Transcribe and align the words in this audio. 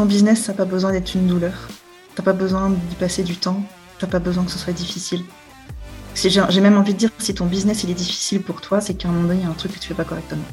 ton 0.00 0.06
business, 0.06 0.44
ça 0.44 0.52
n'a 0.52 0.56
pas 0.56 0.64
besoin 0.64 0.92
d'être 0.92 1.14
une 1.14 1.26
douleur. 1.26 1.52
T'as 2.14 2.22
pas 2.22 2.32
besoin 2.32 2.70
d'y 2.70 2.94
passer 2.94 3.22
du 3.22 3.36
temps. 3.36 3.62
T'as 3.98 4.06
pas 4.06 4.18
besoin 4.18 4.44
que 4.44 4.50
ce 4.50 4.58
soit 4.58 4.72
difficile. 4.72 5.22
J'ai 6.14 6.60
même 6.62 6.78
envie 6.78 6.94
de 6.94 6.98
dire, 6.98 7.10
si 7.18 7.34
ton 7.34 7.44
business 7.44 7.84
il 7.84 7.90
est 7.90 7.94
difficile 7.94 8.40
pour 8.40 8.62
toi, 8.62 8.80
c'est 8.80 8.94
qu'à 8.94 9.08
un 9.08 9.12
moment 9.12 9.28
donné, 9.28 9.40
il 9.40 9.44
y 9.44 9.46
a 9.46 9.50
un 9.50 9.52
truc 9.52 9.72
que 9.72 9.78
tu 9.78 9.88
fais 9.88 9.94
pas 9.94 10.04
correctement. 10.04 10.44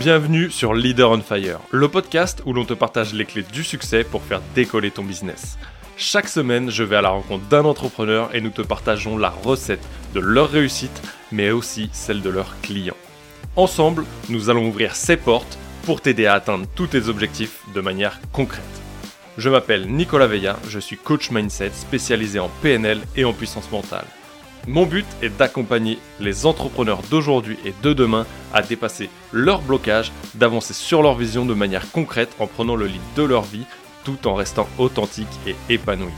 Bienvenue 0.00 0.50
sur 0.50 0.72
Leader 0.72 1.10
on 1.10 1.20
Fire, 1.20 1.58
le 1.70 1.88
podcast 1.88 2.42
où 2.46 2.54
l'on 2.54 2.64
te 2.64 2.72
partage 2.72 3.12
les 3.12 3.26
clés 3.26 3.44
du 3.52 3.62
succès 3.62 4.02
pour 4.02 4.22
faire 4.22 4.40
décoller 4.54 4.92
ton 4.92 5.04
business. 5.04 5.58
Chaque 5.98 6.28
semaine, 6.28 6.70
je 6.70 6.84
vais 6.84 6.96
à 6.96 7.02
la 7.02 7.10
rencontre 7.10 7.44
d'un 7.48 7.66
entrepreneur 7.66 8.34
et 8.34 8.40
nous 8.40 8.48
te 8.48 8.62
partageons 8.62 9.18
la 9.18 9.28
recette 9.28 9.86
de 10.14 10.20
leur 10.20 10.48
réussite, 10.48 11.02
mais 11.32 11.50
aussi 11.50 11.90
celle 11.92 12.22
de 12.22 12.30
leurs 12.30 12.58
clients. 12.62 12.96
Ensemble, 13.56 14.06
nous 14.30 14.48
allons 14.48 14.66
ouvrir 14.68 14.96
ces 14.96 15.18
portes 15.18 15.58
pour 15.84 16.00
t'aider 16.00 16.26
à 16.26 16.34
atteindre 16.34 16.66
tous 16.74 16.88
tes 16.88 17.08
objectifs 17.08 17.60
de 17.74 17.80
manière 17.80 18.20
concrète. 18.32 18.62
Je 19.38 19.48
m'appelle 19.48 19.88
Nicolas 19.88 20.26
Veilla, 20.26 20.58
je 20.68 20.78
suis 20.78 20.96
coach 20.96 21.30
mindset 21.30 21.70
spécialisé 21.74 22.38
en 22.38 22.50
PNL 22.62 23.00
et 23.16 23.24
en 23.24 23.32
puissance 23.32 23.70
mentale. 23.70 24.04
Mon 24.68 24.86
but 24.86 25.06
est 25.22 25.36
d'accompagner 25.36 25.98
les 26.20 26.46
entrepreneurs 26.46 27.02
d'aujourd'hui 27.10 27.58
et 27.64 27.74
de 27.82 27.92
demain 27.92 28.26
à 28.52 28.62
dépasser 28.62 29.10
leurs 29.32 29.62
blocages, 29.62 30.12
d'avancer 30.34 30.74
sur 30.74 31.02
leur 31.02 31.14
vision 31.14 31.44
de 31.44 31.54
manière 31.54 31.90
concrète 31.90 32.30
en 32.38 32.46
prenant 32.46 32.76
le 32.76 32.86
lead 32.86 33.00
de 33.16 33.22
leur 33.22 33.42
vie 33.42 33.66
tout 34.04 34.28
en 34.28 34.34
restant 34.34 34.68
authentique 34.78 35.26
et 35.46 35.56
épanoui. 35.68 36.12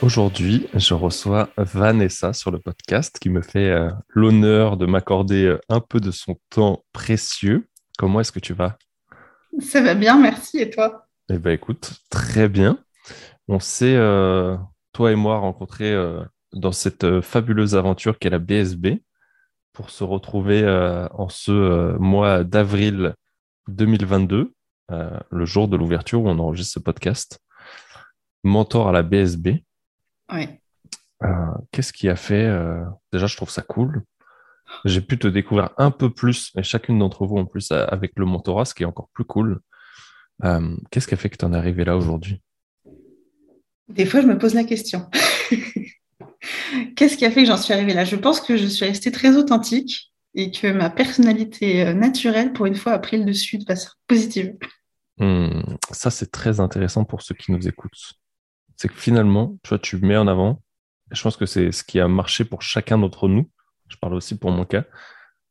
Aujourd'hui, 0.00 0.68
je 0.74 0.94
reçois 0.94 1.50
Vanessa 1.56 2.32
sur 2.32 2.52
le 2.52 2.60
podcast 2.60 3.18
qui 3.18 3.30
me 3.30 3.42
fait 3.42 3.70
euh, 3.70 3.90
l'honneur 4.10 4.76
de 4.76 4.86
m'accorder 4.86 5.46
euh, 5.46 5.60
un 5.68 5.80
peu 5.80 5.98
de 5.98 6.12
son 6.12 6.38
temps 6.50 6.84
précieux. 6.92 7.68
Comment 7.98 8.20
est-ce 8.20 8.30
que 8.30 8.38
tu 8.38 8.54
vas? 8.54 8.78
Ça 9.58 9.82
va 9.82 9.96
bien, 9.96 10.16
merci. 10.16 10.58
Et 10.58 10.70
toi? 10.70 11.08
Eh 11.28 11.38
bien, 11.38 11.50
écoute, 11.50 11.94
très 12.10 12.48
bien. 12.48 12.78
On 13.48 13.58
s'est, 13.58 13.96
euh, 13.96 14.56
toi 14.92 15.10
et 15.10 15.16
moi, 15.16 15.38
rencontrés 15.38 15.96
dans 16.52 16.72
cette 16.72 17.20
fabuleuse 17.20 17.74
aventure 17.74 18.20
qu'est 18.20 18.30
la 18.30 18.38
BSB 18.38 19.00
pour 19.72 19.90
se 19.90 20.04
retrouver 20.04 20.64
en 21.12 21.28
ce 21.28 21.96
mois 21.98 22.44
d'avril 22.44 23.14
2022, 23.66 24.52
le 24.90 25.44
jour 25.44 25.66
de 25.66 25.76
l'ouverture 25.76 26.22
où 26.22 26.28
on 26.28 26.38
enregistre 26.38 26.74
ce 26.74 26.78
podcast. 26.78 27.40
Mentor 28.44 28.88
à 28.88 28.92
la 28.92 29.02
BSB. 29.02 29.48
Oui. 30.32 30.48
Qu'est-ce 31.72 31.92
qui 31.92 32.08
a 32.08 32.16
fait 32.16 32.48
Déjà, 33.12 33.26
je 33.26 33.36
trouve 33.36 33.50
ça 33.50 33.62
cool. 33.62 34.04
J'ai 34.84 35.00
pu 35.00 35.18
te 35.18 35.26
découvrir 35.26 35.70
un 35.78 35.90
peu 35.90 36.10
plus, 36.10 36.52
et 36.56 36.62
chacune 36.62 36.98
d'entre 36.98 37.26
vous 37.26 37.38
en 37.38 37.46
plus, 37.46 37.72
avec 37.72 38.12
le 38.16 38.26
mentorat, 38.26 38.64
ce 38.64 38.74
qui 38.74 38.82
est 38.82 38.86
encore 38.86 39.08
plus 39.12 39.24
cool. 39.24 39.60
Euh, 40.44 40.76
qu'est-ce 40.90 41.08
qui 41.08 41.14
a 41.14 41.16
fait 41.16 41.30
que 41.30 41.36
tu 41.36 41.44
en 41.44 41.52
es 41.52 41.56
arrivé 41.56 41.84
là 41.84 41.96
aujourd'hui? 41.96 42.40
Des 43.88 44.06
fois, 44.06 44.20
je 44.20 44.26
me 44.26 44.38
pose 44.38 44.54
la 44.54 44.64
question. 44.64 45.08
Qu'est-ce 46.96 47.16
qui 47.16 47.24
a 47.24 47.30
fait 47.30 47.42
que 47.42 47.48
j'en 47.48 47.56
suis 47.56 47.72
arrivée 47.72 47.94
là? 47.94 48.04
Je 48.04 48.16
pense 48.16 48.40
que 48.40 48.56
je 48.56 48.66
suis 48.66 48.84
restée 48.84 49.10
très 49.10 49.36
authentique 49.36 50.12
et 50.34 50.50
que 50.50 50.70
ma 50.70 50.90
personnalité 50.90 51.86
euh, 51.86 51.94
naturelle, 51.94 52.52
pour 52.52 52.66
une 52.66 52.74
fois, 52.74 52.92
a 52.92 52.98
pris 52.98 53.18
le 53.18 53.24
dessus 53.24 53.58
de 53.58 53.64
façon 53.64 53.90
positive. 54.06 54.54
Hmm, 55.16 55.62
ça, 55.90 56.10
c'est 56.10 56.30
très 56.30 56.60
intéressant 56.60 57.04
pour 57.04 57.22
ceux 57.22 57.34
qui 57.34 57.50
nous 57.50 57.66
écoutent. 57.66 58.17
C'est 58.78 58.88
que 58.88 58.94
finalement, 58.94 59.58
tu 59.62 59.70
vois, 59.70 59.78
tu 59.78 59.98
mets 59.98 60.16
en 60.16 60.28
avant, 60.28 60.62
et 61.12 61.14
je 61.14 61.22
pense 61.22 61.36
que 61.36 61.46
c'est 61.46 61.72
ce 61.72 61.82
qui 61.84 62.00
a 62.00 62.08
marché 62.08 62.44
pour 62.44 62.62
chacun 62.62 62.96
d'entre 62.96 63.28
nous, 63.28 63.50
je 63.88 63.96
parle 63.96 64.14
aussi 64.14 64.38
pour 64.38 64.50
mon 64.50 64.64
cas, 64.64 64.84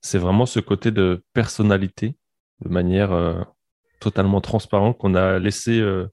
c'est 0.02 0.18
vraiment 0.18 0.46
ce 0.46 0.60
côté 0.60 0.92
de 0.92 1.24
personnalité 1.34 2.18
de 2.64 2.70
manière 2.70 3.12
euh, 3.12 3.42
totalement 4.00 4.40
transparent 4.40 4.94
qu'on 4.94 5.14
a 5.14 5.40
laissé 5.40 5.80
euh, 5.80 6.08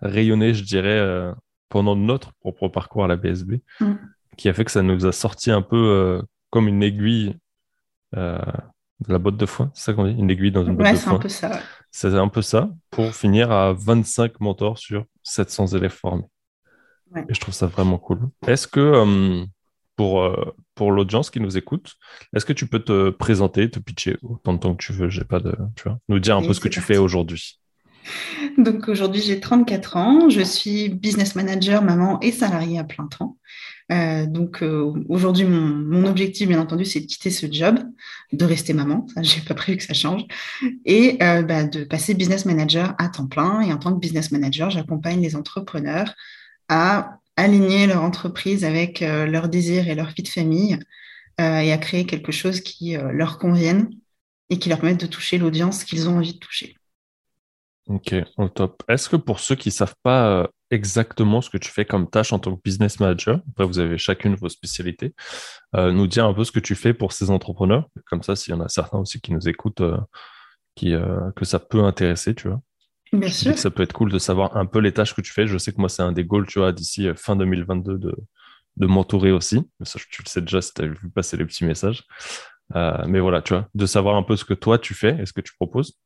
rayonner, 0.00 0.52
je 0.52 0.62
dirais, 0.62 0.98
euh, 0.98 1.32
pendant 1.70 1.96
notre 1.96 2.34
propre 2.34 2.68
parcours 2.68 3.04
à 3.04 3.08
la 3.08 3.16
BSB, 3.16 3.54
mm. 3.80 3.94
qui 4.36 4.48
a 4.50 4.52
fait 4.52 4.64
que 4.64 4.70
ça 4.70 4.82
nous 4.82 5.06
a 5.06 5.12
sorti 5.12 5.50
un 5.50 5.62
peu 5.62 6.22
comme 6.50 6.68
une 6.68 6.82
aiguille 6.82 7.36
de 8.14 9.12
la 9.12 9.18
botte 9.18 9.36
de 9.36 9.46
foin, 9.46 9.70
c'est 9.74 9.84
ça 9.84 9.94
qu'on 9.94 10.06
dit? 10.06 10.18
Une 10.18 10.30
aiguille 10.30 10.52
dans 10.52 10.64
une 10.64 10.76
botte 10.76 10.90
de 10.90 10.96
foin. 10.96 11.10
c'est 11.10 11.16
un 11.16 11.18
peu 11.18 11.28
ça. 11.28 11.60
C'est 11.90 12.14
un 12.14 12.28
peu 12.28 12.42
ça, 12.42 12.70
pour 12.90 13.14
finir 13.14 13.50
à 13.50 13.72
25 13.72 14.40
mentors 14.40 14.78
sur 14.78 15.04
700 15.22 15.68
élèves 15.68 15.92
formés. 15.92 16.24
Et 17.16 17.34
je 17.34 17.40
trouve 17.40 17.54
ça 17.54 17.66
vraiment 17.66 17.98
cool. 17.98 18.20
Est-ce 18.46 18.66
que 18.66 19.46
pour, 19.98 20.22
euh, 20.22 20.54
pour 20.76 20.92
l'audience 20.92 21.28
qui 21.28 21.40
nous 21.40 21.58
écoute. 21.58 21.96
Est-ce 22.34 22.46
que 22.46 22.52
tu 22.52 22.66
peux 22.66 22.78
te 22.78 23.10
présenter, 23.10 23.68
te 23.68 23.80
pitcher 23.80 24.16
autant 24.22 24.54
de 24.54 24.58
temps 24.60 24.74
que 24.74 24.82
tu 24.82 24.92
veux? 24.92 25.10
J'ai 25.10 25.24
pas 25.24 25.40
de, 25.40 25.54
tu 25.74 25.82
vois, 25.82 25.98
nous 26.08 26.20
dire 26.20 26.36
un 26.36 26.42
peu 26.42 26.54
ce 26.54 26.60
que 26.60 26.68
tu 26.68 26.80
fais 26.80 26.96
aujourd'hui. 26.96 27.58
Donc 28.56 28.88
aujourd'hui, 28.88 29.20
j'ai 29.20 29.40
34 29.40 29.96
ans. 29.96 30.30
Je 30.30 30.40
suis 30.40 30.88
business 30.88 31.34
manager, 31.34 31.82
maman 31.82 32.20
et 32.20 32.30
salariée 32.30 32.78
à 32.78 32.84
plein 32.84 33.08
temps. 33.08 33.36
Euh, 33.90 34.24
donc 34.26 34.62
euh, 34.62 34.92
aujourd'hui, 35.08 35.44
mon, 35.44 35.66
mon, 35.66 36.06
objectif, 36.08 36.46
bien 36.46 36.60
entendu, 36.60 36.84
c'est 36.84 37.00
de 37.00 37.06
quitter 37.06 37.30
ce 37.30 37.46
job, 37.50 37.80
de 38.32 38.44
rester 38.44 38.74
maman. 38.74 39.04
Ça, 39.14 39.22
j'ai 39.22 39.40
pas 39.40 39.54
prévu 39.54 39.78
que 39.78 39.84
ça 39.84 39.94
change, 39.94 40.22
et 40.84 41.18
bah, 41.18 41.64
de 41.64 41.82
passer 41.82 42.14
business 42.14 42.44
manager 42.44 42.94
à 42.98 43.08
temps 43.08 43.26
plein. 43.26 43.62
Et 43.62 43.72
en 43.72 43.78
tant 43.78 43.92
que 43.92 43.98
business 43.98 44.30
manager, 44.30 44.70
j'accompagne 44.70 45.20
les 45.20 45.34
entrepreneurs 45.34 46.14
à 46.68 47.18
aligner 47.38 47.86
leur 47.86 48.02
entreprise 48.02 48.64
avec 48.64 49.00
euh, 49.00 49.24
leurs 49.26 49.48
désirs 49.48 49.88
et 49.88 49.94
leur 49.94 50.08
vie 50.08 50.24
de 50.24 50.28
famille 50.28 50.78
euh, 51.40 51.60
et 51.60 51.72
à 51.72 51.78
créer 51.78 52.04
quelque 52.04 52.32
chose 52.32 52.60
qui 52.60 52.96
euh, 52.96 53.12
leur 53.12 53.38
convienne 53.38 53.90
et 54.50 54.58
qui 54.58 54.68
leur 54.68 54.80
permette 54.80 55.00
de 55.00 55.06
toucher 55.06 55.38
l'audience 55.38 55.84
qu'ils 55.84 56.08
ont 56.08 56.16
envie 56.16 56.34
de 56.34 56.38
toucher. 56.38 56.74
Ok, 57.86 58.14
au 58.36 58.48
top. 58.48 58.82
Est-ce 58.88 59.08
que 59.08 59.16
pour 59.16 59.38
ceux 59.38 59.54
qui 59.54 59.68
ne 59.68 59.72
savent 59.72 59.94
pas 60.02 60.50
exactement 60.70 61.40
ce 61.40 61.48
que 61.48 61.56
tu 61.56 61.70
fais 61.70 61.86
comme 61.86 62.10
tâche 62.10 62.34
en 62.34 62.38
tant 62.38 62.54
que 62.54 62.60
business 62.62 63.00
manager, 63.00 63.40
après 63.50 63.64
vous 63.64 63.78
avez 63.78 63.96
chacune 63.96 64.34
vos 64.34 64.50
spécialités, 64.50 65.14
nous 65.74 66.06
dire 66.06 66.26
un 66.26 66.34
peu 66.34 66.44
ce 66.44 66.52
que 66.52 66.60
tu 66.60 66.74
fais 66.74 66.92
pour 66.92 67.14
ces 67.14 67.30
entrepreneurs, 67.30 67.88
comme 68.04 68.22
ça 68.22 68.36
s'il 68.36 68.52
y 68.52 68.56
en 68.56 68.60
a 68.60 68.68
certains 68.68 68.98
aussi 68.98 69.22
qui 69.22 69.32
nous 69.32 69.48
écoutent, 69.48 69.80
que 70.76 71.44
ça 71.44 71.58
peut 71.58 71.82
intéresser, 71.82 72.34
tu 72.34 72.48
vois. 72.48 72.60
Bien 73.12 73.30
sûr. 73.30 73.56
Ça 73.56 73.70
peut 73.70 73.82
être 73.82 73.92
cool 73.92 74.12
de 74.12 74.18
savoir 74.18 74.56
un 74.56 74.66
peu 74.66 74.80
les 74.80 74.92
tâches 74.92 75.14
que 75.14 75.20
tu 75.20 75.32
fais. 75.32 75.46
Je 75.46 75.58
sais 75.58 75.72
que 75.72 75.80
moi, 75.80 75.88
c'est 75.88 76.02
un 76.02 76.12
des 76.12 76.24
goals, 76.24 76.46
tu 76.46 76.58
vois, 76.58 76.72
d'ici 76.72 77.08
euh, 77.08 77.14
fin 77.14 77.36
2022 77.36 77.98
de, 77.98 78.14
de 78.76 78.86
m'entourer 78.86 79.32
aussi. 79.32 79.62
Ça, 79.82 79.98
tu 80.10 80.22
le 80.22 80.28
sais 80.28 80.40
déjà 80.40 80.60
si 80.60 80.74
tu 80.74 80.82
as 80.82 80.86
vu 80.86 81.10
passer 81.14 81.36
les 81.36 81.44
petits 81.44 81.64
messages. 81.64 82.04
Euh, 82.76 83.04
mais 83.06 83.20
voilà, 83.20 83.42
tu 83.42 83.54
vois, 83.54 83.68
de 83.74 83.86
savoir 83.86 84.16
un 84.16 84.22
peu 84.22 84.36
ce 84.36 84.44
que 84.44 84.54
toi 84.54 84.78
tu 84.78 84.94
fais 84.94 85.16
et 85.20 85.26
ce 85.26 85.32
que 85.32 85.40
tu 85.40 85.54
proposes. 85.54 85.98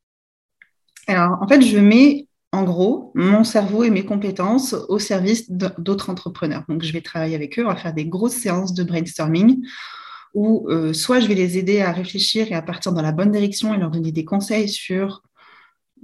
Alors, 1.09 1.43
en 1.43 1.49
fait, 1.49 1.61
je 1.61 1.79
mets 1.79 2.29
en 2.53 2.63
gros 2.65 3.11
mon 3.15 3.45
cerveau 3.45 3.83
et 3.83 3.91
mes 3.91 4.05
compétences 4.05 4.75
au 4.89 4.99
service 4.99 5.51
d'autres 5.51 6.11
entrepreneurs. 6.11 6.65
Donc, 6.69 6.83
je 6.83 6.93
vais 6.93 7.01
travailler 7.01 7.35
avec 7.35 7.59
eux, 7.59 7.65
on 7.65 7.69
va 7.69 7.77
faire 7.77 7.95
des 7.95 8.07
grosses 8.07 8.35
séances 8.35 8.75
de 8.75 8.85
brainstorming 8.85 9.65
où 10.35 10.67
euh, 10.71 10.93
soit 10.93 11.21
je 11.21 11.27
vais 11.27 11.35
les 11.35 11.59
aider 11.59 11.83
à 11.83 11.93
réfléchir 11.93 12.51
et 12.51 12.55
à 12.55 12.63
partir 12.63 12.93
dans 12.93 13.03
la 13.03 13.13
bonne 13.13 13.33
direction 13.33 13.75
et 13.75 13.79
leur 13.79 13.91
donner 13.91 14.13
des 14.13 14.25
conseils 14.25 14.69
sur 14.69 15.23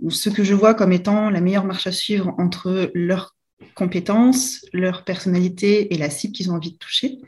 ce 0.09 0.31
que 0.31 0.45
je 0.45 0.55
vois 0.55 0.75
comme 0.75 0.93
étant 0.93 1.31
la 1.31 1.41
meilleure 1.41 1.65
marche 1.65 1.87
à 1.87 1.93
suivre 1.93 2.35
entre 2.39 2.91
leurs 2.95 3.37
compétences, 3.75 4.65
leur 4.73 5.05
personnalité 5.05 5.93
et 5.95 5.99
la 5.99 6.11
cible 6.11 6.33
qu'ils 6.33 6.51
ont 6.51 6.55
envie 6.55 6.73
de 6.73 6.79
toucher. 6.79 7.19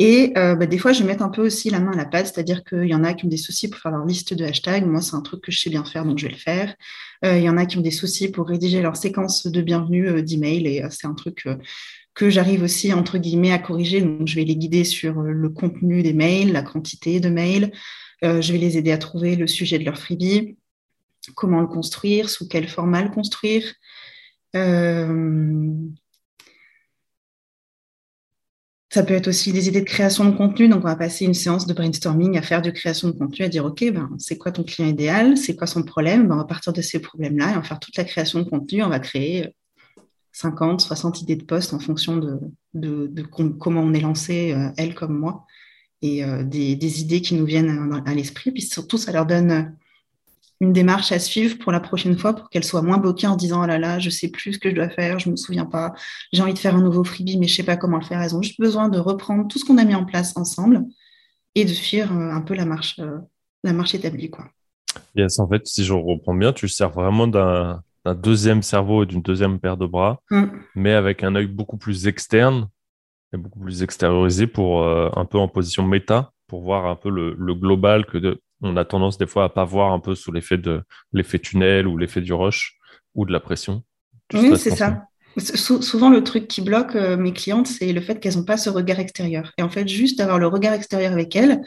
Et 0.00 0.32
euh, 0.38 0.54
bah, 0.54 0.66
des 0.66 0.78
fois, 0.78 0.92
je 0.92 1.02
vais 1.02 1.20
un 1.20 1.28
peu 1.28 1.44
aussi 1.44 1.70
la 1.70 1.80
main 1.80 1.92
à 1.92 1.96
la 1.96 2.04
pâte, 2.04 2.26
c'est-à-dire 2.26 2.62
qu'il 2.62 2.86
y 2.86 2.94
en 2.94 3.02
a 3.02 3.14
qui 3.14 3.24
ont 3.24 3.28
des 3.28 3.36
soucis 3.36 3.68
pour 3.68 3.80
faire 3.80 3.90
leur 3.90 4.06
liste 4.06 4.32
de 4.32 4.44
hashtags. 4.44 4.86
Moi, 4.86 5.00
c'est 5.00 5.16
un 5.16 5.22
truc 5.22 5.40
que 5.40 5.50
je 5.50 5.58
sais 5.58 5.70
bien 5.70 5.84
faire, 5.84 6.04
donc 6.04 6.18
je 6.18 6.26
vais 6.26 6.32
le 6.32 6.38
faire. 6.38 6.74
Euh, 7.24 7.36
il 7.36 7.42
y 7.42 7.50
en 7.50 7.56
a 7.56 7.66
qui 7.66 7.78
ont 7.78 7.82
des 7.82 7.90
soucis 7.90 8.30
pour 8.30 8.46
rédiger 8.46 8.80
leur 8.80 8.96
séquence 8.96 9.46
de 9.48 9.60
bienvenue 9.60 10.08
euh, 10.08 10.22
d'email, 10.22 10.68
et 10.68 10.84
c'est 10.90 11.08
un 11.08 11.14
truc 11.14 11.48
que 12.14 12.30
j'arrive 12.30 12.62
aussi, 12.62 12.92
entre 12.92 13.18
guillemets, 13.18 13.50
à 13.50 13.58
corriger. 13.58 14.00
Donc, 14.00 14.28
je 14.28 14.36
vais 14.36 14.44
les 14.44 14.56
guider 14.56 14.84
sur 14.84 15.20
le 15.20 15.48
contenu 15.48 16.02
des 16.02 16.12
mails, 16.12 16.52
la 16.52 16.62
quantité 16.62 17.18
de 17.18 17.28
mails. 17.28 17.72
je 18.22 18.52
vais 18.52 18.58
les 18.58 18.76
aider 18.76 18.92
à 18.92 18.98
trouver 18.98 19.34
le 19.36 19.46
sujet 19.46 19.78
de 19.78 19.84
leur 19.84 19.98
freebie 19.98 20.56
comment 21.34 21.60
le 21.60 21.66
construire, 21.66 22.30
sous 22.30 22.48
quel 22.48 22.68
format 22.68 23.02
le 23.02 23.10
construire. 23.10 23.64
Euh, 24.56 25.74
ça 28.90 29.02
peut 29.02 29.14
être 29.14 29.28
aussi 29.28 29.52
des 29.52 29.68
idées 29.68 29.80
de 29.80 29.86
création 29.86 30.24
de 30.24 30.34
contenu. 30.36 30.68
Donc, 30.68 30.80
on 30.80 30.88
va 30.88 30.96
passer 30.96 31.26
une 31.26 31.34
séance 31.34 31.66
de 31.66 31.74
brainstorming 31.74 32.38
à 32.38 32.42
faire 32.42 32.62
de 32.62 32.70
création 32.70 33.08
de 33.08 33.12
contenu, 33.12 33.44
à 33.44 33.48
dire, 33.48 33.64
OK, 33.66 33.84
ben, 33.92 34.08
c'est 34.18 34.38
quoi 34.38 34.50
ton 34.50 34.62
client 34.64 34.88
idéal? 34.88 35.36
C'est 35.36 35.56
quoi 35.56 35.66
son 35.66 35.82
problème? 35.82 36.26
Ben, 36.26 36.34
On 36.34 36.38
va 36.38 36.44
partir 36.44 36.72
de 36.72 36.80
ces 36.80 36.98
problèmes-là 36.98 37.50
et 37.50 37.52
on 37.52 37.60
va 37.60 37.62
faire 37.62 37.80
toute 37.80 37.96
la 37.96 38.04
création 38.04 38.40
de 38.40 38.48
contenu. 38.48 38.82
On 38.82 38.88
va 38.88 38.98
créer 38.98 39.54
50, 40.32 40.80
60 40.80 41.22
idées 41.22 41.36
de 41.36 41.44
poste 41.44 41.74
en 41.74 41.80
fonction 41.80 42.16
de, 42.16 43.22
comment 43.58 43.82
on 43.82 43.92
est 43.92 44.00
lancé, 44.00 44.52
euh, 44.52 44.70
elle 44.78 44.94
comme 44.94 45.18
moi, 45.18 45.44
et 46.00 46.24
euh, 46.24 46.44
des, 46.44 46.76
des, 46.76 47.00
idées 47.02 47.20
qui 47.20 47.34
nous 47.34 47.44
viennent 47.44 47.92
à, 47.92 48.10
à 48.10 48.14
l'esprit. 48.14 48.52
Puis 48.52 48.62
surtout, 48.62 48.96
ça 48.96 49.12
leur 49.12 49.26
donne 49.26 49.76
une 50.60 50.72
démarche 50.72 51.12
à 51.12 51.18
suivre 51.18 51.58
pour 51.58 51.70
la 51.70 51.80
prochaine 51.80 52.18
fois 52.18 52.34
pour 52.34 52.50
qu'elle 52.50 52.64
soit 52.64 52.82
moins 52.82 52.98
bloquée 52.98 53.26
en 53.26 53.36
disant 53.36 53.62
oh 53.62 53.66
là 53.66 53.78
là, 53.78 53.98
je 53.98 54.10
sais 54.10 54.28
plus 54.28 54.54
ce 54.54 54.58
que 54.58 54.70
je 54.70 54.74
dois 54.74 54.88
faire, 54.88 55.18
je 55.18 55.30
me 55.30 55.36
souviens 55.36 55.66
pas, 55.66 55.92
j'ai 56.32 56.42
envie 56.42 56.54
de 56.54 56.58
faire 56.58 56.74
un 56.74 56.80
nouveau 56.82 57.04
freebie, 57.04 57.38
mais 57.38 57.46
je 57.46 57.54
sais 57.54 57.62
pas 57.62 57.76
comment 57.76 57.98
le 57.98 58.04
faire. 58.04 58.20
Elles 58.20 58.34
ont 58.34 58.42
juste 58.42 58.60
besoin 58.60 58.88
de 58.88 58.98
reprendre 58.98 59.46
tout 59.46 59.58
ce 59.58 59.64
qu'on 59.64 59.78
a 59.78 59.84
mis 59.84 59.94
en 59.94 60.04
place 60.04 60.36
ensemble 60.36 60.84
et 61.54 61.64
de 61.64 61.72
suivre 61.72 62.12
un 62.12 62.40
peu 62.40 62.54
la 62.54 62.64
marche, 62.64 63.00
la 63.62 63.72
marche 63.72 63.94
établie. 63.94 64.30
Quoi. 64.30 64.46
Yes, 65.14 65.38
en 65.38 65.48
fait, 65.48 65.66
si 65.66 65.84
je 65.84 65.92
reprends 65.92 66.34
bien, 66.34 66.52
tu 66.52 66.68
sers 66.68 66.90
vraiment 66.90 67.28
d'un 67.28 67.82
deuxième 68.16 68.62
cerveau 68.62 69.04
et 69.04 69.06
d'une 69.06 69.22
deuxième 69.22 69.60
paire 69.60 69.76
de 69.76 69.86
bras, 69.86 70.20
mm. 70.30 70.46
mais 70.74 70.92
avec 70.92 71.22
un 71.22 71.36
œil 71.36 71.46
beaucoup 71.46 71.76
plus 71.76 72.08
externe 72.08 72.68
et 73.32 73.36
beaucoup 73.36 73.60
plus 73.60 73.82
extériorisé 73.82 74.46
pour 74.46 74.88
un 74.88 75.24
peu 75.24 75.38
en 75.38 75.48
position 75.48 75.84
méta, 75.84 76.32
pour 76.46 76.62
voir 76.62 76.86
un 76.86 76.96
peu 76.96 77.10
le, 77.10 77.34
le 77.38 77.54
global 77.54 78.06
que 78.06 78.16
de, 78.16 78.40
on 78.60 78.76
a 78.76 78.84
tendance 78.84 79.18
des 79.18 79.26
fois 79.26 79.44
à 79.44 79.48
pas 79.48 79.64
voir 79.64 79.92
un 79.92 80.00
peu 80.00 80.14
sous 80.14 80.32
l'effet 80.32 80.58
de 80.58 80.82
l'effet 81.12 81.38
tunnel 81.38 81.86
ou 81.86 81.96
l'effet 81.96 82.20
du 82.20 82.32
rush 82.32 82.76
ou 83.14 83.24
de 83.24 83.32
la 83.32 83.40
pression. 83.40 83.82
Oui, 84.34 84.56
c'est 84.56 84.76
ça. 84.76 85.04
souvent, 85.38 86.10
le 86.10 86.22
truc 86.22 86.48
qui 86.48 86.60
bloque 86.60 86.96
euh, 86.96 87.16
mes 87.16 87.32
clientes, 87.32 87.66
c'est 87.66 87.92
le 87.92 88.00
fait 88.00 88.20
qu'elles 88.20 88.36
n'ont 88.36 88.44
pas 88.44 88.56
ce 88.56 88.68
regard 88.68 89.00
extérieur. 89.00 89.52
Et 89.56 89.62
en 89.62 89.68
fait, 89.68 89.88
juste 89.88 90.20
avoir 90.20 90.38
le 90.38 90.46
regard 90.46 90.74
extérieur 90.74 91.12
avec 91.12 91.34
elles, 91.36 91.62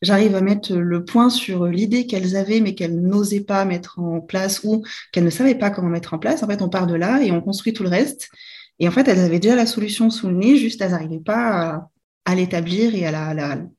j'arrive 0.00 0.34
à 0.34 0.40
mettre 0.40 0.74
le 0.74 1.04
point 1.04 1.28
sur 1.28 1.66
l'idée 1.66 2.06
qu'elles 2.06 2.36
avaient, 2.36 2.60
mais 2.60 2.74
qu'elles 2.74 3.00
n'osaient 3.00 3.44
pas 3.44 3.64
mettre 3.64 3.98
en 3.98 4.20
place 4.20 4.62
ou 4.64 4.82
qu'elles 5.12 5.24
ne 5.24 5.30
savaient 5.30 5.56
pas 5.56 5.70
comment 5.70 5.88
mettre 5.88 6.14
en 6.14 6.18
place. 6.18 6.42
En 6.42 6.46
fait, 6.46 6.62
on 6.62 6.68
part 6.68 6.86
de 6.86 6.94
là 6.94 7.22
et 7.22 7.30
on 7.32 7.40
construit 7.40 7.72
tout 7.72 7.82
le 7.82 7.90
reste. 7.90 8.30
Et 8.78 8.88
en 8.88 8.90
fait, 8.90 9.08
elles 9.08 9.20
avaient 9.20 9.38
déjà 9.38 9.56
la 9.56 9.66
solution 9.66 10.10
sous 10.10 10.28
le 10.28 10.34
nez, 10.34 10.56
juste 10.56 10.80
elles 10.80 10.90
n'arrivaient 10.90 11.18
pas 11.18 11.88
à, 12.24 12.34
l'établir 12.34 12.94
et 12.94 13.06
à 13.06 13.34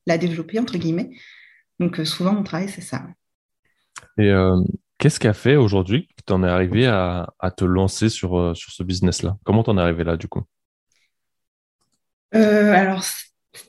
la, 0.06 0.18
développer, 0.18 0.58
entre 0.58 0.76
guillemets. 0.76 1.10
Donc, 1.80 2.00
euh, 2.00 2.04
souvent, 2.04 2.32
mon 2.32 2.42
travail, 2.42 2.68
c'est 2.68 2.80
ça. 2.80 3.02
Et 4.18 4.30
euh, 4.30 4.60
qu'est-ce 4.98 5.20
qui 5.20 5.28
a 5.28 5.32
fait 5.32 5.56
aujourd'hui 5.56 6.08
que 6.16 6.22
tu 6.26 6.32
en 6.32 6.42
es 6.42 6.48
arrivé 6.48 6.86
à, 6.86 7.28
te 7.56 7.64
lancer 7.64 8.08
sur, 8.08 8.38
euh, 8.38 8.54
sur 8.54 8.72
ce 8.72 8.82
business-là? 8.82 9.36
Comment 9.44 9.62
tu 9.62 9.70
en 9.70 9.78
es 9.78 9.80
arrivé 9.80 10.04
là, 10.04 10.16
du 10.16 10.28
coup? 10.28 10.42
Alors, 12.32 13.02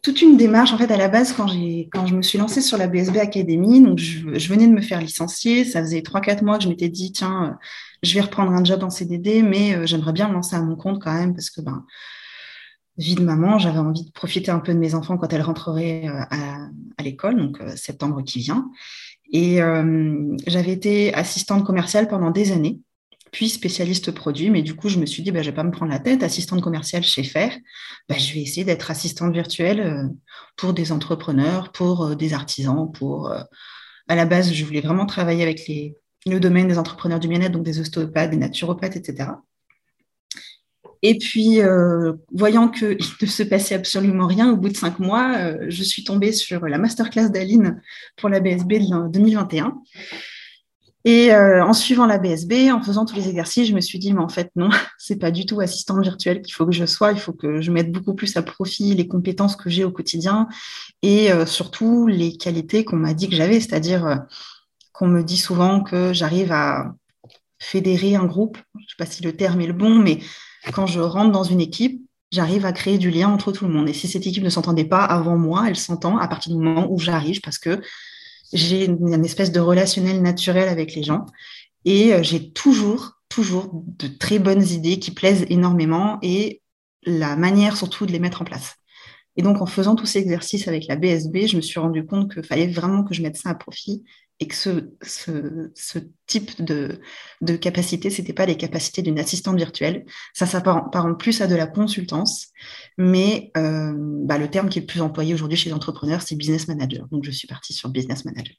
toute 0.04 0.22
une 0.22 0.38
démarche. 0.38 0.74
En 0.74 0.78
fait, 0.78 0.92
à 0.92 0.98
la 0.98 1.08
base, 1.08 1.34
quand, 1.34 1.48
quand 1.92 2.06
je 2.08 2.16
me 2.16 2.22
suis 2.22 2.38
lancée 2.38 2.62
sur 2.62 2.78
la 2.78 2.88
BSB 2.88 3.18
Academy, 3.18 3.82
donc 3.82 4.00
je, 4.00 4.50
venais 4.50 4.68
de 4.68 4.74
me 4.74 4.82
faire 4.82 5.00
licencier. 5.00 5.64
Ça 5.64 5.82
faisait 5.82 6.02
3-4 6.02 6.44
mois 6.44 6.58
que 6.58 6.64
je 6.64 6.70
m'étais 6.70 6.90
dit, 6.90 7.12
tiens, 7.12 7.58
je 8.04 8.14
vais 8.14 8.22
reprendre 8.22 8.52
un 8.52 8.64
job 8.64 8.84
en 8.84 8.90
CDD, 8.90 9.44
mais 9.44 9.88
j'aimerais 9.88 10.14
bien 10.14 10.28
me 10.28 10.34
lancer 10.34 10.56
à 10.56 10.62
mon 10.62 10.76
compte 10.76 11.02
quand 11.02 11.14
même 11.14 11.34
parce 11.34 11.50
que 11.50 11.62
ben, 11.62 11.86
vie 13.00 13.16
de 13.16 13.24
maman, 13.24 13.58
j'avais 13.58 13.80
envie 13.80 14.04
de 14.04 14.12
profiter 14.12 14.52
un 14.52 14.60
peu 14.60 14.74
de 14.74 14.78
mes 14.78 14.94
enfants 14.94 15.18
quand 15.18 15.32
elles 15.32 15.42
rentreraient 15.42 16.08
euh, 16.08 16.22
à, 16.30 16.70
l'école, 17.02 17.38
donc 17.38 17.62
euh, 17.62 17.76
septembre 17.78 18.22
qui 18.24 18.40
vient. 18.40 18.70
Et 19.32 19.62
euh, 19.62 20.36
j'avais 20.48 20.74
été 20.74 21.14
assistante 21.14 21.66
commerciale 21.66 22.10
pendant 22.10 22.30
des 22.30 22.52
années, 22.52 22.82
puis 23.32 23.48
spécialiste 23.48 24.12
produit, 24.12 24.50
mais 24.50 24.64
du 24.64 24.76
coup, 24.76 24.90
je 24.90 25.00
me 25.00 25.06
suis 25.06 25.24
dit, 25.24 25.32
bah, 25.32 25.42
je 25.42 25.48
ne 25.48 25.52
vais 25.52 25.56
pas 25.56 25.64
me 25.64 25.72
prendre 25.72 25.92
la 25.92 26.00
tête, 26.00 26.24
assistante 26.24 26.62
commerciale 26.62 27.04
chez 27.04 27.24
Faire, 27.24 27.56
bah, 28.10 28.18
je 28.18 28.34
vais 28.34 28.42
essayer 28.42 28.66
d'être 28.66 28.92
assistante 28.92 29.34
virtuelle 29.34 30.10
pour 30.58 30.74
des 30.74 30.92
entrepreneurs, 30.92 31.72
pour 31.72 32.18
des 32.18 32.34
artisans, 32.34 32.92
pour... 32.92 33.32
à 33.32 34.16
la 34.16 34.26
base, 34.26 34.52
je 34.52 34.66
voulais 34.66 34.82
vraiment 34.82 35.06
travailler 35.06 35.44
avec 35.44 35.68
les, 35.68 35.96
le 36.26 36.40
domaine 36.40 36.68
des 36.68 36.78
entrepreneurs 36.78 37.20
du 37.20 37.30
bien-être, 37.30 37.54
donc 37.54 37.64
des 37.64 37.80
ostéopathes, 37.80 38.32
des 38.32 38.38
naturopathes, 38.38 38.98
etc. 38.98 39.30
Et 41.02 41.18
puis, 41.18 41.62
euh, 41.62 42.14
voyant 42.34 42.68
qu'il 42.68 42.98
ne 43.22 43.28
se 43.28 43.44
passait 43.44 43.76
absolument 43.76 44.28
rien, 44.28 44.52
au 44.52 44.58
bout 44.58 44.70
de 44.70 44.78
cinq 44.78 45.00
mois, 45.00 45.36
euh, 45.38 45.66
je 45.70 45.84
suis 45.84 46.04
tombée 46.04 46.32
sur 46.32 46.68
la 46.68 46.78
masterclass 46.78 47.30
d'Aline 47.30 47.82
pour 48.18 48.30
la 48.30 48.40
BSB 48.40 48.74
de 48.80 49.08
2021. 49.10 49.78
Et 51.06 51.34
euh, 51.34 51.64
en 51.64 51.72
suivant 51.72 52.06
la 52.06 52.18
BSB, 52.18 52.72
en 52.72 52.82
faisant 52.82 53.06
tous 53.06 53.16
les 53.16 53.30
exercices, 53.30 53.70
je 53.70 53.74
me 53.74 53.80
suis 53.80 54.00
dit, 54.00 54.12
mais 54.12 54.20
en 54.20 54.28
fait, 54.28 54.52
non, 54.58 54.70
c'est 54.98 55.16
pas 55.16 55.32
du 55.32 55.46
tout 55.46 55.62
assistante 55.62 56.04
virtuelle 56.04 56.42
qu'il 56.42 56.54
faut 56.54 56.66
que 56.66 56.74
je 56.74 56.86
sois. 56.86 57.14
Il 57.14 57.20
faut 57.20 57.32
que 57.32 57.62
je 57.62 57.72
mette 57.72 57.92
beaucoup 57.92 58.14
plus 58.14 58.36
à 58.36 58.42
profit 58.42 58.94
les 58.94 59.08
compétences 59.08 59.56
que 59.56 59.70
j'ai 59.70 59.86
au 59.86 59.92
quotidien 59.92 60.50
et 61.02 61.30
surtout 61.46 62.08
les 62.08 62.36
qualités 62.36 62.84
qu'on 62.84 62.98
m'a 62.98 63.14
dit 63.14 63.30
que 63.30 63.36
j'avais, 63.36 63.62
c'est-à-dire 63.62 64.26
qu'on 64.92 65.08
me 65.08 65.24
dit 65.24 65.38
souvent 65.38 65.82
que 65.82 66.12
j'arrive 66.12 66.52
à 66.52 66.94
fédérer 67.60 68.16
un 68.16 68.26
groupe. 68.26 68.58
Je 68.76 68.84
ne 68.84 68.88
sais 68.88 68.96
pas 68.98 69.06
si 69.06 69.24
le 69.24 69.34
terme 69.34 69.62
est 69.62 69.68
le 69.68 69.74
bon, 69.74 69.96
mais 69.96 70.20
quand 70.74 70.88
je 70.88 71.00
rentre 71.00 71.32
dans 71.32 71.44
une 71.44 71.62
équipe, 71.62 72.02
j'arrive 72.32 72.66
à 72.66 72.72
créer 72.72 72.98
du 72.98 73.10
lien 73.10 73.30
entre 73.30 73.52
tout 73.52 73.66
le 73.66 73.74
monde. 73.74 73.90
Et 73.90 73.94
si 73.94 74.08
cette 74.08 74.26
équipe 74.28 74.44
ne 74.44 74.50
s'entendait 74.50 74.86
pas 74.86 75.04
avant 75.04 75.38
moi, 75.38 75.66
elle 75.68 75.76
s'entend 75.76 76.18
à 76.18 76.28
partir 76.28 76.56
du 76.56 76.62
moment 76.62 76.88
où 76.90 77.00
j'arrive 77.00 77.42
parce 77.42 77.58
que 77.58 77.82
j'ai 78.54 78.86
une, 78.86 79.26
espèce 79.26 79.52
de 79.52 79.60
relationnel 79.60 80.22
naturel 80.22 80.70
avec 80.70 80.96
les 80.96 81.04
gens. 81.04 81.26
Et 81.86 82.14
euh, 82.14 82.24
j'ai 82.24 82.52
toujours, 82.52 83.14
toujours 83.30 83.70
de 83.74 84.08
très 84.08 84.40
bonnes 84.40 84.68
idées 84.68 85.00
qui 85.00 85.12
plaisent 85.12 85.46
énormément 85.50 86.20
et 86.22 86.62
la 87.04 87.36
manière 87.36 87.78
surtout 87.78 88.06
de 88.06 88.12
les 88.12 88.20
mettre 88.20 88.42
en 88.42 88.46
place. 88.46 88.76
Et 89.38 89.42
donc, 89.42 89.62
en 89.62 89.66
faisant 89.66 89.96
tous 89.96 90.06
ces 90.06 90.20
exercices 90.20 90.68
avec 90.68 90.88
la 90.88 90.98
BSB, 90.98 91.48
je 91.48 91.56
me 91.56 91.62
suis 91.62 91.80
rendu 91.80 92.06
compte 92.06 92.34
qu'il 92.34 92.44
fallait 92.44 92.68
vraiment 92.68 93.04
que 93.04 93.14
je 93.14 93.22
mette 93.22 93.38
ça 93.38 93.50
à 93.50 93.56
profit 93.56 94.04
et 94.40 94.48
que 94.48 94.56
ce, 94.56 94.90
ce, 95.02 96.00
type 96.26 96.64
de, 96.64 97.02
de 97.42 97.56
capacité, 97.58 98.10
ce 98.10 98.22
n'était 98.22 98.34
pas 98.34 98.46
les 98.46 98.56
capacités 98.56 99.02
d'une 99.02 99.20
assistante 99.20 99.58
virtuelle. 99.58 100.06
Ça 100.34 100.46
s'apparente 100.46 101.20
plus 101.20 101.42
à 101.42 101.48
de 101.48 101.56
la 101.56 101.68
consultance, 101.68 102.48
mais 102.98 103.52
euh, 103.58 103.94
bah, 103.98 104.38
le 104.38 104.50
terme 104.50 104.70
qui 104.70 104.80
est 104.80 104.82
le 104.84 104.88
plus 104.88 105.02
employé 105.02 105.34
aujourd'hui 105.34 105.58
chez 105.58 105.70
les 105.70 105.76
entrepreneurs, 105.76 106.22
c'est 106.22 106.36
business 106.36 106.70
manager. 106.70 107.08
Donc, 107.12 107.26
je 107.26 107.32
suis 107.32 107.48
partie 107.48 107.74
sur 107.74 107.90
business 107.90 108.24
manager. 108.24 108.56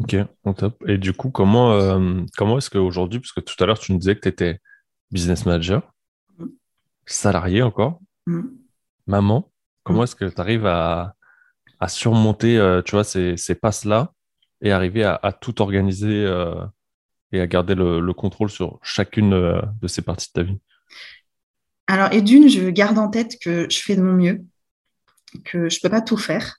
Ok, 0.00 0.16
top. 0.56 0.82
Et 0.88 0.98
du 0.98 1.12
coup, 1.12 1.30
comment, 1.30 1.72
euh, 1.74 2.22
comment 2.36 2.58
est-ce 2.58 2.70
qu'aujourd'hui, 2.70 3.20
parce 3.20 3.32
que 3.32 3.40
tout 3.40 3.62
à 3.62 3.66
l'heure, 3.66 3.78
tu 3.78 3.92
nous 3.92 3.98
disais 3.98 4.16
que 4.16 4.20
tu 4.22 4.28
étais 4.28 4.58
business 5.12 5.46
manager, 5.46 5.92
mm. 6.38 6.46
salarié 7.06 7.62
encore, 7.62 8.00
mm. 8.26 8.40
maman, 9.06 9.52
comment 9.84 10.00
mm. 10.00 10.04
est-ce 10.04 10.16
que 10.16 10.24
tu 10.24 10.40
arrives 10.40 10.66
à, 10.66 11.14
à 11.78 11.86
surmonter 11.86 12.58
euh, 12.58 12.82
tu 12.82 12.92
vois, 12.92 13.04
ces, 13.04 13.36
ces 13.36 13.54
passes-là 13.54 14.12
et 14.62 14.70
arriver 14.70 15.04
à, 15.04 15.36
tout 15.38 15.60
organiser 15.60 16.24
euh, 16.24 16.54
et 17.32 17.40
à 17.40 17.46
garder 17.46 17.74
le, 17.74 18.12
contrôle 18.12 18.48
sur 18.48 18.78
chacune 18.82 19.34
euh, 19.34 19.60
de 19.80 19.88
ces 19.88 20.02
parties 20.02 20.28
de 20.28 20.32
ta 20.32 20.42
vie 20.44 20.58
Alors, 21.88 22.12
et 22.12 22.22
d'une, 22.22 22.48
je 22.48 22.70
garde 22.70 22.98
en 22.98 23.08
tête 23.08 23.38
que 23.40 23.66
je 23.68 23.78
fais 23.80 23.96
de 23.96 24.02
mon 24.02 24.12
mieux, 24.12 24.44
que 25.44 25.68
je 25.68 25.76
ne 25.76 25.80
peux 25.82 25.90
pas 25.90 26.00
tout 26.00 26.16
faire 26.16 26.58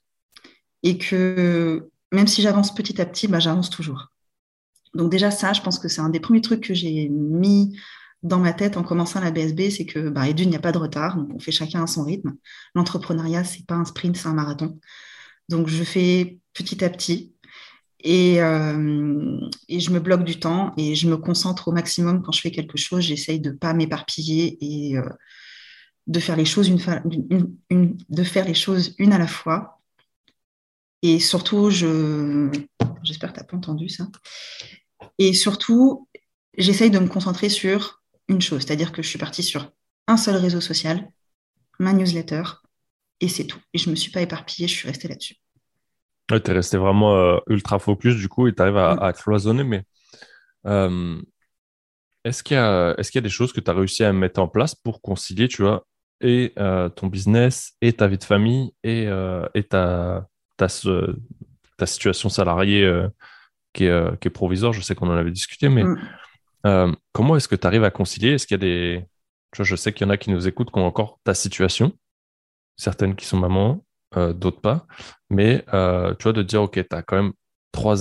et 0.84 0.98
que 0.98 1.90
même 2.12 2.28
si 2.28 2.42
j'avance 2.42 2.76
petit 2.76 3.02
à 3.02 3.06
petit, 3.06 3.28
bah, 3.28 3.40
j'avance 3.40 3.70
toujours. 3.70 4.12
Donc 4.94 5.10
déjà 5.10 5.32
ça, 5.32 5.54
je 5.54 5.62
pense 5.62 5.80
que 5.80 5.88
c'est 5.88 6.02
un 6.02 6.10
des 6.10 6.20
premiers 6.20 6.42
trucs 6.42 6.62
que 6.62 6.74
j'ai 6.74 7.10
mis 7.10 7.80
dans 8.22 8.40
ma 8.40 8.54
tête 8.54 8.78
en 8.78 8.84
commençant 8.84 9.20
la 9.20 9.32
BSB, 9.32 9.70
c'est 9.70 9.86
que 9.86 10.10
bah, 10.10 10.28
et 10.28 10.34
d'une, 10.34 10.48
il 10.48 10.52
n'y 10.52 10.56
a 10.56 10.60
pas 10.60 10.72
de 10.72 10.78
retard, 10.78 11.18
donc 11.18 11.30
on 11.34 11.40
fait 11.40 11.52
chacun 11.52 11.84
à 11.84 11.88
son 11.88 12.04
rythme. 12.04 12.36
L'entrepreneuriat, 12.76 13.44
c'est 13.44 13.66
pas 13.66 13.76
un 13.76 13.86
sprint, 13.86 14.16
c'est 14.16 14.28
un 14.28 14.34
marathon. 14.34 14.80
Donc 15.50 15.68
je 15.68 15.84
fais 15.84 16.40
petit 16.54 16.84
à 16.84 16.90
petit. 16.90 17.33
Euh, 18.06 19.40
et, 19.70 19.80
je 19.80 19.92
me 19.92 20.00
bloque 20.00 20.26
du 20.26 20.40
temps 20.40 20.74
et 20.78 20.96
je 20.96 21.08
me 21.08 21.18
concentre 21.18 21.70
au 21.70 21.72
maximum 21.72 22.22
quand 22.22 22.32
je 22.32 22.42
fais 22.42 22.52
quelque 22.52 22.78
chose. 22.78 23.02
J'essaye 23.02 23.40
de 23.40 23.52
ne 23.52 23.56
pas 23.56 23.74
m'éparpiller 23.74 24.58
et 24.62 24.98
euh, 24.98 25.08
de, 26.08 26.20
faire 26.20 26.36
les 26.36 26.46
choses 26.46 26.68
une, 26.68 26.78
de 28.10 28.24
faire 28.24 28.46
les 28.46 28.54
choses 28.54 28.96
une 28.98 29.14
à 29.14 29.18
la 29.18 29.28
fois. 29.28 29.82
Et 31.02 31.20
surtout, 31.20 31.70
je, 31.70 32.50
j'espère 33.04 33.34
que 33.34 33.40
n'as 33.40 33.46
pas 33.46 33.58
entendu 33.58 33.90
ça. 33.90 34.08
Et 35.18 35.34
surtout, 35.34 36.08
j'essaye 36.58 36.92
de 36.92 37.00
me 37.00 37.08
concentrer 37.08 37.50
sur 37.50 38.02
une 38.30 38.42
chose, 38.42 38.64
c'est-à-dire 38.64 38.92
que 38.92 39.02
je 39.02 39.10
suis 39.10 39.20
partie 39.20 39.44
sur 39.44 39.72
un 40.08 40.18
seul 40.18 40.36
réseau 40.38 40.62
social, 40.62 41.10
ma 41.80 41.94
newsletter, 41.94 42.44
et 43.20 43.28
c'est 43.28 43.46
tout. 43.46 43.60
Et 43.74 43.78
je 43.78 43.88
ne 43.88 43.92
me 43.92 43.96
suis 43.96 44.12
pas 44.12 44.22
éparpillée, 44.22 44.68
je 44.68 44.74
suis 44.74 44.88
restée 44.88 45.08
là-dessus. 45.08 45.36
Ouais, 46.32 46.42
tu 46.42 46.52
es 46.52 46.54
resté 46.54 46.78
vraiment 46.78 47.16
euh, 47.16 47.38
ultra 47.48 47.80
focus 47.80 48.16
du 48.16 48.30
coup 48.30 48.48
et 48.48 48.54
tu 48.54 48.62
arrives 48.62 48.78
à, 48.78 49.14
cloisonner. 49.14 49.64
Mais 49.64 49.84
euh, 50.66 51.22
est-ce 52.24 52.44
qu'il 52.44 52.56
y, 52.56 52.60
a, 52.60 52.96
est 52.98 53.04
qu'il 53.04 53.16
y 53.16 53.18
a 53.20 53.22
des 53.22 53.30
choses 53.30 53.52
que 53.52 53.60
tu 53.60 53.70
as 53.70 53.74
réussi 53.74 54.04
à 54.04 54.14
mettre 54.14 54.40
en 54.40 54.48
place 54.48 54.74
pour 54.76 55.02
concilier, 55.02 55.48
tu 55.48 55.64
vois, 55.64 55.86
et 56.22 56.54
euh, 56.58 56.88
ton 56.90 57.08
business, 57.08 57.74
et 57.82 57.94
ta 57.94 58.08
vie 58.08 58.18
de 58.18 58.24
famille, 58.24 58.72
et, 58.84 59.10
et 59.54 59.64
ta, 59.64 60.28
ta, 60.56 60.68
ta, 61.78 61.86
situation 61.86 62.30
salariée 62.30 62.90
qui 63.74 63.86
est, 63.86 64.20
qui, 64.22 64.28
est, 64.30 64.32
provisoire? 64.32 64.72
Je 64.72 64.82
sais 64.82 64.96
qu'on 64.96 65.10
en 65.10 65.18
avait 65.18 65.32
discuté, 65.32 65.68
mais 65.68 65.84
mm. 65.84 66.96
comment 67.12 67.36
est-ce 67.36 67.50
que 67.50 67.56
tu 67.56 67.68
arrives 67.68 67.84
à 67.84 67.92
concilier? 67.92 68.32
Est-ce 68.32 68.48
qu'il 68.48 68.56
y 68.56 68.62
a 68.62 68.66
des. 68.66 69.06
Tu 69.52 69.58
vois, 69.58 69.66
je 69.66 69.76
sais 69.76 69.92
qu'il 69.92 70.08
y 70.08 70.10
en 70.10 70.12
a 70.12 70.18
qui 70.18 70.32
nous 70.32 70.48
écoutent 70.48 70.72
qui 70.72 70.80
ont 70.80 70.86
encore 70.86 71.20
ta 71.26 71.34
situation, 71.34 71.92
certaines 72.78 73.16
qui 73.16 73.26
sont 73.26 73.38
mamans, 73.38 73.84
euh, 74.18 74.34
d'autres 74.34 74.62
pas. 74.62 74.86
Mais 75.30 75.64
euh, 75.74 76.14
tu 76.16 76.24
vois, 76.24 76.34
de 76.34 76.44
dire, 76.44 76.62
OK, 76.62 76.74
tu 76.74 76.96
as 76.96 77.02
quand 77.02 77.16
même 77.16 77.34
trois 77.72 77.96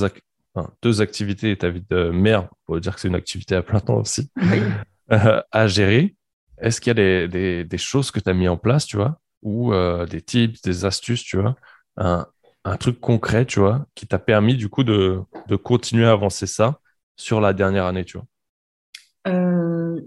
deux 0.83 1.01
activités 1.01 1.51
et 1.51 1.57
ta 1.57 1.71
vie 1.71 1.85
de 1.89 2.11
mère, 2.11 2.49
on 2.69 2.75
peut 2.75 2.81
dire 2.81 2.95
que 2.95 3.01
c'est 3.01 3.09
une 3.09 3.15
activité 3.15 3.55
à 3.55 3.63
plein 3.63 3.81
temps 3.81 3.97
aussi, 3.97 4.31
euh, 5.13 5.43
à 5.51 5.67
gérer. 5.67 6.15
Est-ce 6.61 6.81
qu'il 6.81 6.91
y 6.91 7.01
a 7.01 7.27
des, 7.29 7.65
des, 7.65 7.79
choses 7.79 8.11
que 8.11 8.21
tu 8.21 8.29
as 8.29 8.35
mis 8.35 8.49
en 8.49 8.59
place, 8.59 8.85
tu 8.87 8.97
vois, 8.97 9.19
ou 9.43 9.73
des 10.09 10.21
tips, 10.21 10.61
des 10.63 10.85
astuces, 10.85 11.25
tu 11.25 11.39
vois, 11.39 11.57
un, 11.97 12.27
un 12.65 12.77
truc 12.77 13.01
concret, 13.01 13.47
tu 13.47 13.59
vois, 13.59 13.87
qui 13.95 14.07
t'a 14.07 14.19
permis 14.19 14.57
du 14.57 14.69
coup 14.69 14.85
de, 14.85 15.21
de, 15.49 15.57
continuer 15.57 16.05
à 16.05 16.13
avancer 16.13 16.47
ça 16.47 16.79
sur 17.17 17.41
la 17.41 17.53
dernière 17.53 17.87
année, 17.87 18.05
tu 18.05 18.19
vois? 18.19 18.27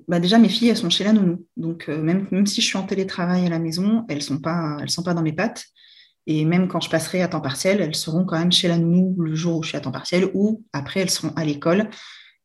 Bah 0.07 0.19
déjà, 0.19 0.37
mes 0.37 0.49
filles, 0.49 0.69
elles 0.69 0.77
sont 0.77 0.89
chez 0.89 1.03
la 1.03 1.13
nounou. 1.13 1.45
Donc, 1.57 1.87
même, 1.87 2.27
même 2.31 2.45
si 2.45 2.61
je 2.61 2.67
suis 2.67 2.77
en 2.77 2.83
télétravail 2.83 3.45
à 3.45 3.49
la 3.49 3.59
maison, 3.59 4.05
elles 4.07 4.17
ne 4.17 4.21
sont, 4.21 4.39
pas, 4.39 4.77
elles 4.79 4.89
sont 4.89 5.03
pas 5.03 5.13
dans 5.13 5.23
mes 5.23 5.33
pattes. 5.33 5.65
Et 6.27 6.45
même 6.45 6.67
quand 6.67 6.81
je 6.81 6.89
passerai 6.89 7.21
à 7.21 7.27
temps 7.27 7.41
partiel, 7.41 7.81
elles 7.81 7.95
seront 7.95 8.25
quand 8.25 8.39
même 8.39 8.51
chez 8.51 8.67
la 8.67 8.77
nounou 8.77 9.15
le 9.21 9.35
jour 9.35 9.57
où 9.57 9.63
je 9.63 9.69
suis 9.69 9.77
à 9.77 9.81
temps 9.81 9.91
partiel 9.91 10.29
ou 10.33 10.63
après 10.73 11.01
elles 11.01 11.09
seront 11.09 11.33
à 11.35 11.45
l'école. 11.45 11.89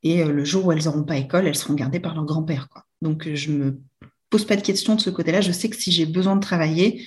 Et 0.02 0.24
le 0.24 0.44
jour 0.44 0.66
où 0.66 0.72
elles 0.72 0.84
n'auront 0.84 1.04
pas 1.04 1.16
école, 1.16 1.46
elles 1.46 1.56
seront 1.56 1.74
gardées 1.74 2.00
par 2.00 2.14
leur 2.14 2.24
grand-père. 2.24 2.68
Donc 3.02 3.28
je 3.32 3.50
me 3.50 3.80
pose 4.28 4.44
pas 4.44 4.56
de 4.56 4.62
questions 4.62 4.94
de 4.94 5.00
ce 5.00 5.10
côté-là. 5.10 5.40
Je 5.40 5.52
sais 5.52 5.68
que 5.68 5.76
si 5.76 5.92
j'ai 5.92 6.06
besoin 6.06 6.36
de 6.36 6.40
travailler, 6.40 7.06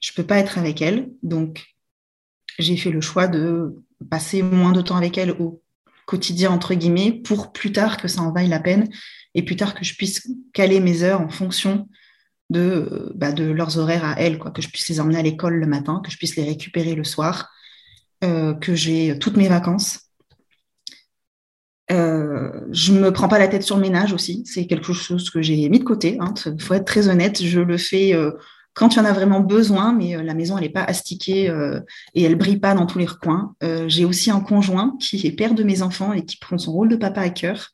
je 0.00 0.12
peux 0.12 0.24
pas 0.24 0.38
être 0.38 0.58
avec 0.58 0.82
elles. 0.82 1.10
Donc 1.22 1.66
j'ai 2.58 2.76
fait 2.76 2.90
le 2.90 3.00
choix 3.00 3.28
de 3.28 3.76
passer 4.10 4.42
moins 4.42 4.72
de 4.72 4.80
temps 4.80 4.96
avec 4.96 5.18
elles 5.18 5.32
au 5.32 5.62
quotidien, 6.06 6.50
entre 6.50 6.74
guillemets, 6.74 7.12
pour 7.12 7.52
plus 7.52 7.72
tard 7.72 7.98
que 7.98 8.08
ça 8.08 8.22
en 8.22 8.32
vaille 8.32 8.48
la 8.48 8.60
peine 8.60 8.88
et 9.34 9.42
plus 9.42 9.56
tard 9.56 9.74
que 9.74 9.84
je 9.84 9.94
puisse 9.94 10.26
caler 10.52 10.80
mes 10.80 11.02
heures 11.02 11.20
en 11.20 11.28
fonction 11.28 11.88
de, 12.50 13.12
bah, 13.14 13.32
de 13.32 13.44
leurs 13.44 13.78
horaires 13.78 14.04
à 14.04 14.20
elles, 14.20 14.38
que 14.38 14.62
je 14.62 14.68
puisse 14.68 14.88
les 14.88 15.00
emmener 15.00 15.18
à 15.18 15.22
l'école 15.22 15.54
le 15.54 15.66
matin, 15.66 16.00
que 16.04 16.10
je 16.10 16.16
puisse 16.16 16.36
les 16.36 16.44
récupérer 16.44 16.94
le 16.94 17.04
soir, 17.04 17.50
euh, 18.24 18.54
que 18.54 18.74
j'ai 18.74 19.18
toutes 19.18 19.36
mes 19.36 19.48
vacances. 19.48 20.08
Euh, 21.90 22.50
je 22.70 22.92
me 22.92 23.10
prends 23.12 23.28
pas 23.28 23.38
la 23.38 23.48
tête 23.48 23.62
sur 23.62 23.76
le 23.76 23.82
ménage 23.82 24.12
aussi, 24.12 24.42
c'est 24.44 24.66
quelque 24.66 24.92
chose 24.92 25.30
que 25.30 25.40
j'ai 25.40 25.68
mis 25.68 25.78
de 25.78 25.84
côté. 25.84 26.16
Il 26.16 26.20
hein. 26.20 26.34
faut 26.58 26.74
être 26.74 26.84
très 26.84 27.08
honnête, 27.08 27.42
je 27.42 27.60
le 27.60 27.78
fais 27.78 28.14
euh, 28.14 28.32
quand 28.74 28.94
il 28.94 29.00
en 29.00 29.06
a 29.06 29.12
vraiment 29.12 29.40
besoin, 29.40 29.92
mais 29.92 30.14
euh, 30.14 30.22
la 30.22 30.34
maison, 30.34 30.58
elle 30.58 30.64
n'est 30.64 30.70
pas 30.70 30.84
astiquée 30.84 31.50
et 32.14 32.22
elle 32.22 32.36
brille 32.36 32.58
pas 32.58 32.74
dans 32.74 32.86
tous 32.86 32.98
les 32.98 33.06
recoins. 33.06 33.54
J'ai 33.86 34.04
aussi 34.04 34.30
un 34.30 34.40
conjoint 34.40 34.96
qui 35.00 35.26
est 35.26 35.32
père 35.32 35.54
de 35.54 35.62
mes 35.62 35.82
enfants 35.82 36.12
et 36.12 36.24
qui 36.24 36.36
prend 36.36 36.58
son 36.58 36.72
rôle 36.72 36.88
de 36.88 36.96
papa 36.96 37.22
à 37.22 37.30
cœur. 37.30 37.70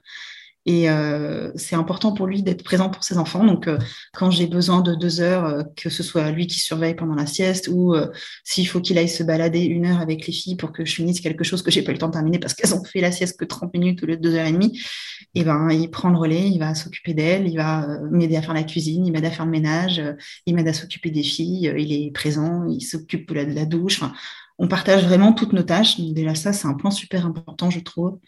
Et 0.66 0.88
euh, 0.88 1.52
c'est 1.56 1.76
important 1.76 2.12
pour 2.12 2.26
lui 2.26 2.42
d'être 2.42 2.64
présent 2.64 2.88
pour 2.88 3.04
ses 3.04 3.18
enfants. 3.18 3.44
Donc, 3.44 3.68
euh, 3.68 3.76
quand 4.14 4.30
j'ai 4.30 4.46
besoin 4.46 4.80
de 4.80 4.94
deux 4.94 5.20
heures, 5.20 5.44
euh, 5.44 5.62
que 5.76 5.90
ce 5.90 6.02
soit 6.02 6.30
lui 6.30 6.46
qui 6.46 6.58
surveille 6.58 6.94
pendant 6.94 7.14
la 7.14 7.26
sieste 7.26 7.68
ou 7.68 7.94
s'il 8.44 8.66
faut 8.66 8.80
qu'il 8.80 8.96
aille 8.98 9.08
se 9.08 9.22
balader 9.22 9.60
une 9.60 9.86
heure 9.86 10.00
avec 10.00 10.26
les 10.26 10.32
filles 10.32 10.56
pour 10.56 10.72
que 10.72 10.84
je 10.84 10.94
finisse 10.94 11.20
quelque 11.20 11.44
chose 11.44 11.62
que 11.62 11.70
j'ai 11.70 11.82
pas 11.82 11.90
eu 11.90 11.94
le 11.94 11.98
temps 11.98 12.08
de 12.08 12.12
terminer 12.12 12.38
parce 12.38 12.54
qu'elles 12.54 12.74
ont 12.74 12.84
fait 12.84 13.00
la 13.00 13.12
sieste 13.12 13.38
que 13.38 13.44
30 13.44 13.74
minutes 13.74 14.02
au 14.02 14.06
lieu 14.06 14.16
de 14.16 14.22
deux 14.22 14.34
heures 14.34 14.46
et 14.46 14.52
demie, 14.52 14.78
et 15.34 15.40
eh 15.40 15.44
ben, 15.44 15.68
il 15.70 15.90
prend 15.90 16.10
le 16.10 16.16
relais, 16.16 16.48
il 16.48 16.58
va 16.58 16.74
s'occuper 16.74 17.12
d'elles, 17.12 17.48
il 17.48 17.56
va 17.56 17.98
m'aider 18.10 18.36
à 18.36 18.42
faire 18.42 18.54
la 18.54 18.62
cuisine, 18.62 19.04
il 19.06 19.12
m'aide 19.12 19.24
à 19.24 19.30
faire 19.30 19.44
le 19.44 19.50
ménage, 19.50 20.02
il 20.46 20.54
m'aide 20.54 20.68
à 20.68 20.72
s'occuper 20.72 21.10
des 21.10 21.22
filles, 21.22 21.72
il 21.76 21.92
est 21.92 22.10
présent, 22.12 22.66
il 22.68 22.80
s'occupe 22.82 23.32
de, 23.32 23.54
la, 23.54 23.64
douche. 23.64 24.00
on 24.58 24.68
partage 24.68 25.04
vraiment 25.04 25.32
toutes 25.32 25.52
nos 25.52 25.62
tâches. 25.62 25.98
Donc, 25.98 26.14
déjà, 26.14 26.34
ça, 26.34 26.52
c'est 26.52 26.68
un 26.68 26.74
point 26.74 26.90
super 26.92 27.26
important, 27.26 27.68
je 27.70 27.80
trouve. 27.80 28.18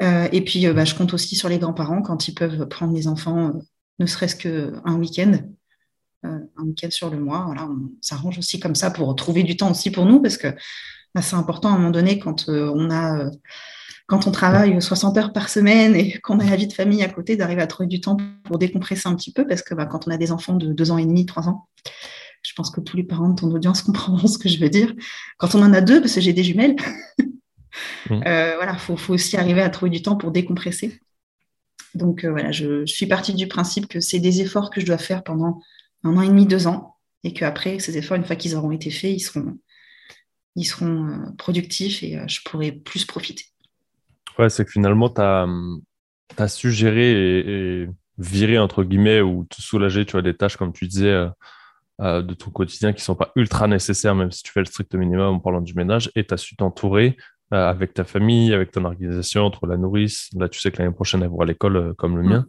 Euh, 0.00 0.28
et 0.32 0.42
puis, 0.42 0.66
euh, 0.66 0.72
bah, 0.72 0.84
je 0.84 0.94
compte 0.94 1.14
aussi 1.14 1.36
sur 1.36 1.48
les 1.48 1.58
grands-parents 1.58 2.02
quand 2.02 2.28
ils 2.28 2.34
peuvent 2.34 2.66
prendre 2.68 2.94
les 2.94 3.08
enfants, 3.08 3.48
euh, 3.48 3.58
ne 3.98 4.06
serait-ce 4.06 4.36
qu'un 4.36 4.94
week-end, 4.94 5.38
un 6.24 6.64
week-end 6.64 6.90
sur 6.90 7.10
le 7.10 7.18
mois. 7.18 7.44
Voilà, 7.46 7.66
on 7.66 7.90
s'arrange 8.00 8.38
aussi 8.38 8.58
comme 8.58 8.74
ça 8.74 8.90
pour 8.90 9.14
trouver 9.16 9.42
du 9.42 9.56
temps 9.56 9.70
aussi 9.70 9.90
pour 9.90 10.06
nous, 10.06 10.20
parce 10.20 10.36
que 10.36 10.48
bah, 11.14 11.22
c'est 11.22 11.36
important 11.36 11.68
à 11.70 11.72
un 11.72 11.78
moment 11.78 11.90
donné 11.90 12.18
quand 12.18 12.48
on 12.48 12.90
a 12.90 13.30
quand 14.06 14.26
on 14.26 14.30
travaille 14.30 14.80
60 14.80 15.16
heures 15.16 15.32
par 15.32 15.48
semaine 15.48 15.94
et 15.94 16.18
qu'on 16.20 16.38
a 16.38 16.44
la 16.44 16.56
vie 16.56 16.66
de 16.66 16.72
famille 16.72 17.02
à 17.02 17.08
côté, 17.08 17.36
d'arriver 17.36 17.62
à 17.62 17.66
trouver 17.66 17.86
du 17.86 18.00
temps 18.00 18.16
pour 18.44 18.58
décompresser 18.58 19.08
un 19.08 19.14
petit 19.14 19.32
peu, 19.32 19.46
parce 19.46 19.62
que 19.62 19.74
bah, 19.74 19.86
quand 19.86 20.06
on 20.06 20.10
a 20.10 20.16
des 20.16 20.32
enfants 20.32 20.54
de 20.54 20.72
2 20.72 20.90
ans 20.90 20.98
et 20.98 21.06
demi, 21.06 21.24
3 21.24 21.48
ans, 21.48 21.68
je 22.42 22.52
pense 22.54 22.70
que 22.70 22.80
tous 22.80 22.96
les 22.96 23.04
parents 23.04 23.30
de 23.30 23.40
ton 23.40 23.50
audience 23.50 23.82
comprendront 23.82 24.26
ce 24.26 24.38
que 24.38 24.48
je 24.48 24.58
veux 24.58 24.68
dire. 24.68 24.92
Quand 25.38 25.54
on 25.54 25.62
en 25.62 25.72
a 25.72 25.80
deux, 25.80 26.00
parce 26.00 26.14
que 26.14 26.20
j'ai 26.20 26.32
des 26.32 26.44
jumelles, 26.44 26.76
Mm. 28.08 28.22
Euh, 28.26 28.54
voilà, 28.56 28.74
faut, 28.74 28.96
faut, 28.96 29.14
aussi 29.14 29.36
arriver 29.36 29.62
à 29.62 29.70
trouver 29.70 29.90
du 29.90 30.02
temps 30.02 30.16
pour 30.16 30.30
décompresser. 30.30 31.00
Donc 31.94 32.24
euh, 32.24 32.30
voilà, 32.30 32.52
je, 32.52 32.86
suis 32.86 33.06
partie 33.06 33.34
du 33.34 33.48
principe 33.48 33.88
que 33.88 34.00
c'est 34.00 34.18
des 34.18 34.40
efforts 34.40 34.70
que 34.70 34.80
je 34.80 34.86
dois 34.86 34.98
faire 34.98 35.22
pendant 35.22 35.60
un 36.04 36.16
an 36.16 36.22
et 36.22 36.28
demi, 36.28 36.46
deux 36.46 36.66
ans, 36.66 36.96
et 37.22 37.32
qu'après, 37.32 37.78
ces 37.78 37.96
efforts, 37.98 38.16
une 38.16 38.24
fois 38.24 38.36
qu'ils 38.36 38.56
auront 38.56 38.72
été 38.72 38.90
faits, 38.90 39.12
ils 39.12 39.20
seront, 39.20 39.58
ils 40.56 40.64
seront 40.64 41.08
euh, 41.08 41.30
productifs 41.38 42.02
et 42.02 42.18
je 42.26 42.40
pourrai 42.44 42.72
plus 42.72 43.04
profiter. 43.04 43.44
Ouais, 44.38 44.48
c'est 44.48 44.64
que 44.64 44.70
finalement, 44.70 45.10
tu 45.10 45.20
as, 45.20 45.46
as, 46.38 46.48
su 46.48 46.70
gérer 46.70 47.12
et, 47.12 47.88
virer, 48.18 48.58
entre 48.58 48.82
guillemets, 48.84 49.20
ou 49.20 49.44
te 49.44 49.60
soulager, 49.60 50.06
tu 50.06 50.12
vois, 50.12 50.22
des 50.22 50.34
tâches, 50.34 50.56
comme 50.56 50.72
tu 50.72 50.86
disais, 50.86 51.26
de 52.00 52.34
ton 52.34 52.50
quotidien 52.50 52.92
qui 52.92 53.00
ne 53.00 53.04
sont 53.04 53.14
pas 53.14 53.32
ultra 53.36 53.68
nécessaires, 53.68 54.14
même 54.14 54.30
si 54.30 54.42
tu 54.42 54.52
fais 54.52 54.60
le 54.60 54.66
strict 54.66 54.94
minimum 54.94 55.36
en 55.36 55.38
parlant 55.38 55.60
du 55.60 55.74
ménage, 55.74 56.10
et 56.14 56.24
tu 56.24 56.32
as 56.32 56.38
su 56.38 56.56
t'entourer 56.56 57.16
euh, 57.16 57.41
avec 57.52 57.94
ta 57.94 58.04
famille, 58.04 58.54
avec 58.54 58.70
ton 58.70 58.84
organisation, 58.84 59.44
entre 59.44 59.66
la 59.66 59.76
nourrice. 59.76 60.30
Là, 60.34 60.48
tu 60.48 60.58
sais 60.58 60.70
que 60.70 60.78
l'année 60.78 60.94
prochaine, 60.94 61.22
elle 61.22 61.30
va 61.30 61.42
à 61.42 61.46
l'école 61.46 61.76
euh, 61.76 61.94
comme 61.94 62.16
le 62.16 62.22
mien. 62.22 62.46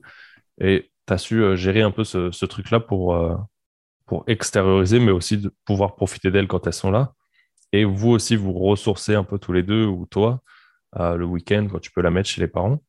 Et 0.60 0.92
tu 1.08 1.14
as 1.14 1.18
su 1.18 1.44
euh, 1.44 1.56
gérer 1.56 1.82
un 1.82 1.92
peu 1.92 2.04
ce, 2.04 2.46
truc-là 2.46 2.80
pour, 2.80 3.18
pour 4.06 4.24
extérioriser, 4.28 5.00
mais 5.00 5.12
aussi 5.12 5.38
de 5.38 5.54
pouvoir 5.66 5.96
profiter 5.96 6.32
d'elles 6.32 6.48
quand 6.48 6.68
elles 6.68 6.74
sont 6.74 6.92
là. 6.92 7.14
Et 7.74 7.86
vous 7.86 8.10
aussi, 8.10 8.36
vous 8.36 8.54
ressourcer 8.54 9.16
un 9.16 9.24
peu 9.24 9.40
tous 9.40 9.52
les 9.52 9.64
deux, 9.64 9.86
ou 9.86 10.06
toi, 10.06 10.42
le 10.96 11.26
week-end, 11.26 11.68
quand 11.72 11.80
tu 11.80 11.92
peux 11.92 12.02
la 12.02 12.12
mettre 12.12 12.30
chez 12.30 12.40
les 12.40 12.48
parents. 12.48 12.80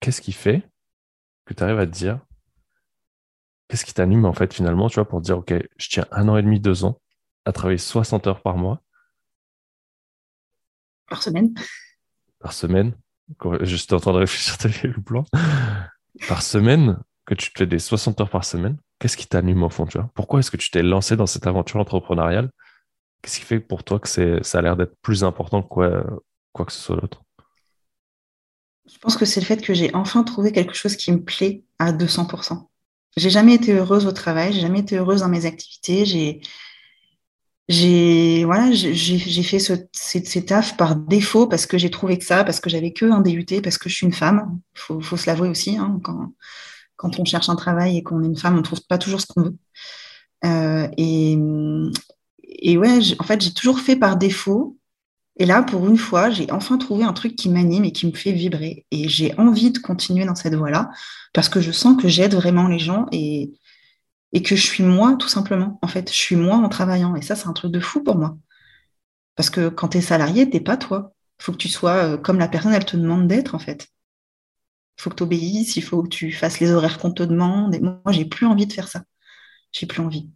Qu'est-ce 0.00 0.20
qui 0.20 0.32
fait 0.32 0.62
que 1.44 1.54
tu 1.54 1.62
arrives 1.62 1.78
à 1.78 1.86
te 1.86 1.90
dire 1.90 2.20
Qu'est-ce 3.68 3.84
qui 3.84 3.94
t'anime 3.94 4.24
en 4.24 4.32
fait 4.32 4.54
finalement, 4.54 4.88
tu 4.88 4.96
vois, 4.96 5.08
pour 5.08 5.20
dire, 5.20 5.38
OK, 5.38 5.52
je 5.78 5.88
tiens 5.88 6.06
un 6.12 6.28
an 6.28 6.36
et 6.36 6.42
demi, 6.42 6.60
deux 6.60 6.84
ans, 6.84 7.01
à 7.44 7.52
travailler 7.52 7.78
60 7.78 8.26
heures 8.26 8.42
par 8.42 8.56
mois. 8.56 8.80
Par 11.08 11.22
semaine. 11.22 11.54
Par 12.38 12.52
semaine. 12.52 12.94
Juste 13.60 13.92
en 13.92 14.00
train 14.00 14.12
de 14.12 14.18
réfléchir 14.18 14.56
le 14.84 15.02
plan? 15.02 15.24
Par 16.28 16.42
semaine, 16.42 16.98
que 17.26 17.34
tu 17.34 17.52
te 17.52 17.58
fais 17.58 17.66
des 17.66 17.78
60 17.78 18.20
heures 18.20 18.30
par 18.30 18.44
semaine, 18.44 18.76
qu'est-ce 18.98 19.16
qui 19.16 19.26
t'anime 19.26 19.62
au 19.62 19.70
fond 19.70 19.86
tu 19.86 19.98
vois? 19.98 20.10
Pourquoi 20.14 20.40
est-ce 20.40 20.50
que 20.50 20.56
tu 20.56 20.70
t'es 20.70 20.82
lancé 20.82 21.16
dans 21.16 21.26
cette 21.26 21.46
aventure 21.46 21.80
entrepreneuriale? 21.80 22.50
Qu'est-ce 23.22 23.40
qui 23.40 23.46
fait 23.46 23.60
pour 23.60 23.84
toi 23.84 24.00
que 24.00 24.08
ça 24.08 24.58
a 24.58 24.62
l'air 24.62 24.76
d'être 24.76 24.96
plus 25.00 25.24
important 25.24 25.62
que 25.62 25.68
quoi, 25.68 26.04
quoi 26.52 26.66
que 26.66 26.72
ce 26.72 26.80
soit 26.80 26.96
d'autre 26.96 27.22
Je 28.90 28.98
pense 28.98 29.16
que 29.16 29.24
c'est 29.24 29.40
le 29.40 29.46
fait 29.46 29.62
que 29.62 29.74
j'ai 29.74 29.94
enfin 29.94 30.24
trouvé 30.24 30.52
quelque 30.52 30.74
chose 30.74 30.96
qui 30.96 31.12
me 31.12 31.22
plaît 31.22 31.62
à 31.78 31.92
200%. 31.92 32.66
J'ai 33.16 33.30
jamais 33.30 33.54
été 33.54 33.72
heureuse 33.74 34.06
au 34.06 34.12
travail, 34.12 34.52
j'ai 34.52 34.60
jamais 34.60 34.80
été 34.80 34.96
heureuse 34.96 35.20
dans 35.20 35.28
mes 35.28 35.44
activités, 35.44 36.04
j'ai 36.04 36.40
j'ai 37.72 38.44
voilà, 38.44 38.70
j'ai 38.72 39.42
fait 39.42 39.58
ce, 39.58 39.72
ces, 39.92 40.24
ces 40.24 40.44
tafs 40.44 40.76
par 40.76 40.96
défaut 40.96 41.46
parce 41.46 41.66
que 41.66 41.78
j'ai 41.78 41.90
trouvé 41.90 42.18
que 42.18 42.24
ça, 42.24 42.44
parce 42.44 42.60
que 42.60 42.70
j'avais 42.70 42.92
que 42.92 43.06
un 43.06 43.20
DUT, 43.20 43.46
parce 43.62 43.78
que 43.78 43.88
je 43.88 43.94
suis 43.94 44.06
une 44.06 44.12
femme. 44.12 44.60
Il 44.76 44.80
faut, 44.80 45.00
faut, 45.00 45.16
se 45.16 45.26
l'avouer 45.26 45.48
aussi. 45.48 45.76
Hein, 45.76 46.00
quand, 46.04 46.32
quand 46.96 47.18
on 47.18 47.24
cherche 47.24 47.48
un 47.48 47.56
travail 47.56 47.98
et 47.98 48.02
qu'on 48.02 48.22
est 48.22 48.26
une 48.26 48.36
femme, 48.36 48.54
on 48.54 48.58
ne 48.58 48.62
trouve 48.62 48.82
pas 48.86 48.98
toujours 48.98 49.20
ce 49.20 49.26
qu'on 49.26 49.42
veut. 49.42 49.56
Euh, 50.44 50.88
et, 50.96 51.38
et 52.44 52.78
ouais, 52.78 52.98
en 53.18 53.24
fait, 53.24 53.40
j'ai 53.40 53.54
toujours 53.54 53.80
fait 53.80 53.96
par 53.96 54.16
défaut. 54.16 54.78
Et 55.38 55.46
là, 55.46 55.62
pour 55.62 55.88
une 55.88 55.96
fois, 55.96 56.30
j'ai 56.30 56.50
enfin 56.52 56.76
trouvé 56.76 57.04
un 57.04 57.14
truc 57.14 57.36
qui 57.36 57.48
m'anime 57.48 57.84
et 57.84 57.92
qui 57.92 58.06
me 58.06 58.12
fait 58.12 58.32
vibrer. 58.32 58.84
Et 58.90 59.08
j'ai 59.08 59.34
envie 59.38 59.70
de 59.70 59.78
continuer 59.78 60.26
dans 60.26 60.34
cette 60.34 60.54
voie-là 60.54 60.90
parce 61.32 61.48
que 61.48 61.60
je 61.60 61.72
sens 61.72 62.00
que 62.00 62.08
j'aide 62.08 62.34
vraiment 62.34 62.68
les 62.68 62.78
gens 62.78 63.06
et, 63.12 63.52
et 64.32 64.42
que 64.42 64.56
je 64.56 64.62
suis 64.62 64.82
moi, 64.82 65.16
tout 65.18 65.28
simplement. 65.28 65.78
En 65.82 65.88
fait, 65.88 66.10
je 66.10 66.16
suis 66.16 66.36
moi 66.36 66.56
en 66.56 66.68
travaillant. 66.68 67.14
Et 67.16 67.22
ça, 67.22 67.36
c'est 67.36 67.48
un 67.48 67.52
truc 67.52 67.70
de 67.70 67.80
fou 67.80 68.02
pour 68.02 68.16
moi. 68.16 68.36
Parce 69.36 69.50
que 69.50 69.68
quand 69.68 69.88
tu 69.88 69.98
es 69.98 70.00
salarié, 70.00 70.48
t'es 70.48 70.60
pas 70.60 70.76
toi. 70.76 71.12
Il 71.40 71.44
faut 71.44 71.52
que 71.52 71.58
tu 71.58 71.68
sois 71.68 72.14
euh, 72.14 72.16
comme 72.16 72.38
la 72.38 72.48
personne, 72.48 72.72
elle 72.72 72.84
te 72.84 72.96
demande 72.96 73.28
d'être, 73.28 73.54
en 73.54 73.58
fait. 73.58 73.88
Il 74.98 75.02
faut 75.02 75.10
que 75.10 75.16
tu 75.16 75.22
obéisses, 75.22 75.76
il 75.76 75.82
faut 75.82 76.02
que 76.02 76.08
tu 76.08 76.32
fasses 76.32 76.60
les 76.60 76.70
horaires 76.70 76.98
qu'on 76.98 77.12
te 77.12 77.22
demande. 77.22 77.74
Et 77.74 77.80
moi, 77.80 78.00
j'ai 78.10 78.24
plus 78.24 78.46
envie 78.46 78.66
de 78.66 78.72
faire 78.72 78.88
ça. 78.88 79.02
J'ai 79.72 79.86
plus 79.86 80.00
envie. 80.00 80.30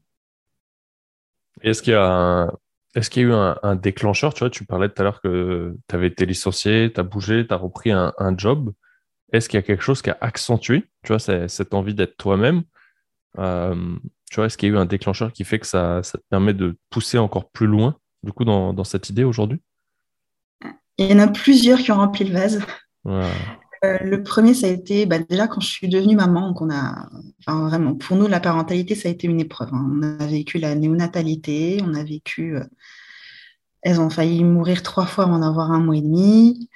Est-ce 1.63 1.83
qu'il 1.83 1.93
y 1.93 1.97
a 1.97 2.51
Est-ce 2.95 3.09
qu'il 3.09 3.23
y 3.23 3.27
a 3.27 3.29
eu 3.29 3.33
un, 3.63 3.77
déclencheur? 3.77 4.35
Tu 4.35 4.51
tu 4.51 4.67
parlais 4.67 4.89
tout 4.89 5.01
à 5.01 5.05
l'heure 5.05 5.21
que 5.23 5.77
tu 5.89 5.95
avais 5.95 6.09
été 6.09 6.27
licencié, 6.27 6.93
tu 6.93 7.01
as 7.01 7.03
bougé, 7.03 7.47
tu 7.47 7.55
as 7.55 7.57
repris 7.57 7.93
un, 7.93 8.13
job. 8.37 8.73
Est-ce 9.33 9.49
qu'il 9.49 9.59
y 9.59 9.63
a 9.63 9.63
quelque 9.63 9.83
chose 9.83 10.03
qui 10.03 10.11
a 10.11 10.19
accentué 10.21 10.85
tu 11.03 11.13
vois, 11.13 11.19
cette 11.19 11.75
envie 11.75 11.95
d'être 11.95 12.17
toi-même? 12.17 12.63
Euh, 13.39 13.97
tu 14.31 14.37
vois, 14.37 14.47
est-ce 14.47 14.57
qu'il 14.57 14.69
y 14.69 14.73
a 14.73 14.75
eu 14.75 14.79
un 14.79 14.87
déclencheur 14.87 15.33
qui 15.33 15.45
fait 15.45 15.59
que 15.59 15.67
ça, 15.67 16.03
ça, 16.03 16.19
te 16.19 16.25
permet 16.31 16.55
de 16.55 16.77
pousser 16.91 17.19
encore 17.19 17.51
plus 17.51 17.67
loin, 17.67 17.97
du 18.23 18.33
coup, 18.33 18.45
dans, 18.45 18.73
dans 18.73 18.85
cette 18.85 19.11
idée 19.11 19.25
aujourd'hui? 19.25 19.61
Il 20.99 21.11
y 21.11 21.15
en 21.15 21.19
a 21.19 21.29
plusieurs 21.29 21.79
qui 21.79 21.93
ont 21.93 21.97
rempli 21.97 22.25
le 22.25 22.33
vase. 22.33 22.61
Euh, 23.85 23.99
le 24.01 24.23
premier, 24.23 24.55
ça 24.55 24.67
a 24.67 24.71
été 24.71 25.07
bah, 25.07 25.19
déjà 25.19 25.47
quand 25.47 25.61
je 25.61 25.69
suis 25.69 25.89
devenue 25.89 26.17
maman. 26.17 26.49
Donc 26.49 26.61
on 26.61 26.71
a, 26.71 27.09
enfin, 27.41 27.69
vraiment, 27.69 27.95
pour 27.95 28.17
nous, 28.17 28.27
la 28.27 28.41
parentalité, 28.41 28.95
ça 28.95 29.09
a 29.09 29.13
été 29.13 29.27
une 29.27 29.41
épreuve. 29.41 29.69
Hein. 29.73 29.91
On 29.93 30.03
a 30.03 30.27
vécu 30.27 30.59
la 30.59 30.75
néonatalité, 30.75 31.81
on 31.85 31.95
a 31.95 32.05
vécu. 32.05 32.57
Euh, 32.57 32.65
elles 33.83 34.01
ont 34.01 34.11
failli 34.11 34.43
mourir 34.43 34.83
trois 34.83 35.07
fois 35.07 35.25
avant 35.25 35.39
d'avoir 35.39 35.71
un 35.71 35.81
mois 35.81 35.97
et 35.97 36.03
demi. 36.03 36.69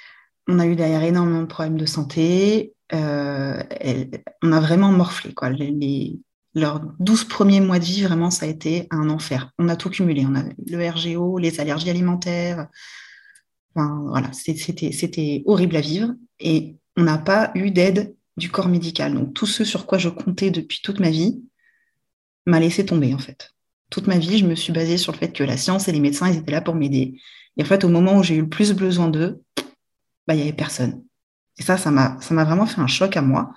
On 0.46 0.58
a 0.58 0.66
eu 0.66 0.76
derrière 0.76 1.02
énormément 1.02 1.42
de 1.42 1.46
problèmes 1.46 1.78
de 1.78 1.86
santé. 1.86 2.74
Euh, 2.92 3.60
on 4.42 4.52
a 4.52 4.60
vraiment 4.60 4.92
morflé. 4.92 5.32
Quoi. 5.32 5.50
Les, 5.50 6.18
leurs 6.54 6.80
12 6.98 7.24
premiers 7.24 7.60
mois 7.60 7.78
de 7.78 7.84
vie, 7.84 8.02
vraiment, 8.02 8.30
ça 8.30 8.46
a 8.46 8.48
été 8.48 8.86
un 8.90 9.08
enfer. 9.08 9.52
On 9.58 9.68
a 9.68 9.76
tout 9.76 9.90
cumulé. 9.90 10.26
On 10.26 10.34
a 10.34 10.42
le 10.66 10.88
RGO, 10.88 11.38
les 11.38 11.60
allergies 11.60 11.90
alimentaires. 11.90 12.68
Enfin, 13.74 14.04
voilà, 14.08 14.30
c'était 14.32 15.42
horrible 15.46 15.76
à 15.76 15.80
vivre. 15.80 16.14
Et 16.40 16.76
on 16.96 17.02
n'a 17.02 17.18
pas 17.18 17.52
eu 17.54 17.70
d'aide 17.70 18.16
du 18.36 18.50
corps 18.50 18.68
médical. 18.68 19.14
Donc, 19.14 19.34
tout 19.34 19.46
ce 19.46 19.64
sur 19.64 19.86
quoi 19.86 19.98
je 19.98 20.08
comptais 20.08 20.50
depuis 20.50 20.80
toute 20.82 20.98
ma 20.98 21.10
vie, 21.10 21.40
m'a 22.46 22.58
laissé 22.58 22.84
tomber 22.84 23.14
en 23.14 23.18
fait. 23.18 23.52
Toute 23.90 24.06
ma 24.06 24.18
vie, 24.18 24.38
je 24.38 24.46
me 24.46 24.54
suis 24.54 24.72
basée 24.72 24.96
sur 24.96 25.12
le 25.12 25.18
fait 25.18 25.32
que 25.32 25.44
la 25.44 25.56
science 25.56 25.88
et 25.88 25.92
les 25.92 26.00
médecins, 26.00 26.28
ils 26.28 26.38
étaient 26.38 26.52
là 26.52 26.60
pour 26.60 26.74
m'aider. 26.74 27.20
Et 27.56 27.62
en 27.62 27.66
fait, 27.66 27.84
au 27.84 27.88
moment 27.88 28.18
où 28.18 28.22
j'ai 28.22 28.36
eu 28.36 28.42
le 28.42 28.48
plus 28.48 28.72
besoin 28.72 29.08
d'eux, 29.08 29.42
bah, 30.26 30.34
il 30.34 30.36
n'y 30.36 30.42
avait 30.42 30.52
personne. 30.52 31.04
Et 31.58 31.62
ça, 31.62 31.76
ça 31.76 31.90
m'a 31.90 32.18
vraiment 32.44 32.66
fait 32.66 32.80
un 32.80 32.86
choc 32.86 33.16
à 33.16 33.22
moi. 33.22 33.52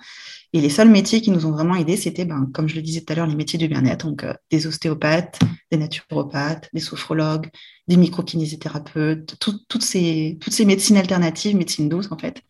Et 0.54 0.60
les 0.60 0.70
seuls 0.70 0.88
métiers 0.88 1.20
qui 1.20 1.32
nous 1.32 1.46
ont 1.46 1.50
vraiment 1.50 1.74
aidés, 1.74 1.96
c'était, 1.96 2.24
ben, 2.24 2.48
comme 2.54 2.68
je 2.68 2.76
le 2.76 2.82
disais 2.82 3.00
tout 3.00 3.12
à 3.12 3.16
l'heure, 3.16 3.26
les 3.26 3.34
métiers 3.34 3.58
du 3.58 3.66
bien-être, 3.66 4.06
donc 4.06 4.22
euh, 4.22 4.34
des 4.52 4.68
ostéopathes, 4.68 5.40
des 5.72 5.76
naturopathes, 5.76 6.70
des 6.72 6.78
sophrologues, 6.80 7.50
des 7.88 7.96
microkinésithérapeutes, 7.96 9.34
toutes, 9.40 9.82
ces, 9.82 10.38
médecines 10.64 10.96
alternatives, 10.96 11.56
médecine 11.56 11.88
douce 11.88 12.06
en 12.12 12.18
fait. 12.18 12.40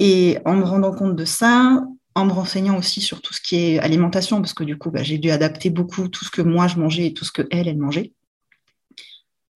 Et 0.00 0.38
en 0.44 0.54
me 0.56 0.64
rendant 0.64 0.92
compte 0.92 1.14
de 1.14 1.24
ça, 1.24 1.80
en 2.16 2.24
me 2.24 2.32
renseignant 2.32 2.76
aussi 2.76 3.00
sur 3.00 3.22
tout 3.22 3.32
ce 3.32 3.40
qui 3.40 3.54
est 3.54 3.78
alimentation, 3.78 4.38
parce 4.40 4.52
que 4.52 4.64
du 4.64 4.76
coup, 4.76 4.90
bah, 4.90 5.04
j'ai 5.04 5.18
dû 5.18 5.30
adapter 5.30 5.70
beaucoup 5.70 6.08
tout 6.08 6.24
ce 6.24 6.30
que 6.32 6.42
moi 6.42 6.66
je 6.66 6.76
mangeais 6.76 7.06
et 7.06 7.14
tout 7.14 7.24
ce 7.24 7.30
que 7.30 7.42
elle, 7.52 7.78
mangeait. 7.78 8.14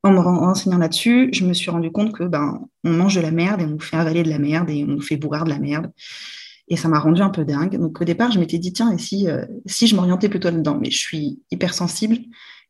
En 0.05 0.13
me 0.13 0.21
renseignant 0.21 0.79
là-dessus, 0.79 1.31
je 1.33 1.45
me 1.45 1.53
suis 1.53 1.71
rendu 1.73 1.91
compte 1.91 2.13
que 2.13 2.23
ben, 2.23 2.61
on 2.85 2.91
mange 2.91 3.17
de 3.17 3.21
la 3.21 3.33
merde 3.33 3.61
et 3.61 3.65
on 3.65 3.71
nous 3.71 3.81
fait 3.81 3.97
avaler 3.97 4.23
de 4.23 4.31
la 4.31 4.39
merde 4.39 4.71
et 4.71 4.85
on 4.85 4.93
nous 4.93 5.03
fait 5.03 5.17
boire 5.17 5.43
de 5.43 5.51
la 5.51 5.59
merde. 5.59 5.91
Et 6.71 6.77
ça 6.77 6.89
m'a 6.89 6.99
rendu 6.99 7.21
un 7.21 7.31
peu 7.31 7.45
dingue. 7.45 7.79
Donc 7.79 8.01
au 8.01 8.05
départ, 8.05 8.33
je 8.33 8.39
m'étais 8.39 8.59
dit, 8.59 8.73
tiens, 8.73 8.91
et 8.93 8.99
si, 8.99 9.29
euh, 9.29 9.45
si 9.67 9.87
je 9.87 9.97
m'orientais 9.97 10.29
plutôt 10.29 10.49
là-dedans? 10.49 10.79
Mais 10.81 10.91
je 10.91 10.99
suis 10.99 11.43
hypersensible. 11.51 12.19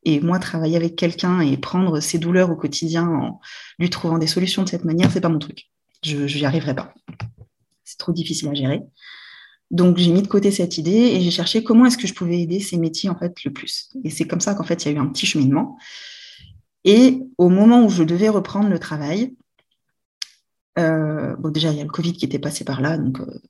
Et 0.04 0.20
moi, 0.20 0.38
travailler 0.38 0.76
avec 0.76 0.96
quelqu'un 0.96 1.40
et 1.40 1.56
prendre 1.58 2.00
ses 2.00 2.18
douleurs 2.18 2.50
au 2.50 2.56
quotidien 2.56 3.06
en 3.06 3.40
lui 3.78 3.90
trouvant 3.90 4.18
des 4.18 4.26
solutions 4.26 4.64
de 4.64 4.68
cette 4.68 4.84
manière, 4.84 5.12
c'est 5.12 5.20
pas 5.20 5.28
mon 5.28 5.38
truc. 5.38 5.70
Je 6.02 6.38
n'y 6.38 6.46
arriverai 6.46 6.74
pas. 6.74 6.94
C'est 7.84 7.98
trop 7.98 8.12
difficile 8.12 8.48
à 8.48 8.54
gérer. 8.54 8.82
Donc 9.70 9.98
j'ai 9.98 10.10
mis 10.10 10.22
de 10.22 10.26
côté 10.26 10.50
cette 10.50 10.78
idée 10.78 10.90
et 10.90 11.20
j'ai 11.20 11.30
cherché 11.30 11.62
comment 11.62 11.86
est-ce 11.86 11.98
que 11.98 12.06
je 12.06 12.14
pouvais 12.14 12.40
aider 12.40 12.60
ces 12.60 12.76
métiers 12.76 13.08
en 13.08 13.16
fait 13.16 13.44
le 13.44 13.52
plus. 13.52 13.90
Et 14.02 14.10
c'est 14.10 14.26
comme 14.26 14.40
ça 14.40 14.54
qu'en 14.54 14.64
fait 14.64 14.84
il 14.84 14.92
y 14.92 14.94
a 14.94 14.96
eu 14.96 15.00
un 15.00 15.06
petit 15.06 15.26
cheminement. 15.26 15.78
Et 16.84 17.20
au 17.38 17.48
moment 17.48 17.84
où 17.84 17.88
je 17.88 18.02
devais 18.02 18.28
reprendre 18.28 18.68
le 18.68 18.78
travail, 18.78 19.36
euh, 20.78 21.36
bon 21.36 21.50
déjà 21.50 21.70
il 21.70 21.78
y 21.78 21.80
a 21.80 21.84
le 21.84 21.90
Covid 21.90 22.14
qui 22.14 22.24
était 22.24 22.40
passé 22.40 22.64
par 22.64 22.80
là, 22.80 22.98
donc 22.98 23.20
euh, 23.20 23.40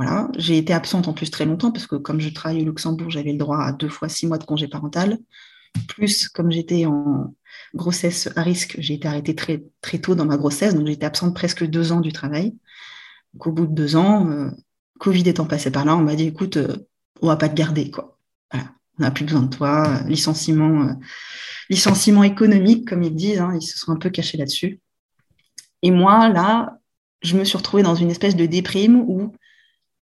voilà. 0.00 0.30
J'ai 0.38 0.56
été 0.56 0.72
absente 0.72 1.08
en 1.08 1.12
plus 1.12 1.30
très 1.30 1.44
longtemps 1.44 1.72
parce 1.72 1.86
que 1.86 1.96
comme 1.96 2.22
je 2.22 2.30
travaille 2.30 2.62
au 2.62 2.64
Luxembourg, 2.64 3.10
j'avais 3.10 3.32
le 3.32 3.38
droit 3.38 3.58
à 3.58 3.72
deux 3.72 3.90
fois 3.90 4.08
six 4.08 4.26
mois 4.26 4.38
de 4.38 4.44
congé 4.44 4.66
parental. 4.66 5.18
Plus, 5.88 6.26
comme 6.30 6.50
j'étais 6.50 6.86
en 6.86 7.34
grossesse 7.74 8.30
à 8.34 8.40
risque, 8.40 8.76
j'ai 8.78 8.94
été 8.94 9.06
arrêtée 9.06 9.34
très, 9.34 9.62
très 9.82 9.98
tôt 9.98 10.14
dans 10.14 10.24
ma 10.24 10.38
grossesse, 10.38 10.74
donc 10.74 10.86
j'étais 10.86 11.04
absente 11.04 11.34
presque 11.34 11.66
deux 11.66 11.92
ans 11.92 12.00
du 12.00 12.12
travail. 12.12 12.54
Donc, 13.34 13.46
au 13.46 13.52
bout 13.52 13.66
de 13.66 13.74
deux 13.74 13.96
ans, 13.96 14.26
euh, 14.30 14.48
Covid 14.98 15.28
étant 15.28 15.44
passé 15.44 15.70
par 15.70 15.84
là, 15.84 15.94
on 15.94 16.02
m'a 16.02 16.16
dit 16.16 16.28
écoute, 16.28 16.56
euh, 16.56 16.88
on 17.20 17.26
va 17.26 17.36
pas 17.36 17.50
te 17.50 17.54
garder, 17.54 17.90
quoi. 17.90 18.16
On 18.54 19.02
n'a 19.02 19.10
plus 19.10 19.26
besoin 19.26 19.42
de 19.42 19.54
toi. 19.54 20.00
licenciement, 20.08 20.88
euh, 20.88 20.92
licenciement 21.68 22.22
économique, 22.22 22.88
comme 22.88 23.02
ils 23.02 23.14
disent, 23.14 23.40
hein, 23.40 23.52
ils 23.54 23.66
se 23.66 23.78
sont 23.78 23.92
un 23.92 23.96
peu 23.96 24.08
cachés 24.08 24.38
là-dessus. 24.38 24.80
Et 25.82 25.90
moi, 25.90 26.30
là, 26.30 26.78
je 27.20 27.36
me 27.36 27.44
suis 27.44 27.58
retrouvée 27.58 27.82
dans 27.82 27.94
une 27.94 28.10
espèce 28.10 28.34
de 28.34 28.46
déprime 28.46 29.04
où 29.06 29.34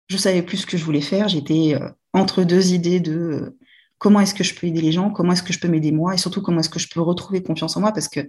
je 0.08 0.16
savais 0.16 0.42
plus 0.42 0.58
ce 0.58 0.66
que 0.66 0.76
je 0.76 0.84
voulais 0.84 1.00
faire. 1.00 1.28
J'étais 1.28 1.74
euh, 1.74 1.88
entre 2.12 2.44
deux 2.44 2.72
idées 2.72 3.00
de 3.00 3.12
euh, 3.12 3.58
comment 3.98 4.20
est-ce 4.20 4.34
que 4.34 4.44
je 4.44 4.54
peux 4.54 4.66
aider 4.66 4.80
les 4.80 4.92
gens, 4.92 5.10
comment 5.10 5.32
est-ce 5.32 5.42
que 5.42 5.52
je 5.52 5.58
peux 5.58 5.68
m'aider 5.68 5.92
moi, 5.92 6.14
et 6.14 6.18
surtout 6.18 6.42
comment 6.42 6.60
est-ce 6.60 6.68
que 6.68 6.78
je 6.78 6.88
peux 6.88 7.00
retrouver 7.00 7.42
confiance 7.42 7.76
en 7.76 7.80
moi, 7.80 7.92
parce 7.92 8.08
que 8.08 8.20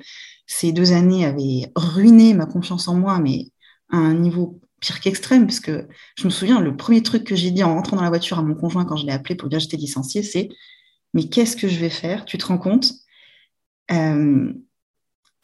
ces 0.46 0.72
deux 0.72 0.94
années 0.94 1.26
avaient 1.26 1.72
ruiné 1.76 2.34
ma 2.34 2.46
confiance 2.46 2.88
en 2.88 2.96
moi, 2.96 3.20
mais 3.20 3.48
à 3.92 3.98
un 3.98 4.14
niveau 4.14 4.62
pire 4.80 5.00
qu'extrême, 5.00 5.46
parce 5.46 5.60
que 5.60 5.88
je 6.18 6.26
me 6.26 6.30
souviens, 6.30 6.62
le 6.62 6.76
premier 6.78 7.04
truc 7.04 7.24
que 7.24 7.36
j'ai 7.36 7.52
dit 7.52 7.64
en 7.64 7.74
rentrant 7.74 7.98
dans 7.98 8.04
la 8.04 8.10
voiture 8.10 8.40
à 8.40 8.44
mon 8.44 8.56
conjoint 8.56 8.86
quand 8.86 8.96
je 8.96 9.06
l'ai 9.06 9.12
appelé 9.12 9.36
pour 9.36 9.50
dire 9.50 9.58
que 9.58 9.64
j'étais 9.64 9.78
licenciée, 9.78 10.24
c'est 10.24 10.50
mais 11.14 11.30
qu'est-ce 11.30 11.58
que 11.58 11.68
je 11.68 11.80
vais 11.80 11.90
faire? 11.90 12.26
Tu 12.26 12.38
te 12.38 12.46
rends 12.46 12.58
compte? 12.58 12.94
Euh, 13.92 14.54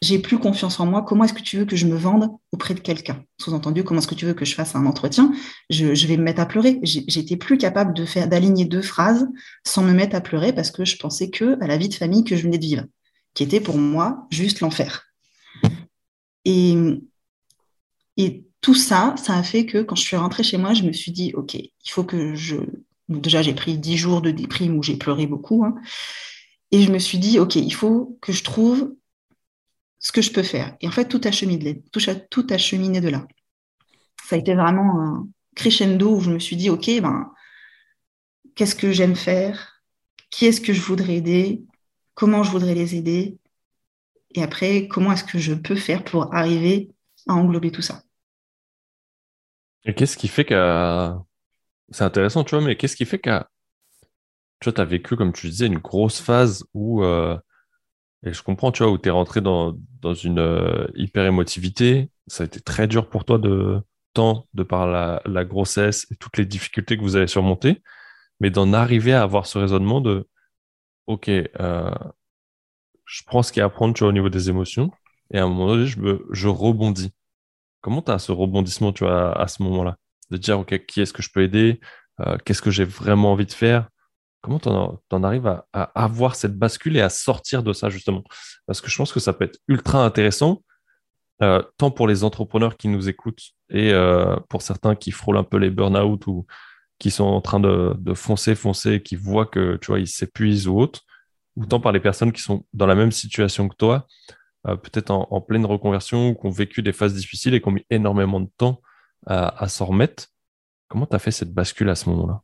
j'ai 0.04 0.18
plus 0.18 0.38
confiance 0.38 0.78
en 0.80 0.86
moi, 0.86 1.02
comment 1.02 1.24
est-ce 1.24 1.32
que 1.32 1.42
tu 1.42 1.56
veux 1.56 1.64
que 1.64 1.76
je 1.76 1.86
me 1.86 1.96
vende 1.96 2.28
auprès 2.52 2.74
de 2.74 2.80
quelqu'un? 2.80 3.24
Sous-entendu, 3.40 3.84
comment 3.84 4.00
est-ce 4.00 4.06
que 4.06 4.14
tu 4.14 4.26
veux 4.26 4.34
que 4.34 4.44
je 4.44 4.54
fasse 4.54 4.76
un 4.76 4.84
entretien? 4.84 5.32
Je, 5.70 6.06
vais 6.06 6.18
me 6.18 6.22
mettre 6.22 6.42
à 6.42 6.46
pleurer. 6.46 6.78
J'étais 6.82 7.36
plus 7.36 7.56
capable 7.56 7.94
de 7.94 8.04
faire 8.04 8.28
d'aligner 8.28 8.66
deux 8.66 8.82
phrases 8.82 9.26
sans 9.64 9.82
me 9.82 9.94
mettre 9.94 10.14
à 10.14 10.20
pleurer 10.20 10.52
parce 10.52 10.70
que 10.70 10.84
je 10.84 10.98
pensais 10.98 11.30
que 11.30 11.58
à 11.62 11.66
la 11.66 11.78
vie 11.78 11.88
de 11.88 11.94
famille 11.94 12.22
que 12.22 12.36
je 12.36 12.42
venais 12.42 12.58
de 12.58 12.66
vivre, 12.66 12.84
qui 13.32 13.44
était 13.44 13.60
pour 13.60 13.78
moi 13.78 14.26
juste 14.30 14.60
l'enfer. 14.60 15.06
Et, 16.44 16.74
et 18.18 18.44
tout 18.60 18.74
ça, 18.74 19.14
ça 19.16 19.34
a 19.38 19.42
fait 19.42 19.64
que 19.64 19.82
quand 19.82 19.96
je 19.96 20.02
suis 20.02 20.16
rentrée 20.16 20.42
chez 20.42 20.58
moi, 20.58 20.74
je 20.74 20.82
me 20.82 20.92
suis 20.92 21.12
dit, 21.12 21.32
OK, 21.34 21.54
il 21.54 21.90
faut 21.90 22.04
que 22.04 22.34
je... 22.34 22.56
déjà, 23.08 23.40
j'ai 23.40 23.54
pris 23.54 23.78
dix 23.78 23.96
jours 23.96 24.20
de 24.20 24.30
déprime 24.30 24.76
où 24.76 24.82
j'ai 24.82 24.96
pleuré 24.96 25.26
beaucoup. 25.26 25.64
Hein. 25.64 25.74
et 26.72 26.82
je 26.82 26.92
me 26.92 26.98
suis 26.98 27.16
dit, 27.16 27.38
OK, 27.38 27.56
il 27.56 27.72
faut 27.72 28.18
que 28.20 28.32
je 28.32 28.44
trouve 28.44 28.92
ce 30.04 30.12
que 30.12 30.20
je 30.20 30.30
peux 30.30 30.42
faire. 30.42 30.76
Et 30.82 30.86
en 30.86 30.90
fait, 30.90 31.08
tout 31.08 31.20
a 31.24 31.32
cheminé, 31.32 31.82
tout 31.90 32.46
a, 32.50 32.58
cheminé 32.58 33.00
de 33.00 33.08
là. 33.08 33.26
Ça 34.28 34.36
a 34.36 34.38
été 34.38 34.54
vraiment 34.54 35.00
un 35.00 35.28
crescendo 35.56 36.16
où 36.16 36.20
je 36.20 36.30
me 36.30 36.38
suis 36.38 36.56
dit, 36.56 36.68
OK, 36.68 36.90
ben, 37.00 37.32
qu'est-ce 38.54 38.74
que 38.74 38.92
j'aime 38.92 39.16
faire? 39.16 39.80
Qui 40.28 40.44
est-ce 40.44 40.60
que 40.60 40.74
je 40.74 40.82
voudrais 40.82 41.14
aider? 41.14 41.64
Comment 42.12 42.42
je 42.42 42.50
voudrais 42.50 42.74
les 42.74 42.94
aider? 42.94 43.38
Et 44.34 44.42
après, 44.42 44.88
comment 44.88 45.10
est-ce 45.10 45.24
que 45.24 45.38
je 45.38 45.54
peux 45.54 45.76
faire 45.76 46.04
pour 46.04 46.34
arriver 46.34 46.90
à 47.26 47.32
englober 47.32 47.72
tout 47.72 47.82
ça? 47.82 48.02
Et 49.86 49.94
qu'est-ce 49.94 50.18
qui 50.18 50.28
fait 50.28 50.44
que... 50.44 51.10
C'est 51.92 52.04
intéressant, 52.04 52.44
tu 52.44 52.54
vois, 52.54 52.64
mais 52.64 52.76
qu'est-ce 52.76 52.96
qui 52.96 53.06
fait 53.06 53.18
que 53.18 53.40
tu 54.60 54.68
vois, 54.68 54.80
as 54.80 54.84
vécu, 54.84 55.16
comme 55.16 55.32
tu 55.32 55.48
disais, 55.48 55.66
une 55.66 55.78
grosse 55.78 56.20
phase 56.20 56.66
où... 56.74 57.02
Euh, 57.02 57.38
et 58.24 58.32
je 58.32 58.42
comprends, 58.42 58.72
tu 58.72 58.82
vois, 58.82 58.92
où 58.92 58.98
tu 58.98 59.08
es 59.08 59.12
rentré 59.12 59.40
dans, 59.40 59.76
une 60.22 60.38
euh, 60.38 60.86
hyper 60.94 61.26
émotivité. 61.26 62.10
Ça 62.26 62.42
a 62.44 62.46
été 62.46 62.60
très 62.60 62.88
dur 62.88 63.08
pour 63.08 63.24
toi 63.24 63.38
de 63.38 63.80
temps, 64.14 64.46
de 64.54 64.62
par 64.62 64.86
la, 64.86 65.44
grossesse 65.44 66.06
et 66.10 66.16
toutes 66.16 66.38
les 66.38 66.46
difficultés 66.46 66.96
que 66.96 67.02
vous 67.02 67.16
avez 67.16 67.26
surmontées, 67.26 67.82
mais 68.40 68.50
d'en 68.50 68.72
arriver 68.72 69.12
à 69.12 69.22
avoir 69.22 69.46
ce 69.46 69.58
raisonnement 69.58 70.00
de 70.00 70.26
OK, 71.06 71.28
euh, 71.28 71.90
je 73.04 73.22
prends 73.26 73.42
ce 73.42 73.52
qu'il 73.52 73.60
y 73.60 73.62
a 73.62 73.66
à 73.66 73.70
prendre, 73.70 73.92
tu 73.94 74.00
vois, 74.00 74.08
au 74.08 74.12
niveau 74.12 74.30
des 74.30 74.48
émotions, 74.48 74.90
et 75.30 75.38
à 75.38 75.44
un 75.44 75.48
moment 75.48 75.66
donné, 75.68 75.86
je 75.86 76.48
rebondis. 76.48 77.12
Comment 77.82 78.00
tu 78.00 78.10
as 78.10 78.18
ce 78.18 78.32
rebondissement, 78.32 78.92
tu 78.92 79.04
vois, 79.04 79.38
à, 79.38 79.46
ce 79.48 79.62
moment-là? 79.62 79.96
De 80.30 80.38
dire, 80.38 80.58
OK, 80.60 80.86
qui 80.86 81.02
est-ce 81.02 81.12
que 81.12 81.22
je 81.22 81.30
peux 81.30 81.42
aider? 81.42 81.80
Euh, 82.20 82.38
Qu'est-ce 82.44 82.62
que 82.62 82.70
j'ai 82.70 82.84
vraiment 82.84 83.32
envie 83.32 83.44
de 83.44 83.52
faire? 83.52 83.90
Comment 84.44 84.58
tu 84.58 84.68
en, 84.68 85.22
arrives 85.22 85.46
à, 85.46 85.82
avoir 85.94 86.36
cette 86.36 86.54
bascule 86.54 86.98
et 86.98 87.00
à 87.00 87.08
sortir 87.08 87.62
de 87.62 87.72
ça, 87.72 87.88
justement? 87.88 88.22
Parce 88.66 88.82
que 88.82 88.90
je 88.90 88.96
pense 88.98 89.10
que 89.10 89.18
ça 89.18 89.32
peut 89.32 89.46
être 89.46 89.58
ultra 89.68 90.04
intéressant, 90.04 90.62
euh, 91.42 91.62
tant 91.78 91.90
pour 91.90 92.06
les 92.06 92.24
entrepreneurs 92.24 92.76
qui 92.76 92.88
nous 92.88 93.08
écoutent 93.08 93.52
et 93.70 93.94
euh, 93.94 94.36
pour 94.50 94.60
certains 94.60 94.96
qui 94.96 95.12
frôlent 95.12 95.38
un 95.38 95.44
peu 95.44 95.56
les 95.56 95.70
burn-out 95.70 96.26
ou 96.26 96.44
qui 96.98 97.10
sont 97.10 97.24
en 97.24 97.40
train 97.40 97.58
de, 97.58 97.96
foncer, 98.12 98.54
foncer, 98.54 99.02
qui 99.02 99.16
voient 99.16 99.46
que, 99.46 99.76
tu 99.76 99.86
vois, 99.86 99.98
ils 99.98 100.06
s'épuisent 100.06 100.68
ou 100.68 100.78
autre, 100.78 101.00
ou 101.56 101.64
tant 101.64 101.80
par 101.80 101.92
les 101.92 102.00
personnes 102.00 102.30
qui 102.30 102.42
sont 102.42 102.66
dans 102.74 102.86
la 102.86 102.94
même 102.94 103.12
situation 103.12 103.66
que 103.70 103.76
toi, 103.76 104.06
euh, 104.66 104.76
peut-être 104.76 105.10
en, 105.10 105.40
pleine 105.40 105.64
reconversion 105.64 106.28
ou 106.28 106.34
qui 106.34 106.46
ont 106.46 106.50
vécu 106.50 106.82
des 106.82 106.92
phases 106.92 107.14
difficiles 107.14 107.54
et 107.54 107.62
qui 107.62 107.68
ont 107.68 107.72
mis 107.72 107.86
énormément 107.88 108.40
de 108.40 108.50
temps 108.58 108.82
à, 109.26 109.64
à 109.64 109.68
s'en 109.68 109.86
remettre. 109.86 110.26
Comment 110.88 111.06
tu 111.06 111.16
as 111.16 111.18
fait 111.18 111.30
cette 111.30 111.54
bascule 111.54 111.88
à 111.88 111.94
ce 111.94 112.10
moment-là? 112.10 112.42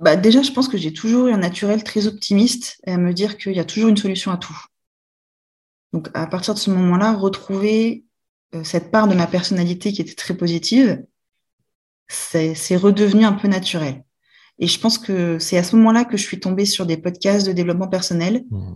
Bah 0.00 0.16
Déjà, 0.16 0.42
je 0.42 0.52
pense 0.52 0.68
que 0.68 0.76
j'ai 0.76 0.92
toujours 0.92 1.28
eu 1.28 1.32
un 1.32 1.38
naturel 1.38 1.82
très 1.82 2.06
optimiste 2.06 2.80
et 2.86 2.92
à 2.92 2.98
me 2.98 3.12
dire 3.12 3.38
qu'il 3.38 3.54
y 3.54 3.60
a 3.60 3.64
toujours 3.64 3.88
une 3.88 3.96
solution 3.96 4.30
à 4.30 4.36
tout. 4.36 4.56
Donc, 5.92 6.08
à 6.14 6.26
partir 6.26 6.54
de 6.54 6.58
ce 6.58 6.70
moment-là, 6.70 7.14
retrouver 7.14 8.04
euh, 8.54 8.64
cette 8.64 8.90
part 8.90 9.08
de 9.08 9.14
ma 9.14 9.26
personnalité 9.26 9.92
qui 9.92 10.02
était 10.02 10.14
très 10.14 10.36
positive, 10.36 11.04
c'est 12.08 12.76
redevenu 12.76 13.24
un 13.24 13.32
peu 13.32 13.48
naturel. 13.48 14.04
Et 14.58 14.66
je 14.66 14.78
pense 14.78 14.98
que 14.98 15.38
c'est 15.38 15.58
à 15.58 15.62
ce 15.62 15.76
moment-là 15.76 16.04
que 16.04 16.16
je 16.16 16.22
suis 16.22 16.40
tombée 16.40 16.66
sur 16.66 16.86
des 16.86 16.96
podcasts 16.96 17.46
de 17.46 17.52
développement 17.52 17.88
personnel 17.88 18.44
mmh. 18.50 18.72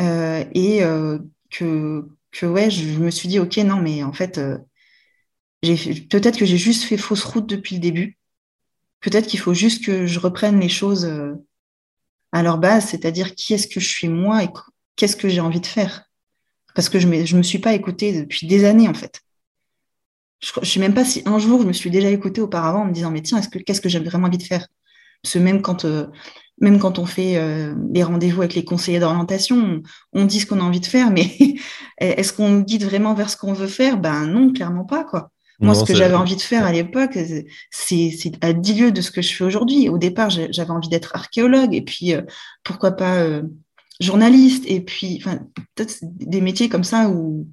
euh, 0.00 0.44
et 0.52 0.82
euh, 0.82 1.18
que, 1.50 2.08
que, 2.32 2.46
ouais, 2.46 2.70
je 2.70 2.98
me 2.98 3.10
suis 3.10 3.28
dit, 3.28 3.38
OK, 3.38 3.56
non, 3.58 3.76
mais 3.76 4.02
en 4.02 4.12
fait, 4.12 4.40
peut-être 5.62 6.38
que 6.38 6.44
j'ai 6.44 6.58
juste 6.58 6.84
fait 6.84 6.96
fausse 6.96 7.24
route 7.24 7.46
depuis 7.46 7.76
le 7.76 7.80
début 7.80 8.18
peut-être 9.04 9.26
qu'il 9.26 9.38
faut 9.38 9.52
juste 9.52 9.84
que 9.84 10.06
je 10.06 10.18
reprenne 10.18 10.58
les 10.58 10.70
choses 10.70 11.04
euh, 11.04 11.34
à 12.32 12.42
leur 12.42 12.56
base, 12.56 12.86
c'est-à-dire 12.86 13.34
qui 13.34 13.52
est-ce 13.52 13.68
que 13.68 13.78
je 13.78 13.86
suis 13.86 14.08
moi 14.08 14.42
et 14.42 14.48
qu'est-ce 14.96 15.14
que 15.14 15.28
j'ai 15.28 15.40
envie 15.40 15.60
de 15.60 15.66
faire. 15.66 16.04
Parce 16.74 16.88
que 16.88 16.98
je 16.98 17.06
ne 17.06 17.36
me, 17.36 17.42
suis 17.42 17.58
pas 17.58 17.74
écoutée 17.74 18.18
depuis 18.18 18.46
des 18.46 18.64
années, 18.64 18.88
en 18.88 18.94
fait. 18.94 19.20
Je 20.40 20.52
ne 20.58 20.64
sais 20.64 20.80
même 20.80 20.94
pas 20.94 21.04
si 21.04 21.22
un 21.26 21.38
jour 21.38 21.60
je 21.60 21.66
me 21.66 21.74
suis 21.74 21.90
déjà 21.90 22.08
écoutée 22.08 22.40
auparavant 22.40 22.80
en 22.80 22.84
me 22.86 22.92
disant, 22.92 23.10
mais 23.10 23.20
tiens, 23.20 23.42
qu'est-ce 23.42 23.82
que 23.82 23.90
j'ai 23.90 24.00
vraiment 24.00 24.26
envie 24.26 24.38
de 24.38 24.42
faire? 24.42 24.66
Parce 25.22 25.34
que 25.34 25.38
même 25.38 25.60
quand, 25.60 25.84
euh, 25.84 26.06
on 26.60 27.06
fait 27.06 27.36
euh, 27.36 27.74
des 27.76 28.02
rendez-vous 28.02 28.40
avec 28.40 28.54
les 28.54 28.64
conseillers 28.64 29.00
d'orientation, 29.00 29.82
on, 30.14 30.24
dit 30.24 30.40
ce 30.40 30.46
qu'on 30.46 30.60
a 30.60 30.64
envie 30.64 30.80
de 30.80 30.86
faire, 30.86 31.10
mais 31.10 31.30
est-ce 31.98 32.32
qu'on 32.32 32.60
guide 32.60 32.84
vraiment 32.84 33.12
vers 33.12 33.28
ce 33.28 33.36
qu'on 33.36 33.52
veut 33.52 33.68
faire? 33.68 33.98
Ben 33.98 34.26
non, 34.26 34.50
clairement 34.52 34.84
pas, 34.84 35.04
quoi. 35.04 35.30
Moi, 35.64 35.74
ce 35.74 35.84
que 35.84 35.94
j'avais 35.94 36.14
envie 36.14 36.36
de 36.36 36.40
faire 36.40 36.64
à 36.64 36.72
l'époque, 36.72 37.18
c'est 37.70 38.32
à 38.40 38.52
10 38.52 38.74
lieues 38.74 38.92
de 38.92 39.00
ce 39.00 39.10
que 39.10 39.22
je 39.22 39.34
fais 39.34 39.44
aujourd'hui. 39.44 39.88
Au 39.88 39.98
départ, 39.98 40.30
j'avais 40.30 40.70
envie 40.70 40.88
d'être 40.88 41.14
archéologue 41.14 41.74
et 41.74 41.82
puis 41.82 42.14
euh, 42.14 42.22
pourquoi 42.62 42.92
pas 42.92 43.16
euh, 43.16 43.42
journaliste 44.00 44.64
et 44.66 44.80
puis 44.80 45.22
peut-être 45.74 45.98
des 46.02 46.40
métiers 46.40 46.68
comme 46.68 46.84
ça 46.84 47.08
où, 47.08 47.48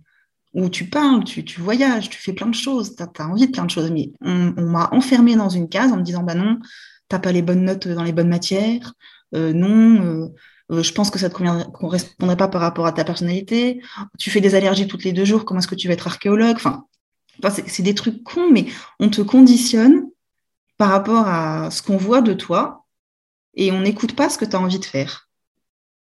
où 0.54 0.70
tu 0.70 0.86
parles, 0.86 1.24
tu, 1.24 1.46
tu 1.46 1.62
voyages, 1.62 2.10
tu 2.10 2.18
fais 2.18 2.34
plein 2.34 2.48
de 2.48 2.56
choses, 2.56 2.96
tu 2.96 3.04
as, 3.04 3.28
envie 3.28 3.48
de 3.48 3.52
plein 3.52 3.66
de 3.66 3.72
choses. 3.72 3.92
Mais 3.92 4.12
on, 4.22 4.54
m'a 4.58 4.90
enfermé 4.92 5.36
dans 5.36 5.50
une 5.50 5.70
case 5.70 5.92
en 5.92 5.98
me 5.98 6.04
disant 6.04 6.24
bah 6.24 6.36
non, 6.36 6.60
tu 7.10 7.20
pas 7.20 7.32
les 7.32 7.42
bonnes 7.42 7.64
notes 7.64 7.88
dans 7.88 8.04
les 8.04 8.14
bonnes 8.14 8.30
matières, 8.30 8.94
euh, 9.36 9.54
non. 9.54 10.32
je 10.70 10.92
pense 10.94 11.10
que 11.10 11.20
ça 11.20 11.30
ne 11.30 11.34
te 11.34 11.70
correspondrait 11.72 12.38
pas 12.38 12.48
par 12.48 12.62
rapport 12.62 12.86
à 12.86 12.92
ta 12.92 13.04
personnalité. 13.04 13.82
Tu 14.18 14.30
fais 14.30 14.42
des 14.42 14.56
allergies 14.56 14.88
toutes 14.88 15.04
les 15.04 15.14
deux 15.14 15.26
jours. 15.26 15.46
Comment 15.46 15.60
est-ce 15.60 15.68
que 15.68 15.76
tu 15.76 15.88
vas 15.88 15.94
être 15.94 16.08
archéologue? 16.08 16.56
Enfin, 16.56 16.86
c'est 17.50 17.84
des 17.84 17.96
trucs 17.96 18.24
cons, 18.24 18.50
mais 18.52 18.66
on 19.00 19.10
te 19.10 19.22
conditionne 19.22 20.10
par 20.78 20.90
rapport 20.90 21.28
à 21.28 21.72
ce 21.72 21.82
qu'on 21.82 21.98
voit 21.98 22.22
de 22.22 22.34
toi 22.34 22.86
et 23.56 23.72
on 23.72 23.82
n'écoute 23.82 24.16
pas 24.16 24.30
ce 24.30 24.38
que 24.38 24.46
tu 24.46 24.56
as 24.56 24.60
envie 24.60 24.80
de 24.80 24.86
faire. 24.86 25.30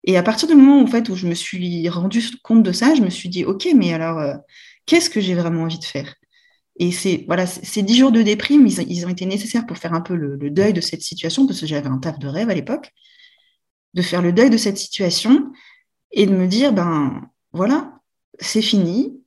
Et 0.04 0.16
à 0.16 0.22
partir 0.22 0.48
du 0.48 0.54
moment 0.54 0.82
en 0.82 0.86
fait, 0.86 1.08
où 1.08 1.16
je 1.16 1.26
me 1.26 1.34
suis 1.34 1.88
rendu 1.88 2.22
compte 2.42 2.62
de 2.62 2.72
ça, 2.72 2.94
je 2.94 3.02
me 3.02 3.10
suis 3.10 3.28
dit, 3.28 3.44
OK, 3.44 3.68
mais 3.74 3.92
alors, 3.92 4.18
euh, 4.18 4.34
qu'est-ce 4.86 5.10
que 5.10 5.20
j'ai 5.20 5.34
vraiment 5.34 5.62
envie 5.62 5.78
de 5.78 5.84
faire? 5.84 6.14
Et 6.78 6.90
c'est 6.90 7.24
voilà, 7.26 7.46
ces 7.46 7.82
dix 7.82 7.96
jours 7.96 8.12
de 8.12 8.22
déprime, 8.22 8.66
ils, 8.66 9.06
ont 9.06 9.08
été 9.08 9.26
nécessaires 9.26 9.66
pour 9.66 9.78
faire 9.78 9.94
un 9.94 10.00
peu 10.00 10.14
le, 10.14 10.50
deuil 10.50 10.72
de 10.72 10.80
cette 10.80 11.02
situation, 11.02 11.46
parce 11.46 11.60
que 11.60 11.66
j'avais 11.66 11.88
un 11.88 11.98
taf 11.98 12.18
de 12.18 12.26
rêve 12.26 12.50
à 12.50 12.54
l'époque, 12.54 12.90
de 13.94 14.02
faire 14.02 14.22
le 14.22 14.32
deuil 14.32 14.50
de 14.50 14.56
cette 14.56 14.78
situation 14.78 15.52
et 16.10 16.26
de 16.26 16.34
me 16.34 16.48
dire, 16.48 16.72
ben 16.72 17.22
voilà, 17.52 18.00
c'est 18.40 18.62
fini, 18.62 19.20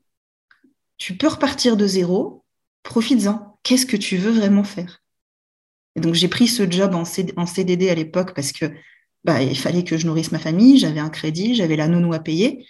tu 0.97 1.15
peux 1.17 1.27
repartir 1.27 1.77
de 1.77 1.88
zéro, 1.88 2.45
profites-en. 2.83 3.60
Qu'est-ce 3.63 3.86
que 3.86 3.97
tu 3.97 4.17
veux 4.17 4.31
vraiment 4.31 4.63
faire? 4.63 5.03
Et 5.95 5.99
donc 5.99 6.13
j'ai 6.13 6.27
pris 6.27 6.47
ce 6.47 6.69
job 6.69 6.93
en, 6.95 7.05
CDD 7.05 7.89
à 7.89 7.95
l'époque 7.95 8.33
parce 8.36 8.51
que 8.51 8.65
bah, 9.23 9.41
il 9.41 9.57
fallait 9.57 9.83
que 9.83 9.97
je 9.97 10.05
nourrisse 10.05 10.31
ma 10.31 10.39
famille, 10.39 10.77
j'avais 10.77 10.99
un 10.99 11.10
crédit, 11.10 11.55
j'avais 11.55 11.75
la 11.75 11.88
nounou 11.88 12.13
à 12.13 12.19
payer. 12.19 12.65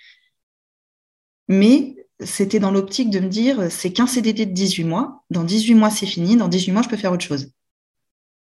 Mais 1.48 1.96
c'était 2.24 2.60
dans 2.60 2.72
l'optique 2.72 3.10
de 3.10 3.20
me 3.20 3.28
dire, 3.28 3.72
c'est 3.72 3.94
qu'un 3.94 4.08
CDD 4.08 4.46
de 4.46 4.54
18 4.54 4.84
mois, 4.86 5.24
dans 5.30 5.44
18 5.44 5.76
mois 5.76 5.92
c'est 5.92 6.06
fini, 6.06 6.36
dans 6.36 6.48
18 6.48 6.72
mois 6.72 6.82
je 6.82 6.90
peux 6.90 6.98
faire 6.98 7.12
autre 7.12 7.26
chose. 7.26 7.52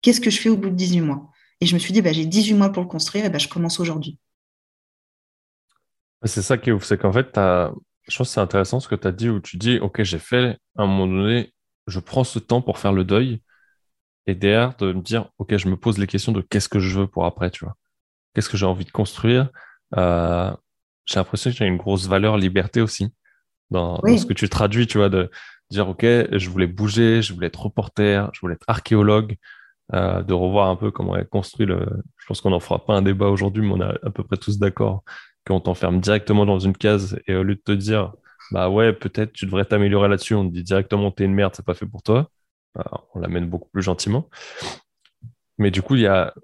Qu'est-ce 0.03 0.21
que 0.21 0.31
je 0.31 0.41
fais 0.41 0.49
au 0.49 0.57
bout 0.57 0.69
de 0.69 0.75
18 0.75 1.01
mois? 1.01 1.31
Et 1.61 1.67
je 1.67 1.75
me 1.75 1.79
suis 1.79 1.93
dit, 1.93 2.03
bah, 2.03 2.13
j'ai 2.13 2.27
18 2.27 2.55
mois 2.55 2.71
pour 2.71 2.83
le 2.83 2.89
construire, 2.89 3.25
et 3.25 3.31
bah, 3.31 3.39
je 3.39 3.47
commence 3.47 3.79
aujourd'hui. 3.79 4.19
C'est 6.25 6.43
ça 6.43 6.59
qui 6.59 6.71
est 6.71 6.73
ouf, 6.73 6.85
c'est 6.85 6.99
qu'en 6.99 7.13
fait, 7.13 7.33
tu 7.33 7.39
as 7.39 7.73
je 8.09 8.17
pense 8.17 8.29
que 8.29 8.35
c'est 8.35 8.41
intéressant 8.41 8.81
ce 8.81 8.89
que 8.89 8.95
tu 8.95 9.07
as 9.07 9.13
dit 9.13 9.29
où 9.29 9.41
tu 9.41 9.57
dis, 9.57 9.79
OK, 9.79 10.03
j'ai 10.03 10.19
fait 10.19 10.59
à 10.77 10.83
un 10.83 10.87
moment 10.87 11.07
donné, 11.07 11.53
je 11.87 12.01
prends 12.01 12.25
ce 12.25 12.39
temps 12.39 12.63
pour 12.63 12.79
faire 12.79 12.93
le 12.93 13.05
deuil 13.05 13.43
et 14.27 14.35
derrière 14.35 14.77
de 14.77 14.93
me 14.93 15.01
dire, 15.01 15.29
OK, 15.39 15.57
je 15.57 15.69
me 15.69 15.77
pose 15.77 15.99
les 15.99 16.07
questions 16.07 16.33
de 16.33 16.41
qu'est-ce 16.41 16.69
que 16.69 16.79
je 16.79 17.01
veux 17.01 17.07
pour 17.07 17.25
après, 17.27 17.51
tu 17.51 17.65
vois. 17.65 17.77
Qu'est-ce 18.35 18.49
que 18.49 18.57
j'ai 18.57 18.67
envie 18.67 18.85
de 18.85 18.91
construire? 18.91 19.51
Euh, 19.97 20.51
J'ai 21.07 21.17
l'impression 21.17 21.51
qu'il 21.51 21.61
y 21.61 21.65
a 21.65 21.67
une 21.67 21.77
grosse 21.77 22.07
valeur 22.07 22.37
liberté 22.37 22.81
aussi 22.81 23.13
dans, 23.71 24.01
ce 24.05 24.27
que 24.27 24.33
tu 24.33 24.49
traduis, 24.49 24.87
tu 24.87 24.99
vois, 24.99 25.09
de 25.09 25.31
dire, 25.71 25.89
OK, 25.89 26.03
je 26.03 26.51
voulais 26.51 26.67
bouger, 26.67 27.23
je 27.23 27.33
voulais 27.33 27.49
être 27.49 27.63
reporter, 27.63 28.31
je 28.33 28.41
voulais 28.41 28.55
être 28.55 28.65
archéologue, 28.69 29.37
euh, 29.95 30.23
de 30.23 30.35
revoir 30.35 30.69
un 30.69 30.77
peu 30.77 30.91
comment 30.91 31.17
est 31.17 31.29
construit 31.29 31.67
le... 31.67 31.87
Je 32.19 32.27
pense 32.27 32.41
qu'on 32.41 32.51
n'en 32.51 32.61
fera 32.61 32.85
pas 32.85 32.95
un 32.95 33.03
débat 33.03 33.27
aujourd'hui, 33.27 33.63
mais 33.63 33.73
on 33.73 33.81
est 33.81 34.07
à 34.07 34.11
peu 34.11 34.23
près 34.23 34.37
tous 34.37 34.59
d'accord 34.59 35.05
qu'on 35.47 35.61
t'enferme 35.61 36.01
directement 36.01 36.47
dans 36.47 36.59
une 36.59 36.77
case 36.77 37.19
et 37.27 37.35
au 37.35 37.43
lieu 37.43 37.55
de 37.57 37.61
te 37.61 37.73
dire, 37.73 38.15
bah 38.51 38.69
ouais, 38.69 38.93
peut-être 38.93 39.33
tu 39.33 39.47
devrais 39.47 39.65
t'améliorer 39.65 40.09
là-dessus, 40.09 40.35
on 40.35 40.49
te 40.49 40.53
dit 40.55 40.63
directement, 40.63 41.11
t'es 41.11 41.25
une 41.25 41.35
merde, 41.35 41.55
c'est 41.57 41.65
pas 41.65 41.75
fait 41.75 41.87
pour 41.87 42.03
toi. 42.03 42.31
Bah, 42.75 43.05
on 43.15 43.21
l'amène 43.21 43.49
beaucoup 43.49 43.69
plus 43.71 43.83
gentiment. 43.83 44.29
Mais 45.59 45.71
du 45.71 45.83
coup, 45.83 45.95
il 45.97 46.03
y 46.03 46.07
a, 46.07 46.35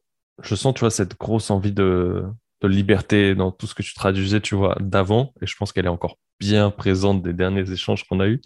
je 0.43 0.55
sens, 0.55 0.75
tu 0.75 0.81
vois, 0.81 0.91
cette 0.91 1.19
grosse 1.19 1.51
envie 1.51 1.73
de, 1.73 2.25
liberté 2.63 3.35
dans 3.35 3.53
tout 3.53 3.67
ce 3.67 3.75
que 3.75 3.83
tu 3.83 3.95
traduisais, 3.95 4.41
tu 4.41 4.55
vois, 4.55 4.77
d'avant. 4.81 5.33
Et 5.41 5.47
je 5.47 5.57
pense 5.57 5.73
qu'elle 5.73 5.87
est 5.87 5.89
encore 5.89 6.19
bien 6.41 6.71
présente 6.71 7.23
des 7.23 7.33
derniers 7.33 7.71
échanges 7.71 8.05
qu'on 8.05 8.21
a 8.21 8.27
eus. 8.29 8.41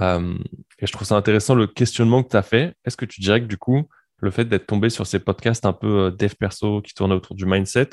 Euh, 0.00 0.36
et 0.78 0.86
je 0.86 0.92
trouve 0.92 1.06
ça 1.06 1.16
intéressant 1.16 1.54
le 1.54 1.66
questionnement 1.66 2.22
que 2.22 2.30
tu 2.30 2.36
as 2.36 2.42
fait. 2.42 2.74
Est-ce 2.84 2.96
que 2.96 3.04
tu 3.04 3.20
dirais 3.20 3.40
que 3.40 3.46
du 3.46 3.56
coup, 3.56 3.88
le 4.20 4.30
fait 4.30 4.44
d'être 4.44 4.66
tombé 4.66 4.90
sur 4.90 5.06
ces 5.06 5.20
podcasts 5.20 5.66
un 5.66 5.72
peu 5.72 6.06
euh, 6.06 6.10
dev 6.10 6.34
perso 6.34 6.82
qui 6.82 6.94
tournent 6.94 7.12
autour 7.12 7.36
du 7.36 7.46
mindset, 7.46 7.90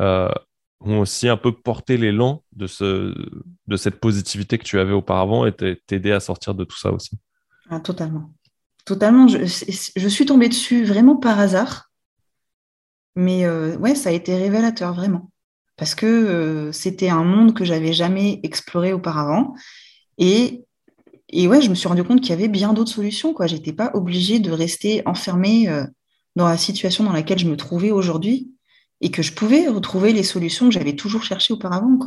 euh, 0.00 0.28
ont 0.80 1.00
aussi 1.00 1.28
un 1.28 1.36
peu 1.36 1.52
porté 1.52 1.96
l'élan 1.96 2.42
de, 2.52 2.66
ce, 2.66 3.14
de 3.66 3.76
cette 3.76 4.00
positivité 4.00 4.58
que 4.58 4.64
tu 4.64 4.78
avais 4.78 4.92
auparavant 4.92 5.46
et 5.46 5.52
t'aider 5.86 6.12
à 6.12 6.20
sortir 6.20 6.54
de 6.54 6.64
tout 6.64 6.78
ça 6.78 6.92
aussi. 6.92 7.18
Ah, 7.70 7.80
totalement. 7.80 8.32
Totalement. 8.84 9.26
Je, 9.26 10.08
suis 10.08 10.26
tombée 10.26 10.48
dessus 10.48 10.84
vraiment 10.84 11.16
par 11.16 11.40
hasard. 11.40 11.90
Mais 13.16 13.44
euh, 13.44 13.76
ouais, 13.78 13.94
ça 13.94 14.10
a 14.10 14.12
été 14.12 14.36
révélateur, 14.36 14.94
vraiment. 14.94 15.30
Parce 15.76 15.94
que 15.94 16.06
euh, 16.06 16.72
c'était 16.72 17.08
un 17.08 17.24
monde 17.24 17.54
que 17.54 17.64
j'avais 17.64 17.92
jamais 17.92 18.40
exploré 18.42 18.92
auparavant. 18.92 19.54
Et, 20.18 20.64
et 21.30 21.48
ouais, 21.48 21.62
je 21.62 21.70
me 21.70 21.74
suis 21.74 21.88
rendu 21.88 22.04
compte 22.04 22.20
qu'il 22.20 22.30
y 22.30 22.34
avait 22.34 22.48
bien 22.48 22.74
d'autres 22.74 22.92
solutions. 22.92 23.34
Je 23.40 23.54
n'étais 23.54 23.72
pas 23.72 23.90
obligée 23.94 24.38
de 24.38 24.52
rester 24.52 25.02
enfermée 25.06 25.68
euh, 25.68 25.84
dans 26.36 26.46
la 26.46 26.58
situation 26.58 27.04
dans 27.04 27.12
laquelle 27.12 27.38
je 27.38 27.48
me 27.48 27.56
trouvais 27.56 27.90
aujourd'hui 27.90 28.52
et 29.00 29.10
que 29.10 29.22
je 29.22 29.32
pouvais 29.32 29.68
retrouver 29.68 30.12
les 30.12 30.22
solutions 30.22 30.68
que 30.68 30.74
j'avais 30.74 30.96
toujours 30.96 31.22
cherchées 31.22 31.52
auparavant. 31.52 31.98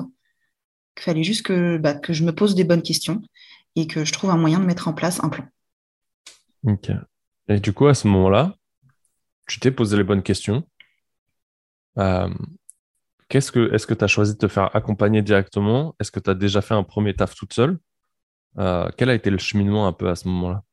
Il 0.98 1.04
fallait 1.04 1.24
juste 1.24 1.44
que, 1.44 1.78
bah, 1.78 1.94
que 1.94 2.14
je 2.14 2.24
me 2.24 2.34
pose 2.34 2.56
des 2.56 2.64
bonnes 2.64 2.82
questions 2.82 3.22
et 3.76 3.88
que 3.88 4.06
je 4.06 4.12
trouve 4.12 4.32
un 4.32 4.38
moyen 4.38 4.60
de 4.60 4.66
mettre 4.66 4.88
en 4.88 4.94
place 4.94 5.24
un 5.24 5.30
plan. 5.30 5.46
Ok. 6.64 6.92
Et 7.48 7.60
du 7.60 7.74
coup, 7.74 7.88
à 7.88 7.94
ce 7.94 8.08
moment-là, 8.08 8.56
tu 9.48 9.60
t'es 9.60 9.72
posé 9.72 9.98
les 9.98 10.04
bonnes 10.04 10.24
questions. 10.24 10.68
Euh, 11.98 12.30
est-ce 13.30 13.52
que 13.52 13.94
tu 13.94 14.04
as 14.04 14.08
choisi 14.08 14.34
de 14.34 14.38
te 14.38 14.48
faire 14.48 14.76
accompagner 14.76 15.22
directement? 15.22 15.96
Est-ce 16.00 16.12
que 16.12 16.20
tu 16.20 16.30
as 16.30 16.36
déjà 16.36 16.62
fait 16.62 16.74
un 16.74 16.84
premier 16.84 17.16
taf 17.16 17.36
toute 17.36 17.54
seule? 17.54 17.80
Euh, 18.58 18.90
Quel 18.98 19.10
a 19.10 19.14
été 19.14 19.30
le 19.30 19.38
cheminement 19.38 19.88
un 19.88 19.94
peu 19.94 20.10
à 20.10 20.16
ce 20.16 20.28
moment-là? 20.28 20.64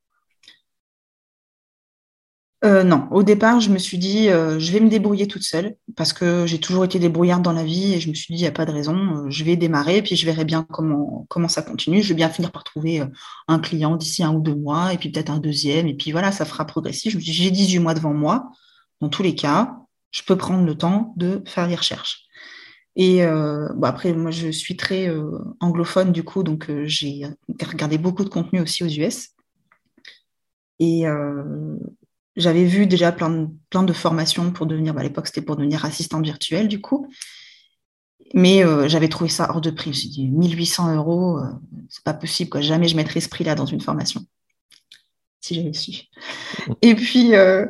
Euh, 2.65 2.85
non, 2.85 3.07
au 3.11 3.23
départ, 3.23 3.61
je 3.61 3.71
me 3.71 3.79
suis 3.79 3.99
dit, 3.99 4.31
euh, 4.31 4.59
je 4.59 4.73
vais 4.73 4.81
me 4.81 4.89
débrouiller 4.89 5.29
toute 5.29 5.43
seule, 5.43 5.77
parce 5.95 6.15
que 6.15 6.47
j'ai 6.47 6.59
toujours 6.59 6.85
été 6.85 6.99
débrouillarde 6.99 7.43
dans 7.43 7.53
la 7.53 7.65
vie, 7.65 7.93
et 7.93 8.01
je 8.01 8.09
me 8.09 8.15
suis 8.15 8.35
dit, 8.35 8.41
il 8.41 8.45
n'y 8.45 8.49
a 8.49 8.53
pas 8.53 8.65
de 8.65 8.73
raison, 8.73 8.97
euh, 8.97 9.31
je 9.31 9.45
vais 9.45 9.57
démarrer, 9.57 10.01
puis 10.01 10.17
je 10.17 10.25
verrai 10.25 10.45
bien 10.47 10.67
comment, 10.71 11.27
ça 11.49 11.63
continue. 11.63 12.03
Je 12.03 12.09
vais 12.09 12.15
bien 12.15 12.31
finir 12.31 12.53
par 12.53 12.65
trouver 12.65 13.03
un 13.49 13.59
client 13.59 13.97
d'ici 13.97 14.25
un 14.25 14.33
ou 14.33 14.41
deux 14.41 14.55
mois, 14.55 14.95
et 14.95 14.99
puis 14.99 15.11
peut-être 15.11 15.31
un 15.31 15.39
deuxième, 15.39 15.87
et 15.87 15.95
puis 15.95 16.13
voilà, 16.13 16.33
ça 16.33 16.47
fera 16.47 16.65
progressif. 16.67 17.13
Je 17.13 17.19
me 17.19 17.23
suis 17.23 17.33
dit, 17.33 17.37
j'ai 17.37 17.51
18 17.51 17.79
mois 17.81 17.95
devant 17.95 18.15
moi, 18.15 18.51
dans 19.01 19.11
tous 19.11 19.23
les 19.23 19.35
cas, 19.35 19.77
je 20.11 20.23
peux 20.23 20.37
prendre 20.37 20.65
le 20.65 20.75
temps 20.77 21.13
de 21.17 21.43
faire 21.47 21.69
les 21.69 21.77
recherches. 21.77 22.23
Et 22.99 23.23
après, 23.23 24.15
moi, 24.15 24.31
je 24.31 24.49
suis 24.49 24.77
très 24.77 25.15
anglophone, 25.61 26.13
du 26.13 26.23
coup, 26.25 26.43
donc 26.43 26.71
j'ai 26.85 27.27
regardé 27.63 27.99
beaucoup 27.99 28.25
de 28.25 28.31
contenu 28.31 28.61
aussi 28.61 28.83
aux 28.83 28.89
US. 28.89 29.29
Et 30.79 31.05
j'avais 32.37 32.65
vu 32.65 32.87
déjà 32.87 33.13
plein 33.13 33.31
de, 33.31 33.49
plein 33.71 33.83
de 33.83 33.93
formations 33.93 34.51
pour 34.53 34.67
devenir, 34.67 34.95
bah, 34.95 35.01
à 35.01 35.05
l'époque 35.05 35.27
c'était 35.27 35.43
pour 35.43 35.57
devenir 35.57 35.85
assistante 35.85 36.25
virtuelle 36.25 36.69
du 36.69 36.81
coup, 36.81 37.09
mais 38.35 38.65
euh, 38.65 38.89
j'avais 38.89 39.09
trouvé 39.09 39.31
ça 39.31 39.49
hors 39.51 39.61
de 39.61 39.71
prix. 39.71 39.95
Suis 39.95 40.09
dit 40.09 40.29
1800 40.29 40.97
euros, 40.97 41.39
euh, 41.39 41.45
c'est 41.89 42.05
pas 42.05 42.15
possible, 42.15 42.61
jamais 42.63 42.89
je 42.89 42.97
mettrais 42.97 43.21
ce 43.21 43.29
prix-là 43.29 43.55
dans 43.55 43.67
une 43.67 43.81
formation, 43.81 44.23
si 45.41 45.55
j'avais 45.55 45.73
su. 45.73 46.03
Et 46.83 46.95
puis, 46.95 47.35
euh, 47.35 47.67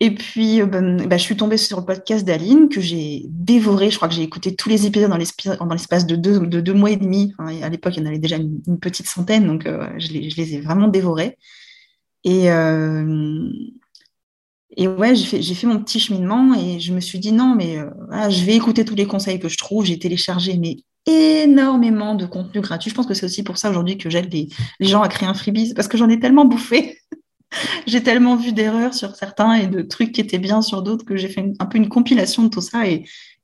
et 0.00 0.12
puis 0.12 0.62
ben, 0.62 1.06
bah, 1.06 1.16
je 1.16 1.22
suis 1.22 1.36
tombée 1.36 1.56
sur 1.56 1.80
le 1.80 1.86
podcast 1.86 2.24
d'Aline 2.24 2.68
que 2.68 2.80
j'ai 2.80 3.24
dévoré. 3.28 3.90
Je 3.90 3.96
crois 3.96 4.08
que 4.08 4.14
j'ai 4.14 4.22
écouté 4.22 4.54
tous 4.54 4.68
les 4.68 4.86
épisodes 4.86 5.10
dans 5.10 5.16
l'espace 5.16 6.06
de 6.06 6.16
deux, 6.16 6.40
de 6.40 6.60
deux 6.60 6.74
mois 6.74 6.90
et 6.90 6.96
demi. 6.96 7.32
à 7.38 7.68
l'époque, 7.68 7.96
il 7.96 8.00
y 8.00 8.02
en 8.02 8.08
avait 8.08 8.18
déjà 8.18 8.36
une, 8.36 8.78
petite 8.80 9.06
centaine, 9.06 9.46
donc 9.46 9.64
je, 9.64 10.12
les, 10.12 10.54
ai 10.54 10.60
vraiment 10.60 10.88
dévorés. 10.88 11.38
Et, 12.24 12.50
euh, 12.50 13.50
et 14.76 14.88
ouais, 14.88 15.14
j'ai 15.14 15.54
fait, 15.54 15.66
mon 15.66 15.78
petit 15.78 16.00
cheminement 16.00 16.54
et 16.54 16.80
je 16.80 16.92
me 16.92 17.00
suis 17.00 17.18
dit 17.18 17.32
non, 17.32 17.54
mais 17.54 17.78
euh, 17.78 18.30
je 18.30 18.44
vais 18.44 18.54
écouter 18.54 18.84
tous 18.84 18.94
les 18.94 19.06
conseils 19.06 19.38
que 19.38 19.48
je 19.48 19.58
trouve. 19.58 19.84
J'ai 19.84 19.98
téléchargé 19.98 20.56
mais 20.56 20.78
énormément 21.06 22.14
de 22.14 22.26
contenu 22.26 22.60
gratuit. 22.60 22.90
Je 22.90 22.94
pense 22.94 23.06
que 23.06 23.14
c'est 23.14 23.26
aussi 23.26 23.42
pour 23.42 23.58
ça 23.58 23.70
aujourd'hui 23.70 23.98
que 23.98 24.10
j'aide 24.10 24.32
les, 24.32 24.48
les, 24.80 24.88
gens 24.88 25.02
à 25.02 25.08
créer 25.08 25.28
un 25.28 25.34
freebie, 25.34 25.74
parce 25.74 25.86
que 25.86 25.98
j'en 25.98 26.08
ai 26.08 26.18
tellement 26.18 26.46
bouffé. 26.46 26.98
j'ai 27.86 28.02
tellement 28.02 28.36
vu 28.36 28.52
d'erreurs 28.52 28.94
sur 28.94 29.14
certains 29.14 29.54
et 29.54 29.66
de 29.66 29.82
trucs 29.82 30.12
qui 30.12 30.20
étaient 30.20 30.38
bien 30.38 30.62
sur 30.62 30.82
d'autres 30.82 31.04
que 31.04 31.16
j'ai 31.16 31.28
fait 31.28 31.52
un 31.58 31.66
peu 31.66 31.78
une 31.78 31.88
compilation 31.88 32.42
de 32.42 32.48
tout 32.48 32.62
ça 32.62 32.84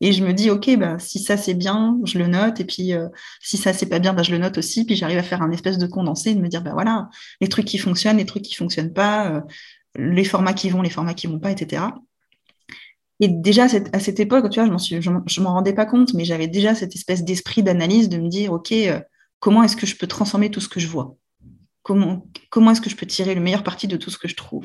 et 0.00 0.12
je 0.12 0.24
me 0.24 0.32
dis, 0.32 0.50
OK, 0.50 0.74
bah, 0.78 0.98
si 0.98 1.18
ça 1.18 1.36
c'est 1.36 1.54
bien, 1.54 1.98
je 2.04 2.18
le 2.18 2.26
note. 2.26 2.58
Et 2.60 2.64
puis 2.64 2.94
euh, 2.94 3.08
si 3.40 3.56
ça 3.56 3.72
c'est 3.72 3.86
pas 3.86 3.98
bien, 3.98 4.14
bah, 4.14 4.22
je 4.22 4.32
le 4.32 4.38
note 4.38 4.56
aussi. 4.58 4.84
Puis 4.84 4.96
j'arrive 4.96 5.18
à 5.18 5.22
faire 5.22 5.42
un 5.42 5.50
espèce 5.50 5.78
de 5.78 5.86
condensé, 5.86 6.34
de 6.34 6.40
me 6.40 6.48
dire, 6.48 6.62
bah 6.62 6.72
voilà, 6.72 7.08
les 7.40 7.48
trucs 7.48 7.66
qui 7.66 7.78
fonctionnent, 7.78 8.16
les 8.16 8.26
trucs 8.26 8.42
qui 8.42 8.54
fonctionnent 8.54 8.92
pas, 8.92 9.30
euh, 9.30 9.40
les 9.96 10.24
formats 10.24 10.54
qui 10.54 10.70
vont, 10.70 10.82
les 10.82 10.90
formats 10.90 11.14
qui 11.14 11.26
vont 11.26 11.38
pas, 11.38 11.50
etc. 11.50 11.82
Et 13.20 13.28
déjà 13.28 13.66
à 13.92 14.00
cette 14.00 14.20
époque, 14.20 14.48
tu 14.48 14.64
vois, 14.64 14.76
je 14.78 15.40
m'en 15.40 15.52
rendais 15.52 15.74
pas 15.74 15.84
compte, 15.84 16.14
mais 16.14 16.24
j'avais 16.24 16.48
déjà 16.48 16.74
cette 16.74 16.94
espèce 16.94 17.22
d'esprit 17.22 17.62
d'analyse 17.62 18.08
de 18.08 18.16
me 18.16 18.28
dire, 18.28 18.52
OK, 18.52 18.72
euh, 18.72 18.98
comment 19.40 19.62
est-ce 19.62 19.76
que 19.76 19.86
je 19.86 19.96
peux 19.96 20.06
transformer 20.06 20.50
tout 20.50 20.60
ce 20.60 20.68
que 20.70 20.80
je 20.80 20.86
vois? 20.86 21.16
Comment, 21.82 22.26
comment 22.48 22.70
est-ce 22.70 22.80
que 22.80 22.88
je 22.88 22.96
peux 22.96 23.06
tirer 23.06 23.34
le 23.34 23.42
meilleur 23.42 23.62
parti 23.62 23.86
de 23.86 23.98
tout 23.98 24.10
ce 24.10 24.16
que 24.16 24.28
je 24.28 24.36
trouve? 24.36 24.64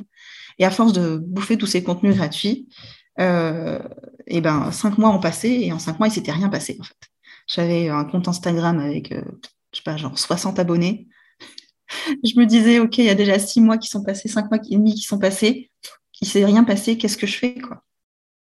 Et 0.58 0.66
à 0.66 0.72
force 0.72 0.94
de 0.94 1.18
bouffer 1.18 1.58
tous 1.58 1.66
ces 1.66 1.84
contenus 1.84 2.16
gratuits, 2.16 2.70
euh, 3.20 3.80
et 4.28 4.42
ben, 4.42 4.72
cinq 4.72 4.98
mois 4.98 5.10
ont 5.10 5.20
passé 5.20 5.50
et 5.50 5.72
en 5.74 5.80
cinq 5.80 6.00
mois, 6.00 6.08
il 6.08 6.12
s'était 6.12 6.32
rien 6.32 6.50
passé 6.50 6.78
en 6.80 6.84
fait. 6.84 6.96
J'avais 7.48 7.90
un 7.90 8.06
compte 8.06 8.28
Instagram 8.28 8.80
avec, 8.80 9.12
euh, 9.12 9.22
je 9.72 9.78
sais 9.78 9.84
pas, 9.84 9.98
genre 9.98 10.18
60 10.18 10.58
abonnés. 10.60 11.08
je 12.24 12.40
me 12.40 12.46
disais, 12.46 12.80
OK, 12.80 12.98
il 12.98 13.06
y 13.06 13.10
a 13.10 13.16
déjà 13.16 13.38
six 13.40 13.62
mois 13.62 13.78
qui 13.78 13.88
sont 13.88 14.04
passés, 14.04 14.28
cinq 14.28 14.50
mois 14.50 14.60
et 14.70 14.76
demi 14.76 14.96
qui 14.96 15.04
sont 15.04 15.20
passés, 15.20 15.72
il 16.22 16.28
s'est 16.28 16.46
rien 16.46 16.64
passé, 16.64 16.98
qu'est-ce 16.98 17.18
que 17.18 17.28
je 17.28 17.38
fais 17.38 17.56
quoi? 17.56 17.84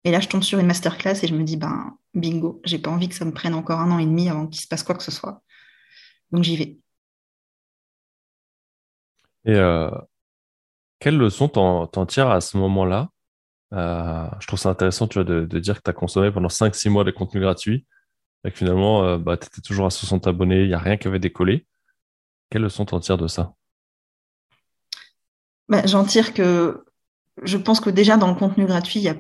Et 0.05 0.12
là, 0.12 0.20
je 0.20 0.29
tombe 0.29 0.42
sur 0.42 0.61
une 0.61 0.66
masterclass 0.66 1.24
et 1.24 1.26
je 1.26 1.35
me 1.35 1.42
dis, 1.42 1.57
ben, 1.57 1.98
bingo, 2.14 2.61
j'ai 2.64 2.79
pas 2.79 2.90
envie 2.90 3.09
que 3.09 3.14
ça 3.16 3.24
me 3.24 3.33
prenne 3.33 3.55
encore 3.55 3.81
un 3.81 3.90
an 3.90 3.98
et 3.98 4.07
demi 4.07 4.29
avant 4.29 4.46
qu'il 4.46 4.61
se 4.61 4.68
passe 4.68 4.85
quoi 4.85 4.94
que 4.94 5.02
ce 5.02 5.11
soit. 5.11 5.42
Donc 6.31 6.44
j'y 6.44 6.57
vais. 6.57 6.79
Et 9.46 9.55
euh, 9.55 9.90
quelle 11.00 11.16
leçon 11.16 11.48
t'en, 11.48 12.07
tires 12.07 12.31
à 12.31 12.40
ce 12.40 12.57
moment-là? 12.57 13.11
Euh, 13.77 14.27
Je 14.41 14.47
trouve 14.47 14.59
ça 14.59 14.71
intéressant 14.71 15.07
tu 15.09 15.23
vois, 15.23 15.25
de, 15.25 15.59
dire 15.59 15.77
que 15.77 15.83
tu 15.85 15.91
as 15.91 15.95
consommé 15.95 16.31
pendant 16.31 16.49
5-6 16.49 16.89
mois 16.91 17.05
des 17.05 17.12
contenus 17.12 17.43
gratuits 17.43 17.87
et 18.45 18.51
que 18.51 18.59
finalement, 18.59 19.05
euh, 19.05 19.19
bah, 19.19 19.37
tu 19.37 19.47
étais 19.47 19.61
toujours 19.61 19.87
à 19.87 19.91
60 19.91 20.27
abonnés, 20.27 20.62
il 20.62 20.69
n'y 20.69 20.75
a 20.75 20.79
rien 20.79 20.97
qui 20.97 21.09
avait 21.09 21.19
décollé. 21.19 21.67
Quelle 22.51 22.62
leçon 22.62 22.85
t'en 22.85 23.01
tires 23.01 23.19
de 23.19 23.27
ça? 23.27 23.55
Bah, 25.69 25.83
J'en 25.85 26.05
tire 26.05 26.33
que 26.33 26.85
je 27.43 27.57
pense 27.57 27.81
que 27.81 27.91
déjà 27.91 28.17
dans 28.17 28.29
le 28.29 28.35
contenu 28.35 28.67
gratuit, 28.67 29.01
il 29.01 29.03
n'y 29.03 29.09
a 29.09 29.17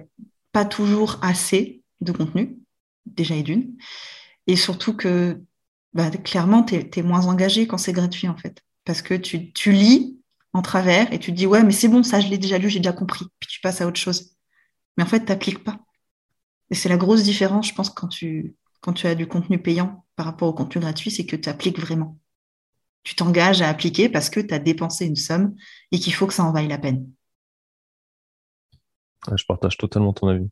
pas 0.52 0.64
toujours 0.64 1.18
assez 1.22 1.82
de 2.00 2.12
contenu, 2.12 2.56
déjà 3.04 3.34
et 3.34 3.42
d'une. 3.42 3.76
Et 4.46 4.56
surtout 4.56 4.94
que 4.96 5.40
bah, 5.92 6.10
clairement, 6.10 6.62
tu 6.62 6.76
es, 6.76 7.02
moins 7.02 7.26
engagé 7.26 7.66
quand 7.66 7.78
c'est 7.78 7.92
gratuit 7.92 8.28
en 8.28 8.36
fait. 8.36 8.62
Parce 8.84 9.02
que 9.02 9.14
tu, 9.14 9.52
tu 9.52 9.72
lis 9.72 10.20
en 10.52 10.62
travers 10.62 11.12
et 11.12 11.18
tu 11.18 11.32
te 11.32 11.36
dis 11.36 11.46
ouais, 11.46 11.62
mais 11.62 11.72
c'est 11.72 11.88
bon, 11.88 12.02
ça 12.02 12.20
je 12.20 12.28
l'ai 12.28 12.38
déjà 12.38 12.58
lu, 12.58 12.70
j'ai 12.70 12.78
déjà 12.78 12.92
compris. 12.92 13.26
Puis 13.40 13.48
tu 13.48 13.60
passes 13.60 13.80
à 13.80 13.86
autre 13.86 13.98
chose. 13.98 14.35
Mais 14.96 15.04
en 15.04 15.06
fait, 15.06 15.20
tu 15.20 15.26
n'appliques 15.26 15.64
pas. 15.64 15.78
Et 16.70 16.74
c'est 16.74 16.88
la 16.88 16.96
grosse 16.96 17.22
différence, 17.22 17.68
je 17.68 17.74
pense, 17.74 17.90
quand 17.90 18.08
tu, 18.08 18.56
quand 18.80 18.92
tu 18.92 19.06
as 19.06 19.14
du 19.14 19.26
contenu 19.26 19.60
payant 19.60 20.04
par 20.16 20.26
rapport 20.26 20.48
au 20.48 20.52
contenu 20.52 20.80
gratuit, 20.80 21.10
c'est 21.10 21.26
que 21.26 21.36
tu 21.36 21.48
appliques 21.48 21.78
vraiment. 21.78 22.18
Tu 23.04 23.14
t'engages 23.14 23.62
à 23.62 23.68
appliquer 23.68 24.08
parce 24.08 24.30
que 24.30 24.40
tu 24.40 24.52
as 24.52 24.58
dépensé 24.58 25.06
une 25.06 25.16
somme 25.16 25.54
et 25.92 25.98
qu'il 25.98 26.12
faut 26.12 26.26
que 26.26 26.34
ça 26.34 26.44
en 26.44 26.52
vaille 26.52 26.68
la 26.68 26.78
peine. 26.78 27.08
Je 29.34 29.44
partage 29.44 29.76
totalement 29.76 30.12
ton 30.12 30.28
avis. 30.28 30.48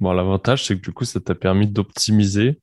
Bon, 0.00 0.12
l'avantage, 0.12 0.64
c'est 0.64 0.76
que 0.76 0.82
du 0.82 0.92
coup, 0.92 1.04
ça 1.04 1.20
t'a 1.20 1.34
permis 1.34 1.66
d'optimiser 1.66 2.60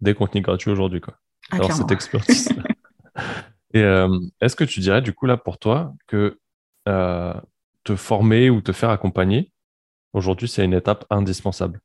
des 0.00 0.14
contenus 0.14 0.44
gratuits 0.44 0.70
aujourd'hui. 0.70 1.00
Quoi. 1.00 1.18
Ah, 1.50 1.56
Alors, 1.56 1.72
cette 1.72 1.90
expertise. 1.90 2.48
Et 3.74 3.82
euh, 3.82 4.18
est-ce 4.40 4.56
que 4.56 4.64
tu 4.64 4.80
dirais, 4.80 5.02
du 5.02 5.12
coup, 5.12 5.26
là, 5.26 5.36
pour 5.36 5.58
toi, 5.58 5.94
que 6.06 6.40
euh, 6.88 7.34
te 7.84 7.96
former 7.96 8.48
ou 8.48 8.60
te 8.62 8.72
faire 8.72 8.90
accompagner, 8.90 9.52
aujourd'hui, 10.12 10.48
c'est 10.48 10.64
une 10.64 10.74
étape 10.74 11.04
indispensable 11.10 11.80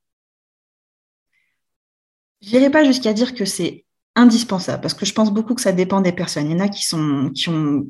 Je 2.42 2.52
n'irai 2.52 2.70
pas 2.70 2.84
jusqu'à 2.84 3.14
dire 3.14 3.34
que 3.34 3.46
c'est 3.46 3.86
indispensable, 4.16 4.82
parce 4.82 4.94
que 4.94 5.06
je 5.06 5.14
pense 5.14 5.32
beaucoup 5.32 5.56
que 5.56 5.62
ça 5.62 5.72
dépend 5.72 6.02
des 6.02 6.12
personnes. 6.12 6.50
Il 6.50 6.52
y 6.52 6.56
en 6.56 6.60
a 6.66 6.70
qui, 6.70 6.86
sont, 6.86 7.32
qui 7.34 7.50
ont 7.50 7.88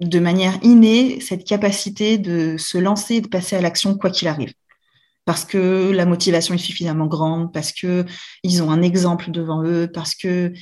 de 0.00 0.18
manière 0.18 0.58
innée 0.62 1.20
cette 1.20 1.44
capacité 1.44 2.18
de 2.18 2.56
se 2.58 2.78
lancer 2.78 3.16
et 3.16 3.20
de 3.20 3.28
passer 3.28 3.56
à 3.56 3.60
l'action 3.60 3.96
quoi 3.96 4.10
qu'il 4.10 4.28
arrive. 4.28 4.52
Parce 5.24 5.44
que 5.44 5.92
la 5.92 6.06
motivation 6.06 6.54
est 6.54 6.58
suffisamment 6.58 7.06
grande, 7.06 7.52
parce 7.52 7.72
qu'ils 7.72 8.62
ont 8.62 8.70
un 8.70 8.82
exemple 8.82 9.30
devant 9.30 9.62
eux, 9.62 9.90
parce 9.92 10.14
que 10.14 10.52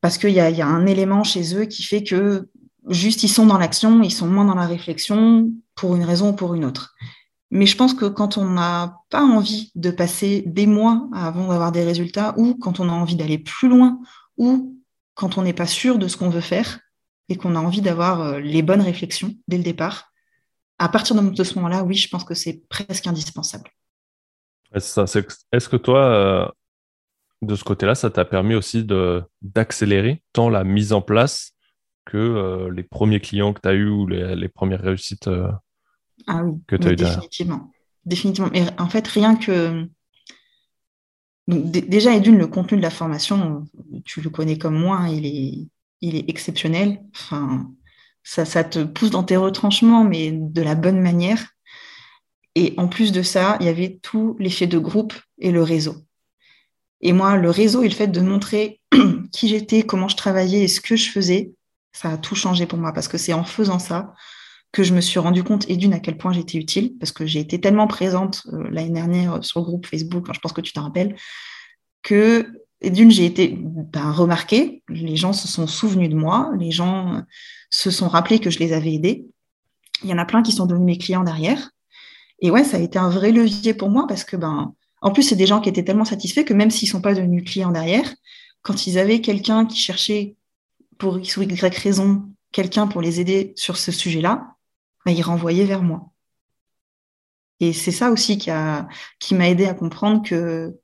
parce 0.00 0.16
qu'il 0.16 0.30
y, 0.30 0.40
a, 0.40 0.66
un 0.66 0.86
élément 0.86 1.24
chez 1.24 1.56
eux 1.56 1.64
qui 1.64 1.82
fait 1.82 2.04
que 2.04 2.48
juste 2.88 3.24
ils 3.24 3.28
sont 3.28 3.46
dans 3.46 3.58
l'action, 3.58 4.00
ils 4.02 4.12
sont 4.12 4.28
moins 4.28 4.44
dans 4.44 4.54
la 4.54 4.66
réflexion 4.66 5.50
pour 5.78 5.96
une 5.96 6.04
raison 6.04 6.30
ou 6.30 6.32
pour 6.34 6.54
une 6.54 6.64
autre. 6.64 6.94
Mais 7.50 7.64
je 7.64 7.76
pense 7.76 7.94
que 7.94 8.04
quand 8.04 8.36
on 8.36 8.44
n'a 8.44 8.98
pas 9.08 9.22
envie 9.22 9.72
de 9.74 9.90
passer 9.90 10.42
des 10.46 10.66
mois 10.66 11.08
avant 11.14 11.48
d'avoir 11.48 11.72
des 11.72 11.84
résultats, 11.84 12.34
ou 12.36 12.54
quand 12.54 12.78
on 12.80 12.88
a 12.88 12.92
envie 12.92 13.16
d'aller 13.16 13.38
plus 13.38 13.68
loin, 13.68 14.00
ou 14.36 14.76
quand 15.14 15.38
on 15.38 15.42
n'est 15.42 15.54
pas 15.54 15.66
sûr 15.66 15.98
de 15.98 16.08
ce 16.08 16.16
qu'on 16.16 16.28
veut 16.28 16.42
faire, 16.42 16.80
et 17.30 17.36
qu'on 17.36 17.56
a 17.56 17.60
envie 17.60 17.80
d'avoir 17.80 18.20
euh, 18.20 18.40
les 18.40 18.62
bonnes 18.62 18.80
réflexions 18.80 19.34
dès 19.48 19.56
le 19.56 19.62
départ, 19.62 20.12
à 20.78 20.88
partir 20.88 21.20
de 21.20 21.44
ce 21.44 21.54
moment-là, 21.56 21.82
oui, 21.82 21.94
je 21.94 22.08
pense 22.08 22.24
que 22.24 22.34
c'est 22.34 22.62
presque 22.68 23.06
indispensable. 23.06 23.70
Est-ce 24.72 25.68
que 25.68 25.76
toi, 25.76 26.04
euh, 26.04 26.48
de 27.42 27.56
ce 27.56 27.64
côté-là, 27.64 27.94
ça 27.94 28.10
t'a 28.10 28.24
permis 28.24 28.54
aussi 28.54 28.86
d'accélérer 29.42 30.22
tant 30.32 30.50
la 30.50 30.64
mise 30.64 30.92
en 30.92 31.02
place 31.02 31.52
que 32.04 32.16
euh, 32.16 32.70
les 32.70 32.84
premiers 32.84 33.20
clients 33.20 33.52
que 33.52 33.60
tu 33.60 33.68
as 33.68 33.74
eus 33.74 33.88
ou 33.88 34.06
les, 34.06 34.48
premières 34.48 34.82
réussites 34.82 35.28
ah 36.26 36.44
oui, 36.44 36.60
que 36.66 36.76
tu 36.76 36.88
as 36.88 36.92
eues 36.92 36.96
Définitivement. 36.96 37.72
Définitivement. 38.04 38.50
Mais 38.52 38.64
en 38.78 38.88
fait, 38.88 39.06
rien 39.06 39.36
que. 39.36 39.86
déjà, 41.46 42.14
et 42.14 42.20
d'une, 42.20 42.38
le 42.38 42.46
contenu 42.46 42.78
de 42.78 42.82
la 42.82 42.90
formation, 42.90 43.66
tu 44.04 44.20
le 44.20 44.30
connais 44.30 44.58
comme 44.58 44.78
moi, 44.78 44.96
hein, 44.96 45.08
il 45.08 45.26
est, 45.26 45.68
il 46.00 46.16
est 46.16 46.28
exceptionnel. 46.28 47.02
Enfin, 47.14 47.70
ça, 48.22 48.44
ça 48.44 48.64
te 48.64 48.84
pousse 48.84 49.10
dans 49.10 49.24
tes 49.24 49.36
retranchements, 49.36 50.04
mais 50.04 50.32
de 50.32 50.62
la 50.62 50.74
bonne 50.74 51.00
manière. 51.00 51.48
Et 52.54 52.74
en 52.76 52.88
plus 52.88 53.12
de 53.12 53.22
ça, 53.22 53.56
il 53.60 53.66
y 53.66 53.70
avait 53.70 53.98
tout 54.02 54.36
l'effet 54.38 54.66
de 54.66 54.78
groupe 54.78 55.14
et 55.38 55.52
le 55.52 55.62
réseau. 55.62 55.96
Et 57.00 57.12
moi, 57.12 57.36
le 57.36 57.50
réseau 57.50 57.82
et 57.82 57.88
le 57.88 57.94
fait 57.94 58.08
de 58.08 58.20
montrer 58.20 58.80
qui 59.32 59.48
j'étais, 59.48 59.82
comment 59.82 60.08
je 60.08 60.16
travaillais 60.16 60.62
et 60.62 60.68
ce 60.68 60.80
que 60.80 60.96
je 60.96 61.10
faisais, 61.10 61.52
ça 61.92 62.10
a 62.10 62.18
tout 62.18 62.34
changé 62.34 62.66
pour 62.66 62.78
moi 62.78 62.92
parce 62.92 63.08
que 63.08 63.18
c'est 63.18 63.32
en 63.32 63.44
faisant 63.44 63.78
ça 63.78 64.14
que 64.72 64.82
je 64.82 64.94
me 64.94 65.00
suis 65.00 65.18
rendu 65.18 65.42
compte 65.42 65.68
et 65.68 65.76
d'une 65.76 65.94
à 65.94 65.98
quel 65.98 66.16
point 66.16 66.32
j'étais 66.32 66.58
utile 66.58 66.94
parce 66.98 67.12
que 67.12 67.26
j'ai 67.26 67.40
été 67.40 67.60
tellement 67.60 67.86
présente 67.86 68.46
euh, 68.52 68.68
l'année 68.70 68.90
dernière 68.90 69.42
sur 69.42 69.60
le 69.60 69.64
groupe 69.64 69.86
Facebook, 69.86 70.26
je 70.32 70.40
pense 70.40 70.52
que 70.52 70.60
tu 70.60 70.72
t'en 70.72 70.82
rappelles, 70.82 71.16
que 72.02 72.46
et 72.80 72.90
d'une, 72.90 73.10
j'ai 73.10 73.24
été 73.24 73.56
ben, 73.58 74.12
remarquée, 74.12 74.82
les 74.88 75.16
gens 75.16 75.32
se 75.32 75.48
sont 75.48 75.66
souvenus 75.66 76.10
de 76.10 76.14
moi, 76.14 76.52
les 76.58 76.70
gens 76.70 77.22
se 77.70 77.90
sont 77.90 78.08
rappelés 78.08 78.38
que 78.38 78.50
je 78.50 78.60
les 78.60 78.72
avais 78.72 78.94
aidés. 78.94 79.26
Il 80.04 80.10
y 80.10 80.14
en 80.14 80.18
a 80.18 80.24
plein 80.24 80.42
qui 80.42 80.52
sont 80.52 80.66
devenus 80.66 80.86
mes 80.86 80.98
clients 80.98 81.24
derrière. 81.24 81.70
Et 82.40 82.52
ouais, 82.52 82.62
ça 82.62 82.76
a 82.76 82.80
été 82.80 82.98
un 82.98 83.10
vrai 83.10 83.32
levier 83.32 83.74
pour 83.74 83.90
moi 83.90 84.06
parce 84.06 84.22
que, 84.22 84.36
ben, 84.36 84.74
en 85.00 85.10
plus, 85.10 85.24
c'est 85.24 85.36
des 85.36 85.46
gens 85.46 85.60
qui 85.60 85.68
étaient 85.68 85.82
tellement 85.82 86.04
satisfaits 86.04 86.44
que 86.44 86.54
même 86.54 86.70
s'ils 86.70 86.88
ne 86.88 86.92
sont 86.92 87.00
pas 87.00 87.14
devenus 87.14 87.44
clients 87.44 87.72
derrière, 87.72 88.14
quand 88.62 88.86
ils 88.86 88.98
avaient 88.98 89.20
quelqu'un 89.20 89.66
qui 89.66 89.78
cherchait 89.80 90.36
pour 90.98 91.18
X 91.18 91.36
ou 91.36 91.42
Y 91.42 91.74
raison, 91.78 92.28
quelqu'un 92.52 92.86
pour 92.86 93.02
les 93.02 93.20
aider 93.20 93.52
sur 93.56 93.76
ce 93.76 93.90
sujet-là, 93.90 94.54
ben, 95.04 95.12
ils 95.12 95.22
renvoyaient 95.22 95.64
vers 95.64 95.82
moi. 95.82 96.10
Et 97.60 97.72
c'est 97.72 97.92
ça 97.92 98.10
aussi 98.10 98.38
qui, 98.38 98.50
a, 98.50 98.88
qui 99.18 99.34
m'a 99.34 99.48
aidé 99.48 99.66
à 99.66 99.74
comprendre 99.74 100.22
que 100.22 100.78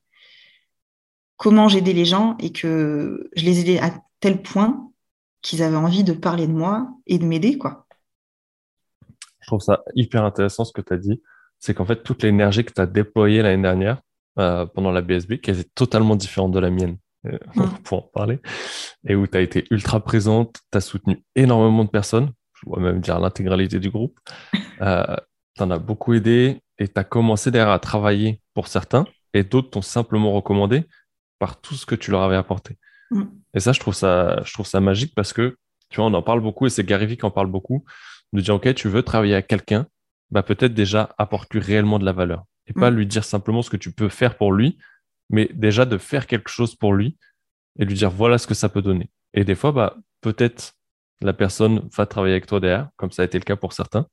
comment 1.36 1.68
j'aidais 1.68 1.92
les 1.92 2.04
gens 2.04 2.36
et 2.38 2.52
que 2.52 3.30
je 3.36 3.44
les 3.44 3.60
aidais 3.60 3.80
à 3.80 3.94
tel 4.20 4.42
point 4.42 4.90
qu'ils 5.42 5.62
avaient 5.62 5.76
envie 5.76 6.04
de 6.04 6.12
parler 6.12 6.46
de 6.46 6.52
moi 6.52 6.88
et 7.06 7.18
de 7.18 7.24
m'aider, 7.24 7.58
quoi. 7.58 7.86
Je 9.40 9.46
trouve 9.46 9.60
ça 9.60 9.82
hyper 9.94 10.24
intéressant 10.24 10.64
ce 10.64 10.72
que 10.72 10.80
tu 10.80 10.92
as 10.94 10.96
dit. 10.96 11.22
C'est 11.58 11.74
qu'en 11.74 11.84
fait, 11.84 12.02
toute 12.02 12.22
l'énergie 12.22 12.64
que 12.64 12.72
tu 12.72 12.80
as 12.80 12.86
déployée 12.86 13.42
l'année 13.42 13.62
dernière 13.62 14.00
euh, 14.38 14.64
pendant 14.64 14.90
la 14.90 15.02
BSB, 15.02 15.38
qui 15.38 15.50
est 15.50 15.74
totalement 15.74 16.16
différente 16.16 16.52
de 16.52 16.58
la 16.58 16.70
mienne, 16.70 16.96
euh, 17.26 17.38
mm. 17.54 17.68
pour 17.84 17.98
en 17.98 18.02
parler, 18.02 18.40
et 19.06 19.14
où 19.14 19.26
tu 19.26 19.36
as 19.36 19.42
été 19.42 19.66
ultra 19.70 20.00
présente, 20.00 20.60
tu 20.72 20.78
as 20.78 20.80
soutenu 20.80 21.22
énormément 21.36 21.84
de 21.84 21.90
personnes, 21.90 22.32
je 22.64 22.70
vois 22.70 22.80
même 22.80 23.00
dire 23.00 23.18
l'intégralité 23.20 23.80
du 23.80 23.90
groupe. 23.90 24.18
Euh, 24.80 25.16
tu 25.56 25.62
en 25.62 25.70
as 25.70 25.78
beaucoup 25.78 26.14
aidé 26.14 26.60
et 26.78 26.88
tu 26.88 26.98
as 26.98 27.04
commencé 27.04 27.52
derrière 27.52 27.72
à 27.72 27.78
travailler 27.78 28.40
pour 28.54 28.66
certains, 28.66 29.06
et 29.32 29.44
d'autres 29.44 29.70
t'ont 29.70 29.82
simplement 29.82 30.32
recommandé 30.32 30.84
par 31.38 31.60
tout 31.60 31.74
ce 31.74 31.86
que 31.86 31.94
tu 31.94 32.10
leur 32.10 32.22
avais 32.22 32.34
apporté. 32.34 32.76
Mm. 33.12 33.22
Et 33.54 33.60
ça, 33.60 33.72
je 33.72 33.78
trouve 33.78 33.94
ça, 33.94 34.42
je 34.44 34.52
trouve 34.52 34.66
ça 34.66 34.80
magique 34.80 35.14
parce 35.14 35.32
que, 35.32 35.56
tu 35.90 35.96
vois, 35.96 36.06
on 36.06 36.14
en 36.14 36.22
parle 36.22 36.40
beaucoup 36.40 36.66
et 36.66 36.70
c'est 36.70 36.84
Gary 36.84 37.06
Vee 37.06 37.16
qui 37.16 37.24
en 37.24 37.30
parle 37.30 37.46
beaucoup, 37.46 37.84
de 38.32 38.40
dire, 38.40 38.56
OK, 38.56 38.74
tu 38.74 38.88
veux 38.88 39.04
travailler 39.04 39.34
avec 39.34 39.46
quelqu'un, 39.46 39.86
bah, 40.30 40.42
peut-être 40.42 40.74
déjà 40.74 41.14
apporte-lui 41.18 41.60
réellement 41.60 42.00
de 42.00 42.04
la 42.04 42.12
valeur. 42.12 42.44
Et 42.66 42.72
pas 42.72 42.90
mm. 42.90 42.94
lui 42.96 43.06
dire 43.06 43.24
simplement 43.24 43.62
ce 43.62 43.70
que 43.70 43.76
tu 43.76 43.92
peux 43.92 44.08
faire 44.08 44.36
pour 44.36 44.52
lui, 44.52 44.76
mais 45.30 45.48
déjà 45.54 45.84
de 45.84 45.98
faire 45.98 46.26
quelque 46.26 46.50
chose 46.50 46.74
pour 46.74 46.94
lui 46.94 47.16
et 47.78 47.84
lui 47.84 47.94
dire, 47.94 48.10
voilà 48.10 48.38
ce 48.38 48.48
que 48.48 48.54
ça 48.54 48.68
peut 48.68 48.82
donner. 48.82 49.08
Et 49.34 49.44
des 49.44 49.54
fois, 49.54 49.70
bah, 49.72 49.96
peut-être 50.20 50.74
la 51.20 51.32
personne 51.32 51.88
va 51.96 52.06
travailler 52.06 52.34
avec 52.34 52.46
toi 52.46 52.60
derrière, 52.60 52.88
comme 52.96 53.10
ça 53.10 53.22
a 53.22 53.24
été 53.24 53.38
le 53.38 53.44
cas 53.44 53.56
pour 53.56 53.72
certains. 53.72 54.06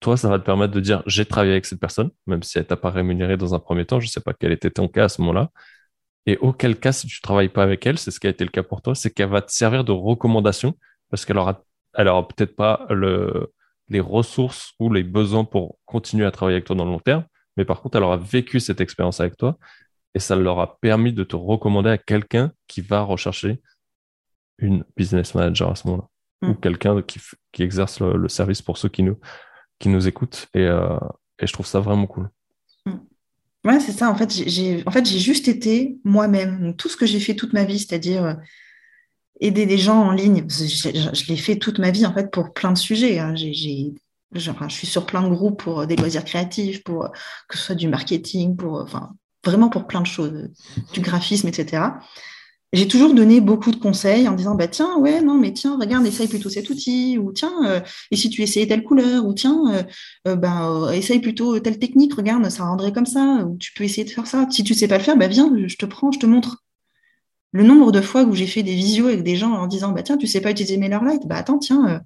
Toi, 0.00 0.16
ça 0.16 0.28
va 0.28 0.38
te 0.38 0.44
permettre 0.44 0.72
de 0.74 0.80
dire, 0.80 1.02
j'ai 1.06 1.24
travaillé 1.24 1.52
avec 1.52 1.66
cette 1.66 1.80
personne, 1.80 2.10
même 2.26 2.42
si 2.42 2.58
elle 2.58 2.66
t'a 2.66 2.76
pas 2.76 2.90
rémunéré 2.90 3.36
dans 3.36 3.54
un 3.54 3.58
premier 3.58 3.86
temps. 3.86 4.00
Je 4.00 4.08
sais 4.08 4.20
pas 4.20 4.34
quel 4.34 4.52
était 4.52 4.70
ton 4.70 4.88
cas 4.88 5.04
à 5.04 5.08
ce 5.08 5.20
moment-là. 5.22 5.50
Et 6.26 6.36
auquel 6.38 6.78
cas, 6.78 6.92
si 6.92 7.06
tu 7.06 7.20
travailles 7.20 7.48
pas 7.48 7.62
avec 7.62 7.86
elle, 7.86 7.98
c'est 7.98 8.10
ce 8.10 8.20
qui 8.20 8.26
a 8.26 8.30
été 8.30 8.44
le 8.44 8.50
cas 8.50 8.62
pour 8.62 8.82
toi, 8.82 8.94
c'est 8.94 9.10
qu'elle 9.10 9.28
va 9.28 9.42
te 9.42 9.52
servir 9.52 9.84
de 9.84 9.92
recommandation 9.92 10.76
parce 11.10 11.24
qu'elle 11.24 11.38
aura, 11.38 11.62
peut-être 11.94 12.56
pas 12.56 12.86
le, 12.90 13.52
les 13.88 14.00
ressources 14.00 14.72
ou 14.80 14.92
les 14.92 15.02
besoins 15.02 15.44
pour 15.44 15.78
continuer 15.84 16.26
à 16.26 16.30
travailler 16.30 16.56
avec 16.56 16.66
toi 16.66 16.76
dans 16.76 16.84
le 16.84 16.90
long 16.90 16.98
terme, 16.98 17.24
mais 17.56 17.64
par 17.64 17.80
contre, 17.80 17.96
elle 17.96 18.02
aura 18.02 18.16
vécu 18.16 18.60
cette 18.60 18.80
expérience 18.80 19.20
avec 19.20 19.36
toi 19.36 19.58
et 20.14 20.18
ça 20.18 20.36
leur 20.36 20.60
a 20.60 20.78
permis 20.80 21.12
de 21.12 21.24
te 21.24 21.36
recommander 21.36 21.90
à 21.90 21.98
quelqu'un 21.98 22.52
qui 22.68 22.80
va 22.80 23.02
rechercher 23.02 23.60
une 24.58 24.84
business 24.96 25.34
manager 25.34 25.70
à 25.70 25.74
ce 25.74 25.86
moment-là 25.88 26.08
ou 26.42 26.52
mm. 26.52 26.60
quelqu'un 26.60 27.02
qui, 27.02 27.20
qui, 27.52 27.62
exerce 27.62 28.00
le, 28.00 28.28
service 28.28 28.62
pour 28.62 28.78
ceux 28.78 28.88
qui 28.88 29.02
nous, 29.02 29.18
qui 29.78 29.88
nous 29.88 30.06
écoutent. 30.06 30.48
Et, 30.54 30.60
euh, 30.60 30.98
et 31.38 31.46
je 31.46 31.52
trouve 31.52 31.66
ça 31.66 31.80
vraiment 31.80 32.06
cool. 32.06 32.30
Mm. 32.86 32.92
Ouais, 33.64 33.80
c'est 33.80 33.92
ça. 33.92 34.10
En 34.10 34.14
fait, 34.14 34.30
j'ai 34.32 34.82
en 34.86 34.90
fait, 34.90 35.06
juste 35.06 35.48
été 35.48 35.98
moi-même. 36.04 36.74
Tout 36.76 36.88
ce 36.88 36.96
que 36.96 37.06
j'ai 37.06 37.20
fait 37.20 37.34
toute 37.34 37.52
ma 37.52 37.64
vie, 37.64 37.78
c'est-à-dire 37.78 38.24
euh, 38.24 38.34
aider 39.40 39.66
des 39.66 39.78
gens 39.78 40.02
en 40.02 40.12
ligne. 40.12 40.46
Je, 40.48 41.28
l'ai 41.28 41.36
fait 41.36 41.56
toute 41.56 41.78
ma 41.78 41.90
vie, 41.90 42.06
en 42.06 42.12
fait, 42.12 42.30
pour 42.30 42.52
plein 42.52 42.72
de 42.72 42.78
sujets. 42.78 43.18
Hein. 43.18 43.34
J'ai, 43.34 43.94
je 44.34 44.50
suis 44.68 44.86
sur 44.86 45.06
plein 45.06 45.22
de 45.22 45.28
groupes 45.28 45.62
pour 45.62 45.86
des 45.86 45.96
loisirs 45.96 46.24
créatifs, 46.24 46.82
pour 46.82 47.10
que 47.48 47.56
ce 47.56 47.64
soit 47.64 47.74
du 47.74 47.88
marketing, 47.88 48.56
pour, 48.56 48.80
enfin, 48.80 49.10
vraiment 49.44 49.68
pour 49.68 49.86
plein 49.86 50.00
de 50.00 50.06
choses, 50.06 50.50
du 50.92 51.00
graphisme, 51.00 51.48
etc 51.48 51.88
j'ai 52.74 52.88
toujours 52.88 53.14
donné 53.14 53.40
beaucoup 53.40 53.70
de 53.70 53.76
conseils 53.76 54.28
en 54.28 54.34
disant 54.34 54.56
bah 54.56 54.66
tiens 54.66 54.98
ouais 54.98 55.22
non 55.22 55.38
mais 55.38 55.52
tiens 55.52 55.78
regarde 55.78 56.04
essaye 56.06 56.26
plutôt 56.26 56.48
cet 56.50 56.70
outil 56.70 57.18
ou 57.18 57.32
tiens 57.32 57.52
euh, 57.66 57.80
et 58.10 58.16
si 58.16 58.30
tu 58.30 58.42
essayais 58.42 58.66
telle 58.66 58.82
couleur 58.82 59.24
ou 59.24 59.32
tiens 59.32 59.62
euh, 59.72 59.82
euh, 60.26 60.36
bah, 60.36 60.90
essaye 60.92 61.20
plutôt 61.20 61.58
telle 61.60 61.78
technique 61.78 62.14
regarde 62.14 62.48
ça 62.50 62.64
rendrait 62.64 62.92
comme 62.92 63.06
ça 63.06 63.44
ou 63.46 63.56
tu 63.58 63.72
peux 63.74 63.84
essayer 63.84 64.04
de 64.04 64.10
faire 64.10 64.26
ça. 64.26 64.48
Si 64.50 64.64
tu 64.64 64.74
sais 64.74 64.88
pas 64.88 64.98
le 64.98 65.04
faire 65.04 65.16
bah 65.16 65.28
viens 65.28 65.52
je 65.66 65.76
te 65.76 65.86
prends 65.86 66.10
je 66.12 66.18
te 66.18 66.26
montre. 66.26 66.64
Le 67.52 67.62
nombre 67.62 67.92
de 67.92 68.00
fois 68.00 68.24
où 68.24 68.34
j'ai 68.34 68.48
fait 68.48 68.64
des 68.64 68.74
visios 68.74 69.06
avec 69.06 69.22
des 69.22 69.36
gens 69.36 69.52
en 69.52 69.68
disant 69.68 69.92
bah 69.92 70.02
tiens 70.02 70.16
tu 70.16 70.26
sais 70.26 70.40
pas 70.40 70.50
utiliser 70.50 70.76
MailerLite 70.76 71.26
bah 71.26 71.36
attends 71.36 71.58
tiens 71.58 72.02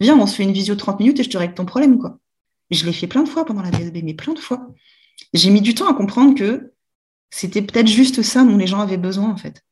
viens 0.00 0.18
on 0.18 0.26
se 0.26 0.36
fait 0.36 0.42
une 0.42 0.52
visio 0.52 0.74
de 0.74 0.80
30 0.80 1.00
minutes 1.00 1.20
et 1.20 1.22
je 1.22 1.30
te 1.30 1.38
règle 1.38 1.54
ton 1.54 1.64
problème 1.64 1.98
quoi. 1.98 2.18
Je 2.70 2.84
l'ai 2.84 2.92
fait 2.92 3.06
plein 3.06 3.22
de 3.22 3.28
fois 3.28 3.46
pendant 3.46 3.62
la 3.62 3.70
BSB 3.70 4.02
mais 4.04 4.14
plein 4.14 4.34
de 4.34 4.38
fois. 4.38 4.68
J'ai 5.32 5.50
mis 5.50 5.62
du 5.62 5.74
temps 5.74 5.88
à 5.88 5.94
comprendre 5.94 6.34
que 6.34 6.72
c'était 7.30 7.62
peut-être 7.62 7.88
juste 7.88 8.22
ça 8.22 8.44
dont 8.44 8.58
les 8.58 8.66
gens 8.66 8.80
avaient 8.80 8.98
besoin 8.98 9.30
en 9.30 9.36
fait 9.36 9.64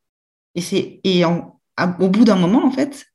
et, 0.59 0.61
c'est, 0.61 1.01
et 1.05 1.25
au 1.25 2.09
bout 2.09 2.25
d'un 2.25 2.35
moment, 2.35 2.67
en 2.67 2.73
fait, 2.73 3.07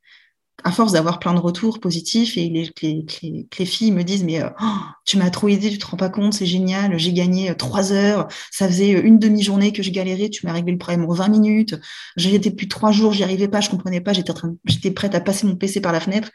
à 0.63 0.71
force 0.71 0.93
d'avoir 0.93 1.19
plein 1.19 1.33
de 1.33 1.39
retours 1.39 1.81
positifs 1.81 2.37
et 2.37 2.47
les, 2.47 2.71
les, 2.81 3.65
filles 3.65 3.91
me 3.91 4.03
disent 4.03 4.23
mais 4.23 4.41
oh, 4.43 4.79
tu 5.03 5.17
m'as 5.17 5.29
trop 5.29 5.49
aidé, 5.49 5.69
tu 5.69 5.77
te 5.77 5.85
rends 5.85 5.97
pas 5.97 6.07
compte, 6.07 6.33
c'est 6.33 6.45
génial, 6.45 6.97
j'ai 6.97 7.11
gagné 7.11 7.49
euh, 7.49 7.53
trois 7.53 7.91
heures, 7.91 8.29
ça 8.49 8.67
faisait 8.67 8.91
une 8.91 9.19
demi-journée 9.19 9.73
que 9.73 9.83
je 9.83 9.91
galérais, 9.91 10.29
tu 10.29 10.45
m'as 10.45 10.53
réglé 10.53 10.71
le 10.71 10.77
problème 10.77 11.03
en 11.03 11.13
20 11.13 11.27
minutes, 11.27 11.75
j'ai 12.15 12.33
été 12.33 12.49
depuis 12.49 12.69
trois 12.69 12.93
jours, 12.93 13.11
j'y 13.11 13.23
arrivais 13.23 13.49
pas, 13.49 13.59
je 13.59 13.69
comprenais 13.69 13.99
pas, 13.99 14.13
j'étais, 14.13 14.31
j'étais 14.63 14.91
prête 14.91 15.15
à 15.15 15.19
passer 15.19 15.45
mon 15.45 15.57
PC 15.57 15.81
par 15.81 15.91
la 15.91 15.99
fenêtre. 15.99 16.29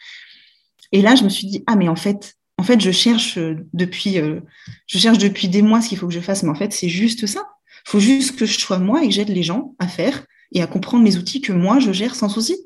Et 0.93 1.01
là, 1.01 1.15
je 1.15 1.25
me 1.25 1.31
suis 1.31 1.47
dit 1.47 1.65
ah 1.67 1.77
mais 1.77 1.89
en 1.89 1.97
fait, 1.97 2.35
en 2.59 2.65
fait, 2.65 2.83
je 2.83 2.91
cherche 2.91 3.39
euh, 3.39 3.67
depuis, 3.73 4.19
euh, 4.19 4.41
je 4.87 4.99
cherche 4.99 5.17
depuis 5.17 5.49
des 5.49 5.63
mois 5.63 5.81
ce 5.81 5.89
qu'il 5.89 5.97
faut 5.97 6.09
que 6.09 6.15
je 6.15 6.21
fasse, 6.21 6.43
mais 6.43 6.51
en 6.51 6.55
fait, 6.55 6.75
c'est 6.75 6.91
juste 6.91 7.27
ça. 7.27 7.49
Il 7.87 7.91
faut 7.93 8.01
juste 8.01 8.39
que 8.39 8.45
je 8.45 8.59
sois 8.59 8.79
moi 8.79 9.03
et 9.03 9.09
que 9.09 9.15
j'aide 9.15 9.31
les 9.31 9.43
gens 9.43 9.75
à 9.79 9.89
faire 9.89 10.27
et 10.53 10.63
à 10.63 10.67
comprendre 10.67 11.05
mes 11.05 11.17
outils 11.17 11.41
que 11.41 11.53
moi, 11.53 11.79
je 11.79 11.93
gère 11.93 12.15
sans 12.15 12.29
souci. 12.29 12.57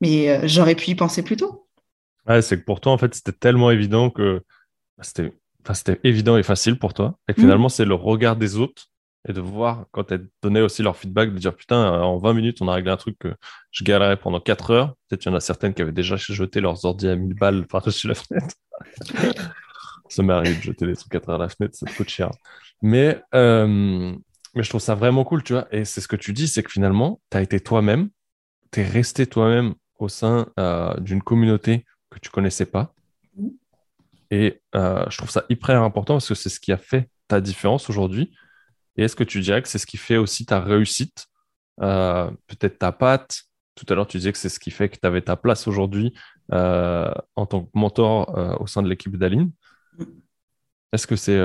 Mais 0.00 0.30
euh, 0.30 0.40
j'aurais 0.44 0.74
pu 0.74 0.90
y 0.90 0.94
penser 0.94 1.22
plus 1.22 1.36
tôt. 1.36 1.68
Ouais, 2.26 2.42
c'est 2.42 2.58
que 2.58 2.64
pour 2.64 2.80
toi, 2.80 2.92
en 2.92 2.98
fait, 2.98 3.14
c'était 3.14 3.32
tellement 3.32 3.70
évident 3.70 4.10
que 4.10 4.42
bah, 4.96 5.04
c'était 5.04 6.00
évident 6.04 6.36
et 6.36 6.42
facile 6.42 6.78
pour 6.78 6.94
toi. 6.94 7.18
Et 7.28 7.32
finalement, 7.32 7.66
mm. 7.66 7.70
c'est 7.70 7.84
le 7.84 7.94
regard 7.94 8.36
des 8.36 8.56
autres 8.56 8.86
et 9.28 9.32
de 9.32 9.40
voir 9.40 9.86
quand 9.90 10.12
elles 10.12 10.28
donnaient 10.42 10.60
aussi 10.60 10.82
leur 10.82 10.96
feedback, 10.96 11.32
de 11.32 11.38
dire 11.38 11.54
putain, 11.54 12.00
en 12.00 12.18
20 12.18 12.34
minutes, 12.34 12.62
on 12.62 12.68
a 12.68 12.74
réglé 12.74 12.90
un 12.90 12.96
truc 12.96 13.18
que 13.18 13.34
je 13.72 13.84
galérais 13.84 14.16
pendant 14.16 14.40
4 14.40 14.70
heures. 14.70 14.94
Peut-être 15.08 15.22
qu'il 15.22 15.30
y 15.30 15.34
en 15.34 15.36
a 15.36 15.40
certaines 15.40 15.74
qui 15.74 15.82
avaient 15.82 15.92
déjà 15.92 16.16
jeté 16.16 16.60
leurs 16.60 16.84
ordi 16.84 17.08
à 17.08 17.16
1000 17.16 17.34
balles 17.34 17.66
par-dessus 17.66 18.08
la 18.08 18.14
fenêtre. 18.14 18.54
ça 20.08 20.22
m'est 20.22 20.32
arrivé 20.32 20.56
de 20.56 20.62
jeter 20.62 20.86
des 20.86 20.96
trucs 20.96 21.14
à 21.14 21.20
travers 21.20 21.40
la 21.40 21.48
fenêtre, 21.48 21.76
ça 21.76 21.86
coûte 21.90 22.08
cher. 22.08 22.30
Mais 22.80 23.20
euh, 23.34 24.14
mais 24.58 24.64
je 24.64 24.70
trouve 24.70 24.80
ça 24.80 24.96
vraiment 24.96 25.22
cool, 25.22 25.44
tu 25.44 25.52
vois. 25.52 25.68
Et 25.70 25.84
c'est 25.84 26.00
ce 26.00 26.08
que 26.08 26.16
tu 26.16 26.32
dis, 26.32 26.48
c'est 26.48 26.64
que 26.64 26.70
finalement, 26.72 27.20
tu 27.30 27.36
as 27.36 27.42
été 27.42 27.60
toi-même, 27.60 28.10
tu 28.72 28.80
es 28.80 28.84
resté 28.84 29.24
toi-même 29.24 29.74
au 30.00 30.08
sein 30.08 30.48
euh, 30.58 30.98
d'une 30.98 31.22
communauté 31.22 31.84
que 32.10 32.18
tu 32.18 32.28
connaissais 32.28 32.66
pas. 32.66 32.92
Et 34.32 34.60
euh, 34.74 35.04
je 35.08 35.16
trouve 35.16 35.30
ça 35.30 35.44
hyper 35.48 35.80
important 35.80 36.14
parce 36.14 36.26
que 36.26 36.34
c'est 36.34 36.48
ce 36.48 36.58
qui 36.58 36.72
a 36.72 36.76
fait 36.76 37.08
ta 37.28 37.40
différence 37.40 37.88
aujourd'hui. 37.88 38.32
Et 38.96 39.04
est-ce 39.04 39.14
que 39.14 39.22
tu 39.22 39.40
dirais 39.40 39.62
que 39.62 39.68
c'est 39.68 39.78
ce 39.78 39.86
qui 39.86 39.96
fait 39.96 40.16
aussi 40.16 40.44
ta 40.44 40.58
réussite? 40.58 41.26
Euh, 41.80 42.28
Peut-être 42.48 42.80
ta 42.80 42.90
patte 42.90 43.42
Tout 43.76 43.86
à 43.88 43.94
l'heure, 43.94 44.08
tu 44.08 44.16
disais 44.16 44.32
que 44.32 44.38
c'est 44.38 44.48
ce 44.48 44.58
qui 44.58 44.72
fait 44.72 44.88
que 44.88 44.98
tu 45.00 45.06
avais 45.06 45.22
ta 45.22 45.36
place 45.36 45.68
aujourd'hui 45.68 46.12
en 46.50 47.46
tant 47.48 47.62
que 47.62 47.70
mentor 47.74 48.60
au 48.60 48.66
sein 48.66 48.82
de 48.82 48.88
l'équipe 48.88 49.16
d'Aline. 49.16 49.52
Est-ce 50.92 51.06
que 51.06 51.14
c'est 51.14 51.38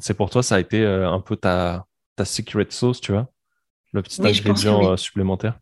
c'est 0.00 0.14
pour 0.14 0.30
toi, 0.30 0.42
ça 0.42 0.56
a 0.56 0.60
été 0.60 0.84
un 0.84 1.20
peu 1.20 1.36
ta, 1.36 1.86
ta 2.16 2.24
secret 2.24 2.66
sauce, 2.70 3.00
tu 3.00 3.12
vois 3.12 3.30
Le 3.92 4.02
petit 4.02 4.20
ingrédient 4.20 4.92
euh, 4.92 4.96
supplémentaire 4.96 5.60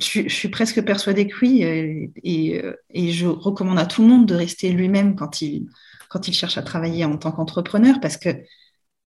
je, 0.00 0.28
suis 0.28 0.48
presque 0.48 0.82
persuadée 0.82 1.28
que 1.28 1.34
oui. 1.42 1.64
Euh, 1.64 2.06
euh, 2.26 2.74
et, 2.90 3.12
je 3.12 3.26
recommande 3.26 3.78
à 3.78 3.86
tout 3.86 4.02
le 4.02 4.08
monde 4.08 4.26
de 4.26 4.34
rester 4.34 4.70
lui-même 4.70 5.14
quand 5.14 5.40
il, 5.40 5.68
quand 6.08 6.28
il 6.28 6.34
cherche 6.34 6.58
à 6.58 6.62
travailler 6.62 7.04
en 7.04 7.16
tant 7.16 7.32
qu'entrepreneur 7.32 8.00
parce 8.00 8.16
que 8.16 8.30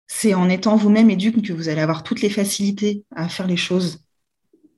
c'est 0.08 0.34
en 0.34 0.50
étant 0.50 0.76
vous-même 0.76 1.10
éduque 1.10 1.42
que 1.46 1.54
vous 1.54 1.70
allez 1.70 1.82
avoir 1.82 2.04
toutes 2.04 2.22
les 2.22 2.30
facilités 2.30 3.04
à 3.16 3.30
faire 3.30 3.48
les 3.48 3.58
choses 3.58 4.06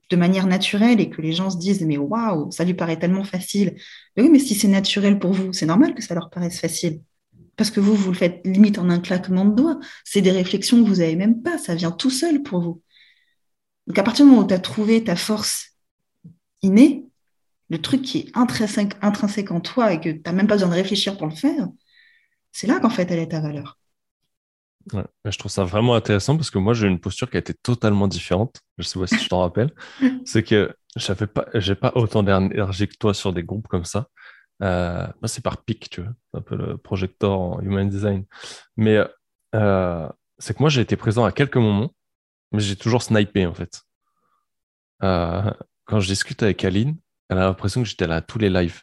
de 0.09 0.15
manière 0.17 0.47
naturelle 0.47 0.99
et 0.99 1.09
que 1.09 1.21
les 1.21 1.31
gens 1.31 1.49
se 1.49 1.57
disent 1.57 1.83
mais 1.83 1.97
waouh, 1.97 2.51
ça 2.51 2.65
lui 2.65 2.73
paraît 2.73 2.99
tellement 2.99 3.23
facile. 3.23 3.75
Mais 4.15 4.23
oui, 4.23 4.29
mais 4.29 4.39
si 4.39 4.55
c'est 4.55 4.67
naturel 4.67 5.19
pour 5.19 5.33
vous, 5.33 5.53
c'est 5.53 5.65
normal 5.65 5.93
que 5.93 6.01
ça 6.01 6.15
leur 6.15 6.29
paraisse 6.29 6.59
facile 6.59 7.01
parce 7.61 7.69
que 7.69 7.79
vous, 7.79 7.93
vous 7.93 8.09
le 8.09 8.17
faites 8.17 8.41
limite 8.43 8.79
en 8.79 8.89
un 8.89 8.99
claquement 8.99 9.45
de 9.45 9.55
doigts. 9.55 9.79
C'est 10.03 10.21
des 10.21 10.31
réflexions 10.31 10.83
que 10.83 10.89
vous 10.89 10.95
n'avez 10.95 11.15
même 11.15 11.43
pas, 11.43 11.59
ça 11.59 11.75
vient 11.75 11.91
tout 11.91 12.09
seul 12.09 12.41
pour 12.41 12.59
vous. 12.59 12.81
Donc 13.85 13.99
à 13.99 14.01
partir 14.01 14.25
du 14.25 14.31
moment 14.31 14.43
où 14.43 14.47
tu 14.47 14.53
as 14.55 14.59
trouvé 14.59 15.03
ta 15.03 15.15
force 15.15 15.77
innée, 16.63 17.05
le 17.69 17.79
truc 17.79 18.01
qui 18.01 18.17
est 18.17 18.31
intrinsèque, 18.33 18.93
intrinsèque 19.03 19.51
en 19.51 19.59
toi 19.59 19.93
et 19.93 20.01
que 20.01 20.09
tu 20.09 20.23
n'as 20.25 20.31
même 20.31 20.47
pas 20.47 20.55
besoin 20.55 20.69
de 20.69 20.73
réfléchir 20.73 21.19
pour 21.19 21.27
le 21.27 21.35
faire, 21.35 21.67
c'est 22.51 22.65
là 22.65 22.79
qu'en 22.79 22.89
fait 22.89 23.11
elle 23.11 23.19
est 23.19 23.27
ta 23.27 23.41
valeur. 23.41 23.77
je 24.91 25.37
trouve 25.37 25.51
ça 25.51 25.63
vraiment 25.63 25.93
intéressant 25.93 26.37
parce 26.37 26.49
que 26.49 26.57
moi 26.57 26.73
j'ai 26.73 26.87
une 26.87 26.99
posture 26.99 27.29
qui 27.29 27.37
a 27.37 27.41
été 27.41 27.53
totalement 27.53 28.07
différente. 28.07 28.59
Je 28.79 28.87
sais 28.87 28.97
pas 28.97 29.05
si 29.05 29.17
tu 29.17 29.27
t'en 29.27 29.41
rappelles. 29.41 29.71
c'est 30.25 30.41
que 30.41 30.75
j'avais 30.95 31.27
pas, 31.27 31.45
j'ai 31.53 31.75
pas 31.75 31.91
autant 31.93 32.23
d'énergie 32.23 32.87
que 32.87 32.97
toi 32.99 33.13
sur 33.13 33.33
des 33.33 33.43
groupes 33.43 33.67
comme 33.67 33.85
ça. 33.85 34.07
Euh, 34.61 35.07
c'est 35.25 35.43
par 35.43 35.63
pic, 35.63 35.89
tu 35.89 36.01
vois, 36.01 36.13
un 36.33 36.41
peu 36.41 36.55
le 36.55 36.77
projecteur 36.77 37.39
en 37.39 37.59
human 37.61 37.89
design. 37.89 38.25
Mais 38.77 38.99
euh, 39.55 40.09
c'est 40.37 40.55
que 40.55 40.59
moi, 40.61 40.69
j'ai 40.69 40.81
été 40.81 40.95
présent 40.95 41.25
à 41.25 41.31
quelques 41.31 41.57
moments, 41.57 41.93
mais 42.51 42.59
j'ai 42.59 42.75
toujours 42.75 43.01
snipé, 43.01 43.45
en 43.45 43.53
fait. 43.53 43.81
Euh, 45.03 45.51
quand 45.85 45.99
je 45.99 46.07
discute 46.07 46.43
avec 46.43 46.63
Aline, 46.63 46.97
elle 47.29 47.39
a 47.39 47.45
l'impression 47.45 47.81
que 47.81 47.89
j'étais 47.89 48.07
là 48.07 48.17
à 48.17 48.21
tous 48.21 48.37
les 48.37 48.49
lives. 48.49 48.81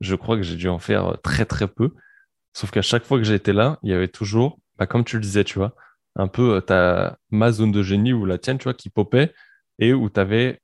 Je 0.00 0.14
crois 0.14 0.36
que 0.36 0.42
j'ai 0.42 0.56
dû 0.56 0.68
en 0.68 0.78
faire 0.78 1.18
très, 1.22 1.44
très 1.44 1.68
peu. 1.68 1.94
Sauf 2.52 2.70
qu'à 2.70 2.82
chaque 2.82 3.04
fois 3.04 3.18
que 3.18 3.24
j'étais 3.24 3.52
là, 3.52 3.78
il 3.82 3.90
y 3.90 3.94
avait 3.94 4.08
toujours, 4.08 4.58
bah, 4.78 4.86
comme 4.86 5.04
tu 5.04 5.16
le 5.16 5.22
disais, 5.22 5.44
tu 5.44 5.58
vois, 5.58 5.74
un 6.16 6.28
peu 6.28 6.62
ta, 6.62 7.18
ma 7.30 7.52
zone 7.52 7.72
de 7.72 7.82
génie 7.82 8.12
ou 8.12 8.24
la 8.24 8.38
tienne, 8.38 8.58
tu 8.58 8.64
vois, 8.64 8.74
qui 8.74 8.90
popait 8.90 9.34
et 9.80 9.92
où 9.92 10.08
avais, 10.16 10.60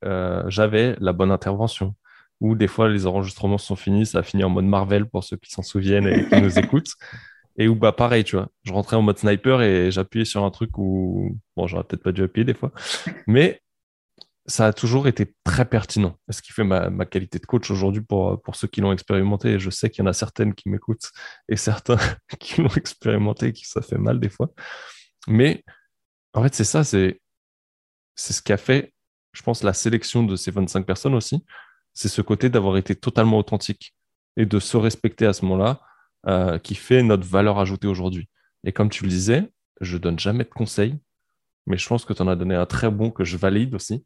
j'avais 0.47 0.95
la 0.99 1.13
bonne 1.13 1.31
intervention 1.31 1.95
où 2.41 2.55
des 2.55 2.67
fois 2.67 2.89
les 2.89 3.05
enregistrements 3.05 3.59
sont 3.59 3.75
finis, 3.75 4.05
ça 4.05 4.19
a 4.19 4.23
fini 4.23 4.43
en 4.43 4.49
mode 4.49 4.65
Marvel 4.65 5.05
pour 5.05 5.23
ceux 5.23 5.37
qui 5.37 5.51
s'en 5.51 5.61
souviennent 5.61 6.07
et 6.07 6.27
qui 6.27 6.41
nous 6.41 6.59
écoutent. 6.59 6.93
Et 7.57 7.67
où 7.67 7.75
bah 7.75 7.91
pareil, 7.91 8.23
tu 8.23 8.35
vois, 8.35 8.49
je 8.63 8.73
rentrais 8.73 8.95
en 8.95 9.01
mode 9.01 9.19
sniper 9.19 9.61
et 9.61 9.91
j'appuyais 9.91 10.25
sur 10.25 10.43
un 10.43 10.51
truc 10.51 10.77
où 10.77 11.37
bon, 11.55 11.67
j'aurais 11.67 11.83
peut-être 11.83 12.03
pas 12.03 12.11
dû 12.11 12.23
appuyer 12.23 12.45
des 12.45 12.53
fois, 12.53 12.71
mais 13.27 13.61
ça 14.47 14.67
a 14.67 14.73
toujours 14.73 15.07
été 15.07 15.35
très 15.43 15.65
pertinent. 15.65 16.17
Ce 16.29 16.41
qui 16.41 16.51
fait 16.51 16.63
ma, 16.63 16.89
ma 16.89 17.05
qualité 17.05 17.37
de 17.37 17.45
coach 17.45 17.69
aujourd'hui 17.69 18.01
pour, 18.01 18.41
pour 18.41 18.55
ceux 18.55 18.67
qui 18.67 18.81
l'ont 18.81 18.91
expérimenté. 18.91 19.51
Et 19.51 19.59
je 19.59 19.69
sais 19.69 19.89
qu'il 19.89 20.03
y 20.03 20.07
en 20.07 20.09
a 20.09 20.13
certaines 20.13 20.55
qui 20.55 20.69
m'écoutent 20.69 21.11
et 21.47 21.55
certains 21.55 21.97
qui 22.39 22.61
l'ont 22.61 22.75
expérimenté 22.75 23.47
et 23.47 23.53
qui 23.53 23.65
ça 23.65 23.81
fait 23.81 23.99
mal 23.99 24.19
des 24.19 24.29
fois. 24.29 24.51
Mais 25.27 25.63
en 26.33 26.41
fait, 26.41 26.55
c'est 26.55 26.63
ça, 26.63 26.83
c'est 26.83 27.21
c'est 28.15 28.33
ce 28.33 28.41
qui 28.41 28.53
a 28.53 28.57
fait, 28.57 28.93
je 29.33 29.43
pense, 29.43 29.61
la 29.63 29.73
sélection 29.73 30.23
de 30.23 30.35
ces 30.35 30.51
25 30.51 30.85
personnes 30.85 31.13
aussi 31.13 31.43
c'est 31.93 32.09
ce 32.09 32.21
côté 32.21 32.49
d'avoir 32.49 32.77
été 32.77 32.95
totalement 32.95 33.37
authentique 33.37 33.95
et 34.37 34.45
de 34.45 34.59
se 34.59 34.77
respecter 34.77 35.25
à 35.25 35.33
ce 35.33 35.45
moment-là 35.45 35.81
euh, 36.27 36.57
qui 36.59 36.75
fait 36.75 37.03
notre 37.03 37.25
valeur 37.25 37.59
ajoutée 37.59 37.87
aujourd'hui. 37.87 38.29
Et 38.63 38.71
comme 38.71 38.89
tu 38.89 39.03
le 39.03 39.09
disais, 39.09 39.51
je 39.81 39.97
donne 39.97 40.19
jamais 40.19 40.43
de 40.43 40.49
conseils, 40.49 40.97
mais 41.65 41.77
je 41.77 41.87
pense 41.87 42.05
que 42.05 42.13
tu 42.13 42.21
en 42.21 42.27
as 42.27 42.35
donné 42.35 42.55
un 42.55 42.65
très 42.65 42.89
bon 42.89 43.11
que 43.11 43.23
je 43.23 43.37
valide 43.37 43.75
aussi. 43.75 44.05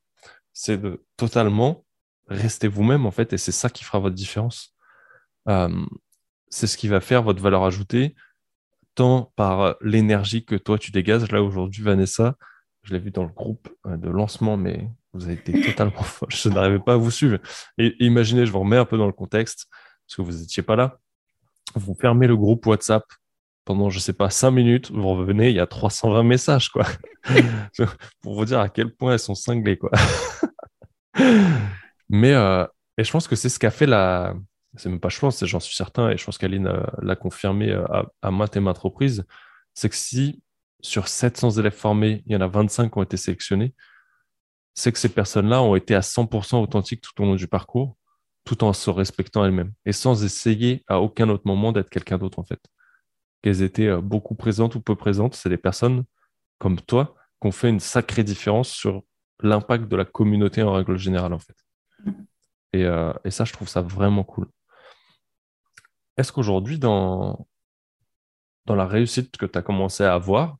C'est 0.54 0.78
de 0.78 1.06
totalement 1.18 1.86
rester 2.28 2.68
vous-même 2.68 3.06
en 3.06 3.12
fait, 3.12 3.34
et 3.34 3.38
c'est 3.38 3.52
ça 3.52 3.70
qui 3.70 3.84
fera 3.84 4.00
votre 4.00 4.16
différence. 4.16 4.76
Euh, 5.48 5.86
c'est 6.50 6.68
ce 6.68 6.78
qui 6.78 6.88
va 6.88 7.02
faire 7.02 7.22
votre 7.22 7.42
valeur 7.42 7.64
ajoutée, 7.64 8.16
tant 8.96 9.34
par 9.36 9.76
l'énergie 9.82 10.46
que 10.46 10.56
toi 10.56 10.80
tu 10.80 10.92
dégages. 10.92 11.30
Là 11.32 11.44
aujourd'hui, 11.44 11.84
Vanessa, 11.84 12.36
je 12.84 12.94
l'ai 12.94 13.00
vu 13.00 13.12
dans 13.12 13.24
le 13.24 13.34
groupe 13.34 13.70
euh, 13.86 13.98
de 13.98 14.10
lancement, 14.10 14.58
mais 14.58 14.90
vous 15.16 15.24
avez 15.26 15.34
été 15.34 15.62
totalement 15.62 16.04
folle. 16.04 16.30
Je 16.32 16.50
n'arrivais 16.50 16.80
pas 16.80 16.94
à 16.94 16.98
vous 16.98 17.12
suivre. 17.12 17.40
Et 17.78 17.96
imaginez, 18.00 18.46
je 18.46 18.52
vous 18.52 18.60
remets 18.60 18.78
un 18.78 18.86
peu 18.86 18.98
dans 18.98 19.08
le 19.08 19.14
contexte, 19.14 19.68
parce 20.06 20.18
que 20.18 20.22
vous 20.22 20.38
n'étiez 20.40 20.62
pas 20.62 20.76
là. 20.76 21.00
Vous 21.74 21.96
fermez 22.00 22.28
le 22.28 22.38
groupe 22.38 22.66
WhatsApp 22.68 23.04
pendant, 23.64 23.90
je 23.90 23.98
ne 23.98 24.02
sais 24.02 24.14
pas, 24.14 24.30
cinq 24.30 24.52
minutes. 24.52 24.92
Vous 24.92 25.10
revenez, 25.10 25.50
il 25.50 25.56
y 25.56 25.60
a 25.60 25.66
320 25.66 26.24
messages, 26.24 26.70
quoi. 26.70 26.86
Pour 28.22 28.36
vous 28.36 28.46
dire 28.46 28.60
à 28.60 28.70
quel 28.70 28.94
point 28.94 29.14
elles 29.14 29.20
sont 29.20 29.36
cinglées, 29.36 29.78
quoi. 29.78 29.92
Mais 32.10 32.34
euh, 32.34 32.66
Et 32.98 33.04
je 33.04 33.12
pense 33.12 33.28
que 33.28 33.36
c'est 33.36 33.50
ce 33.50 33.58
qu'a 33.58 33.72
fait 33.72 33.88
la. 33.88 34.36
C'est 34.78 34.90
même 34.90 35.00
pas 35.00 35.08
je 35.08 35.18
pense, 35.20 35.44
j'en 35.46 35.62
suis 35.62 35.76
certain, 35.76 36.10
et 36.10 36.18
je 36.18 36.26
pense 36.26 36.38
qu'Aline 36.38 36.68
euh, 36.68 36.84
l'a 37.02 37.16
confirmé 37.16 37.72
euh, 37.72 37.86
à, 37.86 38.06
à 38.22 38.32
maintes 38.32 38.58
et 38.58 38.60
maintes 38.60 38.78
reprises. 38.78 39.24
C'est 39.74 39.88
que 39.88 39.96
si 39.96 40.44
sur 40.82 41.08
700 41.08 41.52
élèves 41.52 41.74
formés, 41.74 42.24
il 42.26 42.34
y 42.34 42.36
en 42.36 42.42
a 42.42 42.48
25 42.48 42.92
qui 42.92 42.98
ont 42.98 43.04
été 43.04 43.16
sélectionnés, 43.16 43.74
c'est 44.76 44.92
que 44.92 45.00
ces 45.00 45.10
personnes-là 45.10 45.64
ont 45.64 45.76
été 45.76 45.96
à 45.96 46.02
100% 46.02 46.62
authentiques 46.62 47.02
tout 47.02 47.22
au 47.22 47.26
long 47.26 47.36
du 47.36 47.48
parcours, 47.48 47.98
tout 48.44 48.64
en 48.64 48.74
se 48.74 48.90
respectant 48.90 49.44
elles-mêmes 49.44 49.74
et 49.86 49.94
sans 49.94 50.24
essayer 50.24 50.84
à 50.88 51.00
aucun 51.00 51.30
autre 51.30 51.48
moment 51.48 51.72
d'être 51.72 51.90
quelqu'un 51.90 52.18
d'autre 52.18 52.40
en 52.40 52.44
fait. 52.44 52.60
Qu'elles 53.42 53.64
étaient 53.64 53.88
euh, 53.88 54.02
beaucoup 54.02 54.36
présentes 54.36 54.76
ou 54.76 54.82
peu 54.82 54.96
présentes, 54.96 55.34
c'est 55.34 55.50
des 55.50 55.58
personnes 55.58 56.04
comme 56.60 56.80
toi 56.80 57.16
qui 57.42 57.48
ont 57.48 57.52
fait 57.52 57.70
une 57.70 57.80
sacrée 57.80 58.24
différence 58.24 58.70
sur 58.70 59.04
l'impact 59.42 59.88
de 59.88 59.96
la 59.96 60.06
communauté 60.06 60.62
en 60.62 60.74
règle 60.74 60.98
générale 60.98 61.34
en 61.34 61.40
fait. 61.40 61.56
Et, 62.74 62.84
euh, 62.84 63.14
ça, 63.30 63.46
je 63.46 63.54
trouve 63.54 63.70
ça 63.70 63.82
vraiment 63.82 64.24
cool. 64.24 64.48
Est-ce 66.18 66.32
qu'aujourd'hui, 66.32 66.78
dans, 66.78 67.48
dans 68.66 68.76
la 68.76 68.86
réussite 68.86 69.38
que 69.38 69.46
tu 69.46 69.58
as 69.58 69.62
commencé 69.62 70.04
à 70.04 70.14
avoir, 70.14 70.58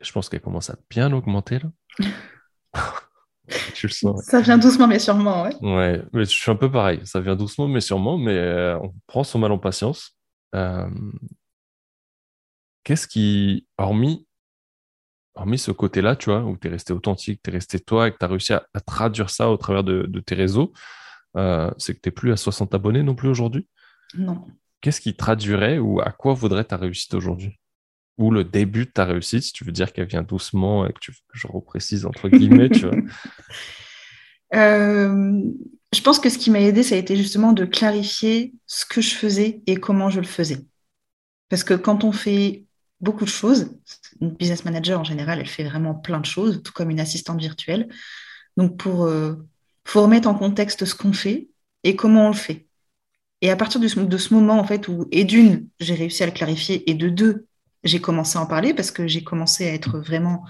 je 0.00 0.12
pense 0.12 0.28
qu'elle 0.28 0.40
commence 0.40 0.68
à 0.68 0.76
bien 0.90 1.12
augmenter 1.12 1.58
là. 1.58 1.70
Tu 3.86 4.06
le 4.06 4.12
sens. 4.12 4.24
Ça 4.24 4.40
vient 4.40 4.58
doucement, 4.58 4.86
mais 4.86 4.98
sûrement, 4.98 5.44
ouais. 5.44 5.54
Ouais, 5.60 6.02
mais 6.12 6.24
je 6.24 6.30
suis 6.30 6.50
un 6.50 6.56
peu 6.56 6.70
pareil. 6.70 7.00
Ça 7.04 7.20
vient 7.20 7.36
doucement, 7.36 7.68
mais 7.68 7.80
sûrement, 7.80 8.16
mais 8.16 8.36
euh, 8.36 8.78
on 8.78 8.94
prend 9.06 9.24
son 9.24 9.38
mal 9.38 9.52
en 9.52 9.58
patience. 9.58 10.16
Euh, 10.54 10.88
qu'est-ce 12.82 13.06
qui, 13.06 13.66
hormis, 13.76 14.26
hormis 15.34 15.58
ce 15.58 15.70
côté-là, 15.70 16.16
tu 16.16 16.30
vois, 16.30 16.42
où 16.44 16.56
tu 16.56 16.68
es 16.68 16.70
resté 16.70 16.92
authentique, 16.92 17.40
tu 17.42 17.50
es 17.50 17.52
resté 17.52 17.78
toi 17.78 18.08
et 18.08 18.12
que 18.12 18.18
tu 18.18 18.24
as 18.24 18.28
réussi 18.28 18.52
à, 18.52 18.64
traduire 18.86 19.30
ça 19.30 19.50
au 19.50 19.56
travers 19.56 19.84
de, 19.84 20.20
tes 20.20 20.34
réseaux, 20.34 20.72
euh, 21.36 21.70
c'est 21.76 21.94
que 21.94 22.00
tu 22.00 22.08
n'es 22.08 22.12
plus 22.12 22.32
à 22.32 22.36
60 22.36 22.74
abonnés 22.74 23.02
non 23.02 23.14
plus 23.14 23.28
aujourd'hui? 23.28 23.68
Non. 24.16 24.44
Qu'est-ce 24.80 25.00
qui 25.00 25.14
traduirait 25.16 25.78
ou 25.78 26.00
à 26.00 26.12
quoi 26.12 26.34
vaudrait 26.34 26.64
ta 26.64 26.76
réussite 26.76 27.14
aujourd'hui? 27.14 27.58
Ou 28.18 28.30
le 28.30 28.44
début 28.44 28.86
de 28.86 28.90
ta 28.90 29.04
réussite, 29.04 29.42
si 29.42 29.52
tu 29.52 29.64
veux 29.64 29.72
dire 29.72 29.92
qu'elle 29.92 30.06
vient 30.06 30.22
doucement 30.22 30.86
et 30.86 30.92
que, 30.92 30.98
tu, 31.00 31.12
que 31.12 31.18
je 31.34 31.46
reprécise 31.46 32.06
entre 32.06 32.28
guillemets, 32.28 32.70
euh, 34.54 35.42
Je 35.92 36.00
pense 36.00 36.18
que 36.20 36.28
ce 36.28 36.38
qui 36.38 36.50
m'a 36.50 36.60
aidé, 36.60 36.82
ça 36.82 36.94
a 36.94 36.98
été 36.98 37.16
justement 37.16 37.52
de 37.52 37.64
clarifier 37.64 38.54
ce 38.66 38.86
que 38.86 39.00
je 39.00 39.14
faisais 39.14 39.62
et 39.66 39.76
comment 39.76 40.10
je 40.10 40.20
le 40.20 40.26
faisais. 40.26 40.64
Parce 41.48 41.64
que 41.64 41.74
quand 41.74 42.04
on 42.04 42.12
fait 42.12 42.64
beaucoup 43.00 43.24
de 43.24 43.30
choses, 43.30 43.76
une 44.20 44.30
business 44.30 44.64
manager 44.64 45.00
en 45.00 45.04
général, 45.04 45.40
elle 45.40 45.48
fait 45.48 45.64
vraiment 45.64 45.94
plein 45.94 46.20
de 46.20 46.26
choses, 46.26 46.62
tout 46.62 46.72
comme 46.72 46.90
une 46.90 47.00
assistante 47.00 47.40
virtuelle. 47.40 47.88
Donc 48.56 48.76
pour 48.76 49.06
euh, 49.06 49.34
faut 49.84 50.02
remettre 50.02 50.28
en 50.28 50.34
contexte 50.34 50.84
ce 50.84 50.94
qu'on 50.94 51.12
fait 51.12 51.48
et 51.82 51.96
comment 51.96 52.26
on 52.26 52.28
le 52.28 52.34
fait. 52.34 52.66
Et 53.40 53.50
à 53.50 53.56
partir 53.56 53.80
de 53.80 53.88
ce, 53.88 54.00
de 54.00 54.16
ce 54.16 54.32
moment, 54.32 54.58
en 54.58 54.64
fait, 54.64 54.88
où, 54.88 55.06
et 55.12 55.24
d'une, 55.24 55.68
j'ai 55.78 55.94
réussi 55.94 56.22
à 56.22 56.26
le 56.26 56.32
clarifier, 56.32 56.88
et 56.90 56.94
de 56.94 57.10
deux, 57.10 57.46
j'ai 57.84 58.00
commencé 58.00 58.38
à 58.38 58.42
en 58.42 58.46
parler 58.46 58.74
parce 58.74 58.90
que 58.90 59.06
j'ai 59.06 59.22
commencé 59.22 59.68
à 59.68 59.74
être 59.74 59.98
vraiment 59.98 60.44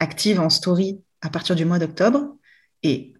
active 0.00 0.40
en 0.40 0.50
story 0.50 1.00
à 1.20 1.30
partir 1.30 1.56
du 1.56 1.64
mois 1.64 1.78
d'octobre. 1.78 2.36
Et 2.82 3.14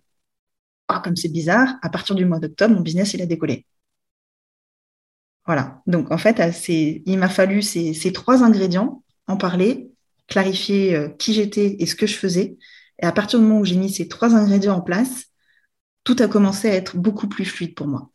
oh, 0.91 0.97
comme 1.03 1.17
c'est 1.17 1.29
bizarre, 1.29 1.77
à 1.83 1.89
partir 1.91 2.15
du 2.15 2.25
mois 2.25 2.41
d'octobre, 2.41 2.75
mon 2.75 2.81
business, 2.81 3.15
il 3.15 3.23
a 3.23 3.27
décollé. 3.27 3.67
Voilà. 5.47 5.83
Donc, 5.87 6.11
en 6.13 6.19
fait, 6.19 6.41
il 6.69 7.19
m'a 7.19 7.29
fallu 7.29 7.63
ces, 7.63 8.13
trois 8.13 8.43
ingrédients, 8.45 9.03
en 9.27 9.37
parler, 9.37 9.91
clarifier 10.29 10.95
euh, 10.97 11.09
qui 11.09 11.35
j'étais 11.35 11.77
et 11.79 11.87
ce 11.87 11.95
que 11.95 12.07
je 12.07 12.17
faisais. 12.17 12.57
Et 13.01 13.07
à 13.07 13.13
partir 13.13 13.39
du 13.39 13.45
moment 13.45 13.61
où 13.61 13.65
j'ai 13.65 13.77
mis 13.77 13.91
ces 13.93 14.09
trois 14.09 14.35
ingrédients 14.35 14.77
en 14.77 14.81
place, 14.83 15.27
tout 16.05 16.17
a 16.21 16.29
commencé 16.29 16.69
à 16.69 16.75
être 16.75 16.97
beaucoup 16.97 17.29
plus 17.29 17.45
fluide 17.45 17.75
pour 17.75 17.87
moi 17.89 18.12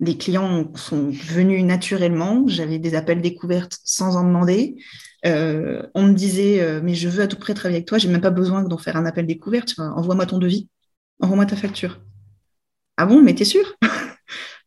les 0.00 0.18
clients 0.18 0.72
sont 0.74 1.10
venus 1.10 1.64
naturellement. 1.64 2.44
J'avais 2.46 2.78
des 2.78 2.94
appels 2.94 3.20
découvertes 3.20 3.78
sans 3.84 4.16
en 4.16 4.24
demander. 4.24 4.76
Euh, 5.26 5.82
on 5.94 6.02
me 6.02 6.12
disait, 6.12 6.60
euh, 6.60 6.80
mais 6.82 6.94
je 6.94 7.08
veux 7.08 7.22
à 7.22 7.26
tout 7.26 7.38
près 7.38 7.54
travailler 7.54 7.78
avec 7.78 7.88
toi, 7.88 7.98
j'ai 7.98 8.08
même 8.08 8.20
pas 8.20 8.30
besoin 8.30 8.62
d'en 8.62 8.78
faire 8.78 8.96
un 8.96 9.06
appel 9.06 9.26
découverte. 9.26 9.74
Envoie-moi 9.78 10.26
ton 10.26 10.38
devis, 10.38 10.68
envoie-moi 11.20 11.46
ta 11.46 11.56
facture. 11.56 12.00
Ah 12.96 13.06
bon, 13.06 13.22
mais 13.22 13.34
t'es 13.34 13.44
sûr? 13.44 13.74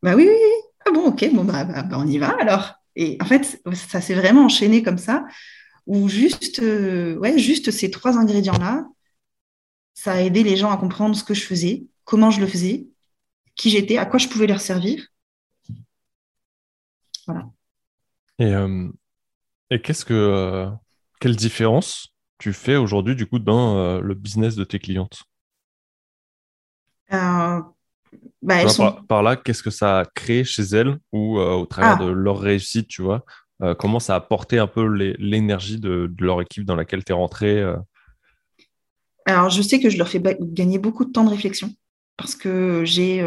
Bah 0.02 0.14
oui, 0.14 0.28
oui, 0.28 0.34
oui. 0.34 0.62
Ah 0.86 0.92
bon, 0.92 1.06
ok, 1.06 1.28
bon, 1.34 1.44
bah, 1.44 1.64
bah, 1.64 1.82
bah, 1.82 1.96
on 1.98 2.06
y 2.06 2.18
va 2.18 2.30
alors. 2.40 2.74
Et 2.94 3.18
en 3.20 3.24
fait, 3.24 3.60
ça 3.74 4.00
s'est 4.00 4.14
vraiment 4.14 4.44
enchaîné 4.44 4.82
comme 4.82 4.98
ça, 4.98 5.24
où 5.86 6.08
juste, 6.08 6.60
euh, 6.60 7.16
ouais, 7.16 7.36
juste 7.38 7.72
ces 7.72 7.90
trois 7.90 8.16
ingrédients-là, 8.16 8.86
ça 9.94 10.12
a 10.12 10.20
aidé 10.20 10.44
les 10.44 10.56
gens 10.56 10.70
à 10.70 10.76
comprendre 10.76 11.16
ce 11.16 11.24
que 11.24 11.34
je 11.34 11.44
faisais, 11.44 11.86
comment 12.04 12.30
je 12.30 12.40
le 12.40 12.46
faisais, 12.46 12.86
qui 13.56 13.70
j'étais, 13.70 13.98
à 13.98 14.06
quoi 14.06 14.18
je 14.18 14.28
pouvais 14.28 14.46
leur 14.46 14.60
servir. 14.60 15.08
Et, 18.38 18.54
euh, 18.54 18.88
et 19.70 19.80
qu'est-ce 19.80 20.04
que, 20.04 20.14
euh, 20.14 20.70
quelle 21.20 21.36
différence 21.36 22.14
tu 22.38 22.52
fais 22.52 22.76
aujourd'hui 22.76 23.16
du 23.16 23.26
coup 23.26 23.38
dans 23.38 23.76
euh, 23.78 24.00
le 24.00 24.14
business 24.14 24.54
de 24.54 24.64
tes 24.64 24.78
clientes? 24.78 25.22
Bah, 27.10 28.64
par, 29.08 29.22
là, 29.22 29.36
qu'est-ce 29.36 29.62
que 29.62 29.70
ça 29.70 30.00
a 30.00 30.04
créé 30.04 30.44
chez 30.44 30.62
elles 30.62 30.98
ou 31.12 31.38
au 31.38 31.66
travers 31.66 31.96
ah. 32.00 32.04
de 32.04 32.10
leur 32.10 32.38
réussite, 32.38 32.88
tu 32.88 33.02
vois? 33.02 33.24
Comment 33.78 33.98
ça 33.98 34.14
a 34.14 34.18
apporté 34.18 34.58
un 34.58 34.68
peu 34.68 34.86
l'énergie 35.18 35.80
de, 35.80 36.10
leur 36.20 36.40
équipe 36.40 36.64
dans 36.64 36.76
laquelle 36.76 37.04
tu 37.04 37.12
es 37.12 37.14
rentré 37.14 37.62
Alors, 39.26 39.50
je 39.50 39.60
sais 39.62 39.80
que 39.80 39.90
je 39.90 39.98
leur 39.98 40.08
fais 40.08 40.22
gagner 40.40 40.78
beaucoup 40.78 41.04
de 41.04 41.10
temps 41.10 41.24
de 41.24 41.30
réflexion 41.30 41.70
parce 42.16 42.34
que 42.34 42.84
j'ai 42.84 43.22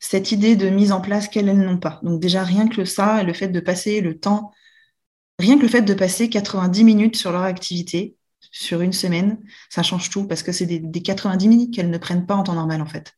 cette 0.00 0.32
idée 0.32 0.56
de 0.56 0.68
mise 0.68 0.92
en 0.92 1.00
place 1.00 1.28
qu'elles 1.28 1.52
n'ont 1.56 1.78
pas. 1.78 2.00
Donc 2.02 2.20
déjà, 2.20 2.44
rien 2.44 2.68
que 2.68 2.84
ça, 2.84 3.22
le 3.22 3.32
fait 3.32 3.48
de 3.48 3.60
passer 3.60 4.00
le 4.00 4.18
temps, 4.18 4.52
rien 5.38 5.56
que 5.56 5.62
le 5.62 5.68
fait 5.68 5.82
de 5.82 5.94
passer 5.94 6.28
90 6.28 6.84
minutes 6.84 7.16
sur 7.16 7.32
leur 7.32 7.42
activité, 7.42 8.16
sur 8.52 8.80
une 8.80 8.92
semaine, 8.92 9.38
ça 9.70 9.82
change 9.82 10.10
tout, 10.10 10.26
parce 10.26 10.42
que 10.42 10.52
c'est 10.52 10.66
des, 10.66 11.02
90 11.02 11.48
minutes 11.48 11.74
qu'elles 11.74 11.90
ne 11.90 11.98
prennent 11.98 12.26
pas 12.26 12.36
en 12.36 12.42
temps 12.44 12.54
normal, 12.54 12.80
en 12.80 12.86
fait. 12.86 13.14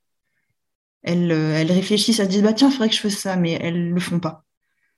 Elles, 1.02 1.30
euh, 1.32 1.64
réfléchissent, 1.68 2.18
elles 2.20 2.26
se 2.26 2.30
disent, 2.30 2.42
bah, 2.42 2.52
tiens, 2.52 2.68
il 2.68 2.72
faudrait 2.72 2.88
que 2.88 2.94
je 2.94 3.00
fasse 3.00 3.16
ça, 3.16 3.36
mais 3.36 3.58
elles 3.60 3.88
ne 3.88 3.94
le 3.94 4.00
font 4.00 4.20
pas. 4.20 4.44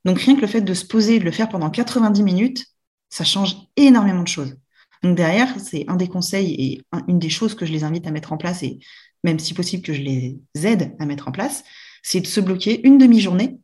Donc 0.05 0.19
rien 0.21 0.35
que 0.37 0.41
le 0.41 0.47
fait 0.47 0.61
de 0.61 0.75
se 0.75 0.85
poser, 0.85 1.19
de 1.19 1.25
le 1.25 1.31
faire 1.31 1.49
pendant 1.49 1.71
90 1.71 2.23
minutes, 2.23 2.67
ça 3.09 3.25
change 3.25 3.57
énormément 3.77 4.23
de 4.23 4.29
choses. 4.29 4.57
Donc 5.03 5.17
derrière, 5.17 5.55
c'est 5.61 5.85
un 5.89 5.97
des 5.97 6.09
conseils 6.09 6.55
et 6.59 6.83
une 7.09 7.19
des 7.19 7.31
choses 7.31 7.55
que 7.55 7.67
je 7.67 7.73
les 7.73 7.85
invite 7.85 8.07
à 8.07 8.11
mettre 8.11 8.33
en 8.33 8.37
place 8.37 8.63
et 8.63 8.79
même 9.23 9.39
si 9.39 9.55
possible 9.55 9.83
que 9.83 9.93
je 9.93 10.03
les 10.03 10.41
aide 10.55 10.95
à 10.99 11.07
mettre 11.07 11.29
en 11.29 11.33
place, 11.33 11.65
c'est 12.03 12.21
de 12.21 12.27
se 12.27 12.41
bloquer 12.41 12.87
une 12.87 12.99
demi-journée 12.99 13.59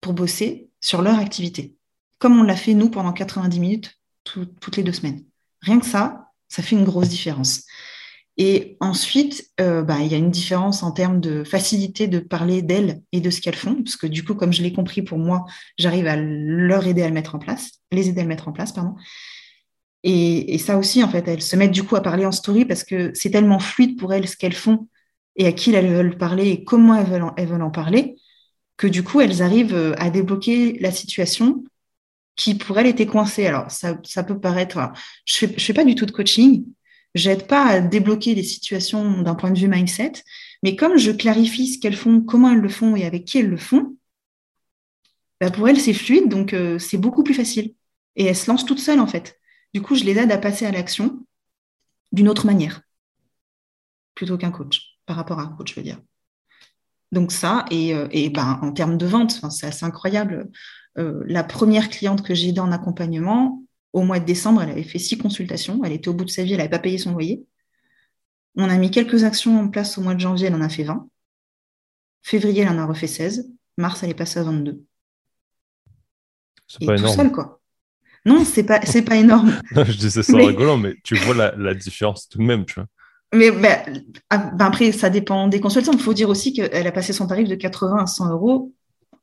pour 0.00 0.12
bosser 0.12 0.68
sur 0.80 1.02
leur 1.02 1.18
activité, 1.18 1.74
comme 2.18 2.38
on 2.38 2.42
l'a 2.42 2.56
fait 2.56 2.74
nous 2.74 2.90
pendant 2.90 3.12
90 3.12 3.60
minutes 3.60 4.00
toutes 4.24 4.76
les 4.76 4.82
deux 4.82 4.92
semaines. 4.92 5.24
Rien 5.62 5.78
que 5.78 5.86
ça, 5.86 6.32
ça 6.48 6.62
fait 6.62 6.76
une 6.76 6.84
grosse 6.84 7.08
différence. 7.08 7.64
Et 8.38 8.76
ensuite, 8.80 9.50
euh, 9.60 9.82
bah, 9.82 9.98
il 10.00 10.08
y 10.08 10.14
a 10.14 10.18
une 10.18 10.30
différence 10.30 10.82
en 10.82 10.92
termes 10.92 11.20
de 11.20 11.42
facilité 11.42 12.06
de 12.06 12.18
parler 12.18 12.60
d'elles 12.60 13.00
et 13.12 13.20
de 13.20 13.30
ce 13.30 13.40
qu'elles 13.40 13.56
font, 13.56 13.82
parce 13.82 13.96
que 13.96 14.06
du 14.06 14.24
coup, 14.24 14.34
comme 14.34 14.52
je 14.52 14.62
l'ai 14.62 14.74
compris 14.74 15.00
pour 15.00 15.18
moi, 15.18 15.46
j'arrive 15.78 16.06
à 16.06 16.16
leur 16.16 16.86
aider 16.86 17.02
à 17.02 17.08
le 17.08 17.14
mettre 17.14 17.34
en 17.34 17.38
place, 17.38 17.70
les 17.92 18.08
aider 18.08 18.20
à 18.20 18.24
le 18.24 18.28
mettre 18.28 18.48
en 18.48 18.52
place, 18.52 18.72
pardon. 18.72 18.94
Et, 20.02 20.54
et, 20.54 20.58
ça 20.58 20.76
aussi, 20.76 21.02
en 21.02 21.08
fait, 21.08 21.26
elles 21.26 21.42
se 21.42 21.56
mettent 21.56 21.72
du 21.72 21.82
coup 21.82 21.96
à 21.96 22.02
parler 22.02 22.26
en 22.26 22.32
story 22.32 22.64
parce 22.64 22.84
que 22.84 23.10
c'est 23.14 23.30
tellement 23.30 23.58
fluide 23.58 23.98
pour 23.98 24.12
elles 24.12 24.28
ce 24.28 24.36
qu'elles 24.36 24.52
font 24.52 24.86
et 25.36 25.46
à 25.46 25.52
qui 25.52 25.72
elles 25.74 25.92
veulent 25.92 26.18
parler 26.18 26.48
et 26.48 26.64
comment 26.64 26.94
elles 26.94 27.06
veulent 27.06 27.22
en, 27.22 27.34
elles 27.36 27.48
veulent 27.48 27.62
en 27.62 27.70
parler, 27.70 28.16
que 28.76 28.86
du 28.86 29.02
coup, 29.02 29.20
elles 29.20 29.42
arrivent 29.42 29.74
euh, 29.74 29.94
à 29.98 30.10
débloquer 30.10 30.78
la 30.80 30.90
situation 30.90 31.64
qui 32.36 32.54
pour 32.54 32.78
elles 32.78 32.86
était 32.86 33.06
coincée. 33.06 33.46
Alors, 33.46 33.70
ça, 33.70 33.98
ça 34.04 34.22
peut 34.22 34.38
paraître... 34.38 34.92
je 35.24 35.46
ne 35.46 35.52
fais, 35.52 35.72
pas 35.72 35.84
du 35.84 35.94
tout 35.94 36.06
de 36.06 36.10
coaching, 36.10 36.66
j'aide 37.14 37.46
pas 37.46 37.64
à 37.64 37.80
débloquer 37.80 38.34
les 38.34 38.42
situations 38.42 39.22
d'un 39.22 39.34
point 39.34 39.50
de 39.50 39.58
vue 39.58 39.68
mindset, 39.68 40.12
mais 40.62 40.76
comme 40.76 40.98
je 40.98 41.10
clarifie 41.10 41.68
ce 41.68 41.78
qu'elles 41.78 41.96
font, 41.96 42.20
comment 42.20 42.50
elles 42.52 42.60
le 42.60 42.68
font 42.68 42.96
et 42.96 43.04
avec 43.04 43.24
qui 43.24 43.38
elles 43.38 43.48
le 43.48 43.56
font, 43.56 43.96
bah 45.40 45.50
pour 45.50 45.68
elles, 45.68 45.80
c'est 45.80 45.92
fluide, 45.92 46.28
donc 46.28 46.54
euh, 46.54 46.78
c'est 46.78 46.96
beaucoup 46.96 47.22
plus 47.22 47.34
facile. 47.34 47.74
Et 48.16 48.24
elles 48.24 48.36
se 48.36 48.50
lancent 48.50 48.64
toutes 48.64 48.80
seules, 48.80 49.00
en 49.00 49.06
fait. 49.06 49.38
Du 49.74 49.82
coup, 49.82 49.94
je 49.94 50.04
les 50.04 50.18
aide 50.18 50.32
à 50.32 50.38
passer 50.38 50.64
à 50.64 50.72
l'action 50.72 51.26
d'une 52.12 52.28
autre 52.28 52.46
manière, 52.46 52.80
plutôt 54.14 54.38
qu'un 54.38 54.50
coach 54.50 54.95
par 55.06 55.16
rapport 55.16 55.38
à 55.38 55.42
un 55.42 55.48
coach, 55.48 55.70
je 55.70 55.80
veux 55.80 55.84
dire. 55.84 56.00
Donc 57.12 57.32
ça, 57.32 57.64
et, 57.70 57.94
euh, 57.94 58.08
ben, 58.30 58.58
en 58.62 58.72
termes 58.72 58.98
de 58.98 59.06
vente, 59.06 59.40
c'est 59.50 59.66
assez 59.66 59.84
incroyable. 59.84 60.50
Euh, 60.98 61.22
la 61.26 61.44
première 61.44 61.88
cliente 61.88 62.22
que 62.22 62.34
j'ai 62.34 62.48
aidée 62.48 62.60
en 62.60 62.72
accompagnement, 62.72 63.62
au 63.92 64.02
mois 64.02 64.18
de 64.18 64.24
décembre, 64.24 64.62
elle 64.62 64.70
avait 64.70 64.82
fait 64.82 64.98
six 64.98 65.16
consultations, 65.16 65.82
elle 65.84 65.92
était 65.92 66.08
au 66.08 66.14
bout 66.14 66.24
de 66.24 66.30
sa 66.30 66.42
vie, 66.42 66.52
elle 66.52 66.58
n'avait 66.58 66.68
pas 66.68 66.78
payé 66.78 66.98
son 66.98 67.12
loyer. 67.12 67.44
On 68.56 68.68
a 68.68 68.76
mis 68.76 68.90
quelques 68.90 69.24
actions 69.24 69.58
en 69.58 69.68
place 69.68 69.96
au 69.98 70.02
mois 70.02 70.14
de 70.14 70.20
janvier, 70.20 70.48
elle 70.48 70.54
en 70.54 70.60
a 70.60 70.68
fait 70.68 70.82
20. 70.82 71.08
Février, 72.22 72.62
elle 72.62 72.68
en 72.70 72.78
a 72.78 72.86
refait 72.86 73.06
16. 73.06 73.50
Mars, 73.78 74.02
elle 74.02 74.10
est 74.10 74.14
passée 74.14 74.40
à 74.40 74.42
22. 74.42 74.82
C'est 76.66 76.84
pas 76.84 76.96
énorme. 76.96 77.14
Seul, 77.14 77.30
quoi. 77.30 77.60
Non, 78.24 78.44
c'est 78.44 78.64
pas, 78.64 78.80
c'est 78.82 79.02
pas 79.02 79.16
énorme. 79.16 79.52
je 79.70 79.96
disais 79.96 80.22
ça 80.22 80.34
en 80.34 80.44
rigolant, 80.44 80.76
mais 80.76 80.96
tu 81.04 81.14
vois 81.14 81.34
la, 81.34 81.54
la 81.56 81.74
différence 81.74 82.28
tout 82.28 82.38
de 82.38 82.42
même, 82.42 82.64
tu 82.64 82.74
vois. 82.74 82.88
Mais 83.34 83.50
ben, 83.50 84.04
ah, 84.30 84.38
ben 84.38 84.66
après, 84.66 84.92
ça 84.92 85.10
dépend 85.10 85.48
des 85.48 85.60
consultants. 85.60 85.92
Il 85.92 85.98
faut 85.98 86.14
dire 86.14 86.28
aussi 86.28 86.52
qu'elle 86.52 86.86
a 86.86 86.92
passé 86.92 87.12
son 87.12 87.26
tarif 87.26 87.48
de 87.48 87.54
80 87.54 87.98
à 87.98 88.06
100 88.06 88.30
euros 88.30 88.72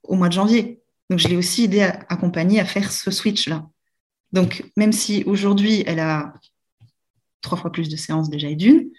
au 0.04 0.16
mois 0.16 0.28
de 0.28 0.34
janvier. 0.34 0.82
Donc, 1.10 1.20
je 1.20 1.28
l'ai 1.28 1.38
aussi 1.38 1.66
aidé 1.66 1.82
à 1.82 1.99
accompagner 2.10 2.60
à 2.60 2.66
faire 2.66 2.91
ce 2.91 3.12
switch-là. 3.12 3.68
Donc, 4.32 4.64
même 4.76 4.91
si 4.91 5.24
aujourd'hui, 5.26 5.84
elle 5.86 5.99
a 5.99 6.34
trois 7.41 7.58
fois 7.58 7.72
plus 7.72 7.89
de 7.89 7.95
séances 7.95 8.30
déjà 8.30 8.49
et 8.49 8.56
d'une, 8.56 8.89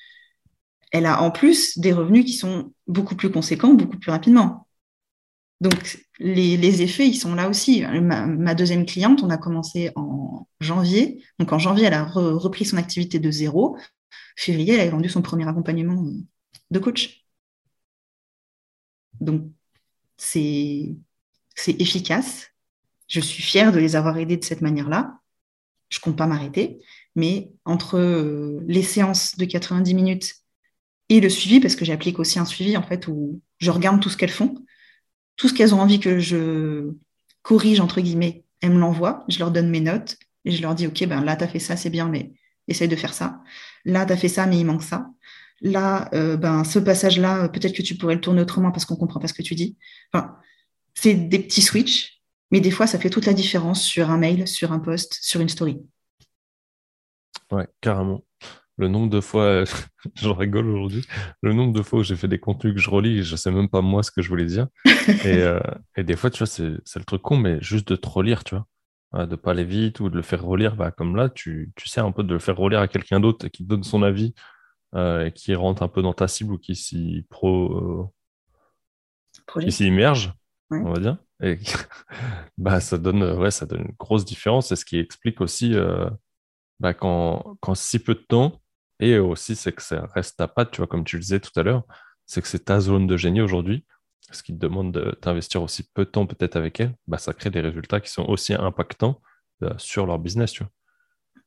elle 0.93 1.07
a 1.07 1.23
en 1.23 1.31
plus 1.31 1.79
des 1.79 1.93
revenus 1.93 2.25
qui 2.25 2.35
sont 2.35 2.73
beaucoup 2.87 3.17
plus 3.17 3.31
conséquents, 3.31 3.75
beaucoup 3.75 3.99
plus 3.99 4.13
rapidement. 4.13 4.69
Donc, 5.61 5.99
les, 6.19 6.83
effets, 6.83 7.09
ils 7.09 7.17
sont 7.17 7.35
là 7.35 7.49
aussi. 7.49 7.83
Ma, 7.83 8.55
deuxième 8.55 8.87
cliente, 8.87 9.23
on 9.23 9.31
a 9.31 9.39
commencé 9.39 9.91
en 9.97 10.47
janvier. 10.61 11.25
Donc, 11.39 11.53
en 11.53 11.59
janvier, 11.59 11.87
elle 11.87 11.95
a 11.95 12.05
repris 12.05 12.65
son 12.65 12.77
activité 12.77 13.19
de 13.19 13.31
zéro. 13.31 13.77
Février, 14.37 14.75
elle 14.75 14.89
a 14.89 14.91
vendu 14.91 15.09
son 15.09 15.23
premier 15.23 15.47
accompagnement 15.49 16.05
de 16.71 16.79
coach. 16.79 17.25
Donc, 19.21 19.51
c'est 20.17 20.97
efficace. 21.67 22.49
Je 23.09 23.21
suis 23.21 23.43
fière 23.43 23.73
de 23.73 23.79
les 23.79 23.97
avoir 23.97 24.19
aidés 24.19 24.37
de 24.37 24.45
cette 24.45 24.61
manière-là. 24.61 25.19
Je 25.89 25.99
ne 25.99 26.03
compte 26.03 26.17
pas 26.17 26.27
m'arrêter. 26.27 26.81
Mais 27.15 27.53
entre 27.65 27.99
euh, 27.99 28.61
les 28.67 28.83
séances 28.83 29.37
de 29.37 29.45
90 29.45 29.95
minutes 29.95 30.35
et 31.09 31.21
le 31.21 31.29
suivi, 31.29 31.61
parce 31.61 31.77
que 31.77 31.85
j'applique 31.85 32.19
aussi 32.19 32.39
un 32.39 32.45
suivi 32.45 32.77
en 32.77 32.83
fait 32.83 33.07
où 33.09 33.41
je 33.59 33.71
regarde 33.71 34.01
tout 34.01 34.09
ce 34.09 34.17
qu'elles 34.17 34.31
font, 34.31 34.55
tout 35.37 35.49
ce 35.49 35.55
qu'elles 35.55 35.75
ont 35.75 35.81
envie 35.81 36.01
que 36.01 36.19
je 36.19 36.93
corrige 37.43 37.81
entre 37.81 38.01
guillemets, 38.01 38.45
elles 38.61 38.73
me 38.73 38.79
l'envoient, 38.79 39.25
je 39.29 39.39
leur 39.39 39.51
donne 39.51 39.69
mes 39.69 39.81
notes 39.81 40.17
et 40.45 40.51
je 40.51 40.63
leur 40.63 40.75
dis 40.75 40.87
ok 40.87 41.07
ben 41.07 41.23
là 41.23 41.37
tu 41.37 41.45
as 41.45 41.49
fait 41.49 41.59
ça 41.59 41.77
c'est 41.77 41.91
bien 41.91 42.09
mais 42.09 42.33
essaye 42.69 42.89
de 42.89 42.97
faire 42.97 43.13
ça. 43.15 43.43
Là 43.85 44.07
tu 44.07 44.13
as 44.13 44.17
fait 44.17 44.29
ça 44.29 44.47
mais 44.47 44.59
il 44.59 44.65
manque 44.65 44.83
ça. 44.83 45.07
Là 45.61 46.09
euh, 46.15 46.37
ben 46.37 46.65
ce 46.65 46.79
passage 46.79 47.19
là 47.19 47.49
peut-être 47.49 47.75
que 47.75 47.83
tu 47.83 47.97
pourrais 47.97 48.15
le 48.15 48.21
tourner 48.21 48.43
autrement 48.43 48.71
parce 48.71 48.85
qu'on 48.85 48.97
comprend 48.97 49.21
pas 49.21 49.29
ce 49.29 49.35
que 49.35 49.43
tu 49.43 49.55
dis. 49.55 49.77
Enfin 50.13 50.37
c'est 50.95 51.15
des 51.15 51.39
petits 51.39 51.63
switches 51.63 52.23
mais 52.51 52.61
des 52.61 52.71
fois 52.71 52.87
ça 52.87 52.99
fait 52.99 53.11
toute 53.11 53.27
la 53.27 53.33
différence 53.33 53.83
sur 53.83 54.11
un 54.11 54.19
mail, 54.19 54.47
sur 54.47 54.73
un 54.73 54.79
post, 54.79 55.19
sur 55.21 55.41
une 55.41 55.49
story. 55.49 55.81
Ouais, 57.51 57.67
carrément 57.81 58.25
le 58.77 58.89
nombre 58.89 59.11
de 59.11 59.21
fois, 59.21 59.65
j'en 60.17 60.35
rigole 60.35 60.69
aujourd'hui, 60.69 61.05
le 61.43 61.53
nombre 61.53 61.73
de 61.73 61.83
fois 61.83 62.01
où 62.01 62.03
j'ai 62.03 62.17
fait 62.17 62.29
des 62.29 62.39
contenus 62.39 62.75
que 62.75 62.81
je 62.81 62.91
relis 62.91 63.23
je 63.23 63.37
sais 63.37 63.51
même 63.51 63.69
pas 63.69 63.81
moi 63.81 64.03
ce 64.03 64.11
que 64.11 64.23
je 64.23 64.29
voulais 64.29 64.47
dire. 64.47 64.67
et, 65.25 65.43
euh, 65.43 65.61
et, 65.97 66.05
des 66.05 66.17
fois, 66.17 66.31
tu 66.31 66.39
vois, 66.39 66.47
c'est, 66.47 66.99
le 66.99 67.05
truc 67.05 67.23
con, 67.23 67.37
mais 67.37 67.61
juste 67.61 67.89
de 67.89 67.97
te 67.97 68.09
relire, 68.09 68.45
tu 68.45 68.55
vois. 68.55 68.67
De 69.15 69.37
pas 69.37 69.53
aller 69.53 69.65
vite 69.65 70.01
ou 70.01 70.11
de 70.11 70.17
le 70.17 70.23
faire 70.23 70.43
relire, 70.43 70.77
bah, 70.77 70.91
comme 70.91 71.17
là, 71.17 71.29
tu, 71.29 71.73
tu 71.77 71.89
sais 71.89 72.01
un 72.01 72.13
peu 72.13 72.25
de 72.25 72.33
le 72.33 72.41
faire 72.41 72.57
relire 72.57 72.81
à 72.81 72.89
quelqu'un 72.89 73.21
d'autre 73.21 73.49
qui 73.49 73.65
donne 73.65 73.85
son 73.85 74.03
avis 74.03 74.35
euh, 74.95 75.27
et 75.27 75.33
qui 75.33 75.55
rentre 75.55 75.83
un 75.83 75.89
peu 75.89 76.03
dans 76.03 76.13
ta 76.13 76.29
cible 76.29 76.55
ou 76.55 76.59
qui 76.59 76.75
s'y 76.75 77.25
pro, 77.31 78.11
euh, 79.47 79.61
qui 79.61 79.73
s'y 79.73 79.87
immerge, 79.87 80.33
on 80.71 80.93
va 80.93 80.99
dire. 80.99 81.17
Et 81.43 81.59
bah, 82.59 82.81
ça 82.81 82.99
donne, 82.99 83.23
ouais, 83.23 83.51
ça 83.51 83.67
donne 83.67 83.83
une 83.83 83.95
grosse 83.99 84.25
différence. 84.25 84.73
Et 84.73 84.77
ce 84.77 84.85
qui 84.85 84.99
explique 84.99 85.41
aussi 85.41 85.77
bah, 86.81 86.95
qu'en, 86.95 87.57
si 87.75 87.99
peu 87.99 88.15
de 88.15 88.25
temps, 88.29 88.61
et 89.01 89.19
aussi, 89.19 89.57
c'est 89.57 89.73
que 89.73 89.83
ça 89.83 90.07
reste 90.15 90.39
ta 90.39 90.49
patte, 90.49 90.71
tu 90.71 90.79
vois, 90.79 90.87
comme 90.87 91.05
tu 91.05 91.17
le 91.17 91.23
disais 91.23 91.41
tout 91.41 91.59
à 91.59 91.63
l'heure, 91.63 91.85
c'est 92.27 92.41
que 92.43 92.49
c'est 92.49 92.65
ta 92.65 92.81
zone 92.81 93.07
de 93.07 93.17
génie 93.17 93.41
aujourd'hui. 93.41 93.85
Ce 94.31 94.43
qui 94.43 94.55
te 94.55 94.59
demande 94.59 94.93
de 94.93 95.13
t'investir 95.21 95.63
aussi 95.63 95.83
peu 95.83 96.05
de 96.05 96.11
temps 96.11 96.27
peut-être 96.27 96.57
avec 96.57 96.81
elle, 96.81 96.95
bah, 97.07 97.19
ça 97.19 97.33
crée 97.35 97.51
des 97.51 97.61
résultats 97.61 98.01
qui 98.01 98.11
sont 98.11 98.25
aussi 98.25 98.55
impactants 98.55 99.21
euh, 99.63 99.73
sur 99.79 100.07
leur 100.07 100.19
business, 100.19 100.53
tu 100.53 100.65
vois. 100.65 100.73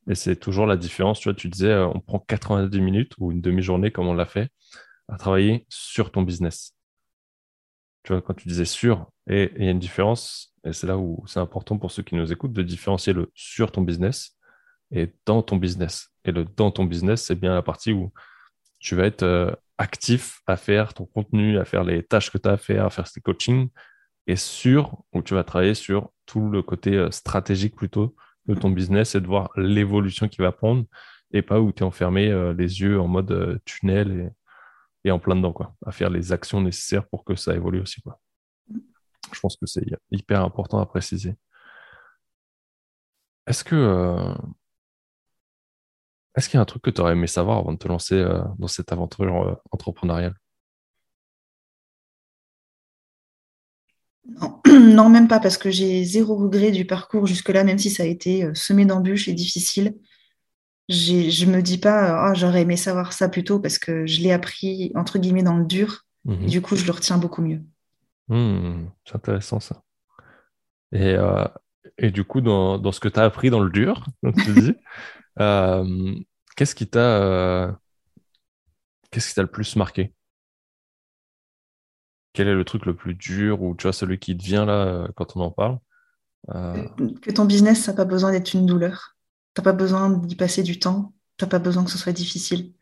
Et 0.10 0.16
c'est 0.16 0.38
toujours 0.38 0.66
la 0.66 0.78
différence, 0.78 1.20
tu 1.20 1.30
vois, 1.30 1.36
tu 1.36 1.50
disais, 1.50 1.68
euh, 1.68 1.88
on 1.88 2.00
prend 2.00 2.20
90 2.20 2.80
minutes 2.80 3.14
ou 3.20 3.32
une 3.32 3.42
demi-journée, 3.42 3.92
comme 3.92 4.08
on 4.08 4.14
l'a 4.14 4.26
fait, 4.26 4.50
à 5.10 5.18
travailler 5.18 5.66
sur 5.70 6.12
ton 6.12 6.22
business. 6.22 6.74
Tu 8.04 8.14
vois, 8.14 8.22
quand 8.22 8.34
tu 8.34 8.48
disais 8.48 8.66
sur, 8.66 9.12
et 9.30 9.52
il 9.58 9.66
y 9.66 9.68
a 9.68 9.72
une 9.72 9.80
différence, 9.80 10.56
et 10.64 10.72
c'est 10.72 10.88
là 10.88 10.98
où 10.98 11.24
c'est 11.28 11.40
important 11.40 11.78
pour 11.78 11.92
ceux 11.92 12.04
qui 12.04 12.16
nous 12.16 12.32
écoutent 12.32 12.54
de 12.54 12.64
différencier 12.64 13.12
le 13.14 13.32
sur 13.36 13.72
ton 13.72 13.82
business 13.82 14.38
et 14.92 15.14
dans 15.26 15.42
ton 15.42 15.58
business. 15.58 16.10
Et 16.24 16.32
le 16.32 16.46
dans 16.46 16.72
ton 16.72 16.86
business, 16.86 17.24
c'est 17.24 17.36
bien 17.36 17.54
la 17.54 17.62
partie 17.62 17.92
où 17.92 18.14
tu 18.80 18.96
vas 18.96 19.06
être 19.06 19.24
euh, 19.24 19.52
actif 19.78 20.42
à 20.48 20.58
faire 20.58 20.94
ton 20.94 21.06
contenu, 21.06 21.58
à 21.60 21.66
faire 21.66 21.84
les 21.84 22.04
tâches 22.04 22.32
que 22.32 22.38
tu 22.38 22.48
as 22.48 22.54
à 22.54 22.58
faire, 22.58 22.86
à 22.86 22.90
faire 22.90 23.10
tes 23.10 23.22
coachings, 23.22 23.70
et 24.26 24.36
sur 24.36 25.04
où 25.14 25.22
tu 25.22 25.34
vas 25.34 25.44
travailler 25.44 25.76
sur 25.76 26.12
tout 26.26 26.50
le 26.50 26.62
côté 26.62 26.96
euh, 26.96 27.12
stratégique 27.12 27.76
plutôt 27.76 28.16
de 28.48 28.56
ton 28.56 28.70
business 28.70 29.16
et 29.16 29.22
de 29.22 29.28
voir 29.28 29.50
l'évolution 29.56 30.28
qu'il 30.28 30.44
va 30.44 30.52
prendre, 30.52 30.86
et 31.32 31.42
pas 31.42 31.60
où 31.60 31.72
tu 31.72 31.84
es 31.84 31.86
enfermé 31.86 32.30
euh, 32.30 32.54
les 32.54 32.82
yeux 32.82 33.00
en 33.00 33.08
mode 33.08 33.62
tunnel 33.66 34.32
et, 35.04 35.10
et, 35.10 35.12
en 35.12 35.20
plein 35.20 35.36
dedans, 35.36 35.54
quoi, 35.54 35.76
à 35.86 35.92
faire 35.92 36.10
les 36.10 36.32
actions 36.32 36.62
nécessaires 36.62 37.08
pour 37.08 37.24
que 37.24 37.36
ça 37.36 37.56
évolue 37.56 37.82
aussi. 37.82 38.02
Quoi. 38.02 38.20
Je 39.34 39.40
pense 39.40 39.58
que 39.58 39.66
c'est 39.66 39.86
hyper 40.12 40.42
important 40.42 40.80
à 40.80 40.86
préciser. 40.86 41.36
Est-ce 43.46 43.64
que 43.64 44.36
est-ce 46.38 46.50
qu'il 46.50 46.58
y 46.58 46.60
a 46.60 46.62
un 46.62 46.66
truc 46.66 46.84
que 46.84 46.92
tu 46.92 47.02
aurais 47.02 47.14
aimé 47.14 47.26
savoir 47.26 47.58
avant 47.58 47.74
de 47.74 47.80
te 47.80 47.88
lancer 47.88 48.16
euh, 48.16 48.40
dans 48.60 48.68
cette 48.68 48.92
aventure 48.92 49.48
euh, 49.48 49.56
entrepreneuriale? 49.72 50.36
Non. 54.68 55.10
même 55.10 55.28
pas, 55.28 55.40
parce 55.40 55.58
que 55.58 55.72
j'ai 55.72 56.04
zéro 56.04 56.36
regret 56.36 56.72
du 56.72 56.86
parcours 56.86 57.26
jusque-là, 57.26 57.64
même 57.64 57.80
si 57.80 57.90
ça 57.90 58.04
a 58.04 58.06
été 58.06 58.44
euh, 58.44 58.54
semé 58.54 58.86
d'embûches 58.86 59.28
et 59.28 59.34
difficile. 59.34 59.96
Je 60.90 61.46
me 61.46 61.62
dis 61.62 61.80
pas, 61.80 62.30
oh, 62.30 62.36
j'aurais 62.36 62.62
aimé 62.62 62.78
savoir 62.78 63.14
ça 63.14 63.28
plus 63.28 63.44
tôt 63.44 63.60
parce 63.60 63.80
que 63.80 64.06
je 64.06 64.22
l'ai 64.22 64.32
appris, 64.32 64.92
entre 64.96 65.18
guillemets, 65.18 65.44
dans 65.44 65.58
le 65.58 65.66
dur. 65.66 66.06
Mmh 66.26 66.46
du 66.46 66.62
coup, 66.62 66.76
je 66.76 66.86
le 66.86 66.92
retiens 66.92 67.18
beaucoup 67.18 67.42
mieux. 67.42 67.62
Mmh, 68.28 68.88
c'est 69.06 69.16
intéressant 69.16 69.60
ça. 69.60 69.82
Et, 70.92 71.18
du 72.12 72.24
coup, 72.24 72.42
dans, 72.42 72.92
ce 72.92 73.00
que 73.00 73.08
tu 73.08 73.20
as 73.20 73.24
appris 73.24 73.50
dans 73.50 73.62
le 73.62 73.70
dur, 73.70 74.06
comme 74.22 74.34
tu 74.34 74.54
dis, 74.54 74.76
Euh, 75.40 76.16
qu'est-ce 76.56 76.76
qui 76.76 76.88
t'a 76.88 77.22
euh, 77.22 77.72
qu'est-ce 79.12 79.30
qui 79.30 79.36
t'a 79.36 79.42
le 79.42 79.52
plus 79.52 79.76
marqué? 79.76 80.14
Quel 82.34 82.48
est 82.48 82.54
le 82.54 82.66
truc 82.66 82.86
le 82.86 82.96
plus 82.96 83.16
dur 83.16 83.62
ou 83.62 83.76
tu 83.76 83.84
vois 83.84 83.94
celui 83.94 84.20
qui 84.20 84.38
te 84.38 84.44
vient 84.44 84.66
là 84.66 84.86
euh, 84.86 85.08
quand 85.16 85.36
on 85.36 85.42
en 85.42 85.52
parle? 85.52 85.80
Que 86.48 87.32
ton 87.32 87.46
business, 87.46 87.88
n'a 87.88 87.94
pas 87.94 88.06
besoin 88.06 88.32
d'être 88.32 88.54
une 88.54 88.66
douleur. 88.66 89.18
Tu 89.54 89.60
n'as 89.60 89.64
pas 89.64 89.74
besoin 89.74 90.10
d'y 90.10 90.36
passer 90.36 90.64
du 90.64 90.80
temps. 90.80 91.14
Tu 91.38 91.44
n'as 91.44 91.50
pas 91.50 91.60
besoin 91.60 91.84
que 91.84 91.92
ce 91.92 91.98
soit 91.98 92.14
difficile. 92.14 92.74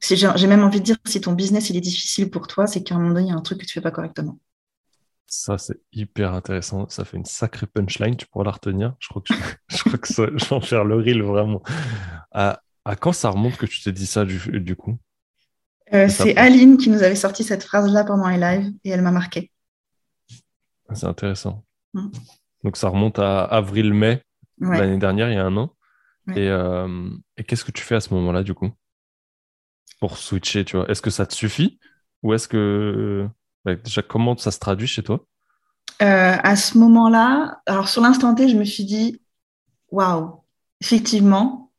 J'ai 0.00 0.46
même 0.46 0.62
envie 0.62 0.80
de 0.80 0.84
dire, 0.84 0.96
si 1.06 1.20
ton 1.20 1.32
business 1.32 1.70
est 1.70 1.80
difficile 1.80 2.30
pour 2.30 2.46
toi, 2.46 2.66
c'est 2.66 2.82
qu'à 2.82 2.94
un 2.94 2.98
moment 2.98 3.14
donné, 3.14 3.26
il 3.26 3.28
y 3.30 3.32
a 3.32 3.36
un 3.36 3.40
truc 3.40 3.60
que 3.60 3.64
tu 3.64 3.72
fais 3.72 3.80
pas 3.80 3.90
correctement. 3.90 4.38
Ça, 5.36 5.58
c'est 5.58 5.80
hyper 5.92 6.32
intéressant. 6.32 6.88
Ça 6.88 7.04
fait 7.04 7.16
une 7.16 7.24
sacrée 7.24 7.66
punchline. 7.66 8.16
Tu 8.16 8.24
pourras 8.26 8.44
la 8.44 8.52
retenir. 8.52 8.94
Je 9.00 9.08
crois 9.08 9.20
que 9.20 9.34
je, 9.68 9.82
crois 9.84 9.98
que 9.98 10.06
ça, 10.06 10.26
je 10.32 10.44
vais 10.44 10.52
en 10.52 10.60
faire 10.60 10.84
le 10.84 10.94
reel 10.94 11.22
vraiment. 11.22 11.60
À, 12.30 12.60
quand 13.00 13.12
ça 13.12 13.30
remonte 13.30 13.56
que 13.56 13.66
tu 13.66 13.82
t'es 13.82 13.90
dit 13.90 14.06
ça 14.06 14.24
du, 14.24 14.76
coup? 14.76 14.96
Euh, 15.92 16.08
C'est 16.08 16.36
Aline 16.36 16.76
qui 16.76 16.88
nous 16.88 17.02
avait 17.02 17.16
sorti 17.16 17.42
cette 17.42 17.64
phrase-là 17.64 18.04
pendant 18.04 18.28
les 18.28 18.38
lives 18.38 18.72
et 18.84 18.90
elle 18.90 19.02
m'a 19.02 19.10
marqué. 19.10 19.50
C'est 20.92 21.06
intéressant. 21.06 21.64
Mm. 21.94 22.10
Donc 22.62 22.76
ça 22.76 22.88
remonte 22.88 23.18
à 23.18 23.42
avril-mai 23.42 24.22
l'année 24.60 24.98
dernière, 24.98 25.30
il 25.30 25.34
y 25.34 25.38
a 25.38 25.44
un 25.44 25.56
an. 25.56 25.74
Et, 26.28 26.48
euh, 26.48 27.10
et 27.36 27.42
qu'est-ce 27.42 27.64
que 27.64 27.72
tu 27.72 27.82
fais 27.82 27.96
à 27.96 28.00
ce 28.00 28.14
moment-là 28.14 28.44
du 28.44 28.54
coup? 28.54 28.70
Pour 29.98 30.16
switcher, 30.16 30.64
tu 30.64 30.76
vois 30.76 30.88
Est-ce 30.88 31.02
que 31.02 31.10
ça 31.10 31.26
te 31.26 31.34
suffit? 31.34 31.80
Ou 32.22 32.34
est-ce 32.34 32.46
que 32.46 33.28
déjà, 33.64 34.02
comment 34.02 34.36
ça 34.36 34.50
se 34.50 34.58
traduit 34.58 34.86
chez 34.86 35.02
toi? 35.02 35.24
Euh, 36.02 36.36
À 36.42 36.56
ce 36.56 36.78
moment-là, 36.78 37.60
alors 37.66 37.88
sur 37.88 38.02
l'instant 38.02 38.34
T, 38.34 38.48
je 38.48 38.56
me 38.56 38.64
suis 38.64 38.84
dit, 38.84 39.20
waouh, 39.90 40.42
effectivement, 40.80 41.72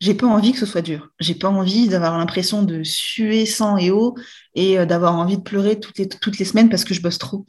j'ai 0.00 0.14
pas 0.14 0.26
envie 0.26 0.52
que 0.52 0.58
ce 0.58 0.66
soit 0.66 0.82
dur. 0.82 1.10
J'ai 1.20 1.34
pas 1.34 1.48
envie 1.48 1.88
d'avoir 1.88 2.18
l'impression 2.18 2.62
de 2.62 2.82
suer 2.82 3.46
sang 3.46 3.78
et 3.78 3.90
eau 3.90 4.16
et 4.54 4.78
euh, 4.78 4.86
d'avoir 4.86 5.14
envie 5.14 5.38
de 5.38 5.42
pleurer 5.42 5.80
toutes 5.80 5.98
les, 5.98 6.08
toutes 6.08 6.38
les 6.38 6.44
semaines 6.44 6.68
parce 6.68 6.84
que 6.84 6.94
je 6.94 7.02
bosse 7.02 7.18
trop. 7.18 7.46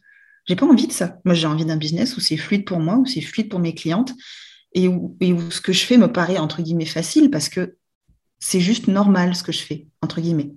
J'ai 0.47 0.55
pas 0.55 0.66
envie 0.66 0.88
de 0.88 0.93
ça. 0.93 1.20
Moi, 1.26 1.34
j'ai 1.34 1.47
envie 1.47 1.66
d'un 1.66 1.78
business 1.78 2.18
où 2.18 2.22
c'est 2.22 2.38
fluide 2.38 2.66
pour 2.66 2.80
moi, 2.80 2.97
où 2.97 3.05
c'est 3.05 3.22
fluide 3.22 3.49
pour 3.49 3.59
mes 3.59 3.74
clientes 3.74 4.13
et 4.74 4.88
où, 4.88 5.18
et 5.20 5.34
où 5.34 5.49
ce 5.51 5.61
que 5.61 5.74
je 5.74 5.86
fais 5.86 5.97
me 5.97 6.11
paraît 6.11 6.38
entre 6.38 6.61
guillemets 6.61 6.86
facile 6.86 7.32
parce 7.32 7.49
que 7.49 7.78
c'est 8.39 8.59
juste 8.59 8.88
normal 8.88 9.36
ce 9.36 9.43
que 9.43 9.51
je 9.51 9.61
fais, 9.63 9.88
entre 10.01 10.22
guillemets. 10.22 10.53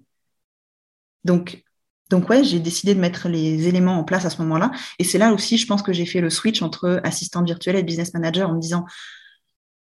Donc, 1.25 1.65
donc 2.11 2.29
ouais, 2.31 2.45
j'ai 2.45 2.61
décidé 2.61 2.95
de 2.95 3.01
mettre 3.01 3.29
les 3.29 3.69
éléments 3.69 3.99
en 3.99 4.05
place 4.05 4.25
à 4.25 4.31
ce 4.31 4.41
moment-là. 4.43 4.71
Et 4.99 5.05
c'est 5.05 5.19
là 5.19 5.33
aussi, 5.33 5.59
je 5.59 5.67
pense 5.67 5.83
que 5.83 5.93
j'ai 5.93 6.07
fait 6.07 6.21
le 6.21 6.31
switch 6.31 6.63
entre 6.63 7.01
assistante 7.05 7.47
virtuelle 7.47 7.77
et 7.77 7.83
business 7.83 8.15
manager 8.15 8.51
en 8.51 8.55
me 8.55 8.61
disant, 8.61 8.85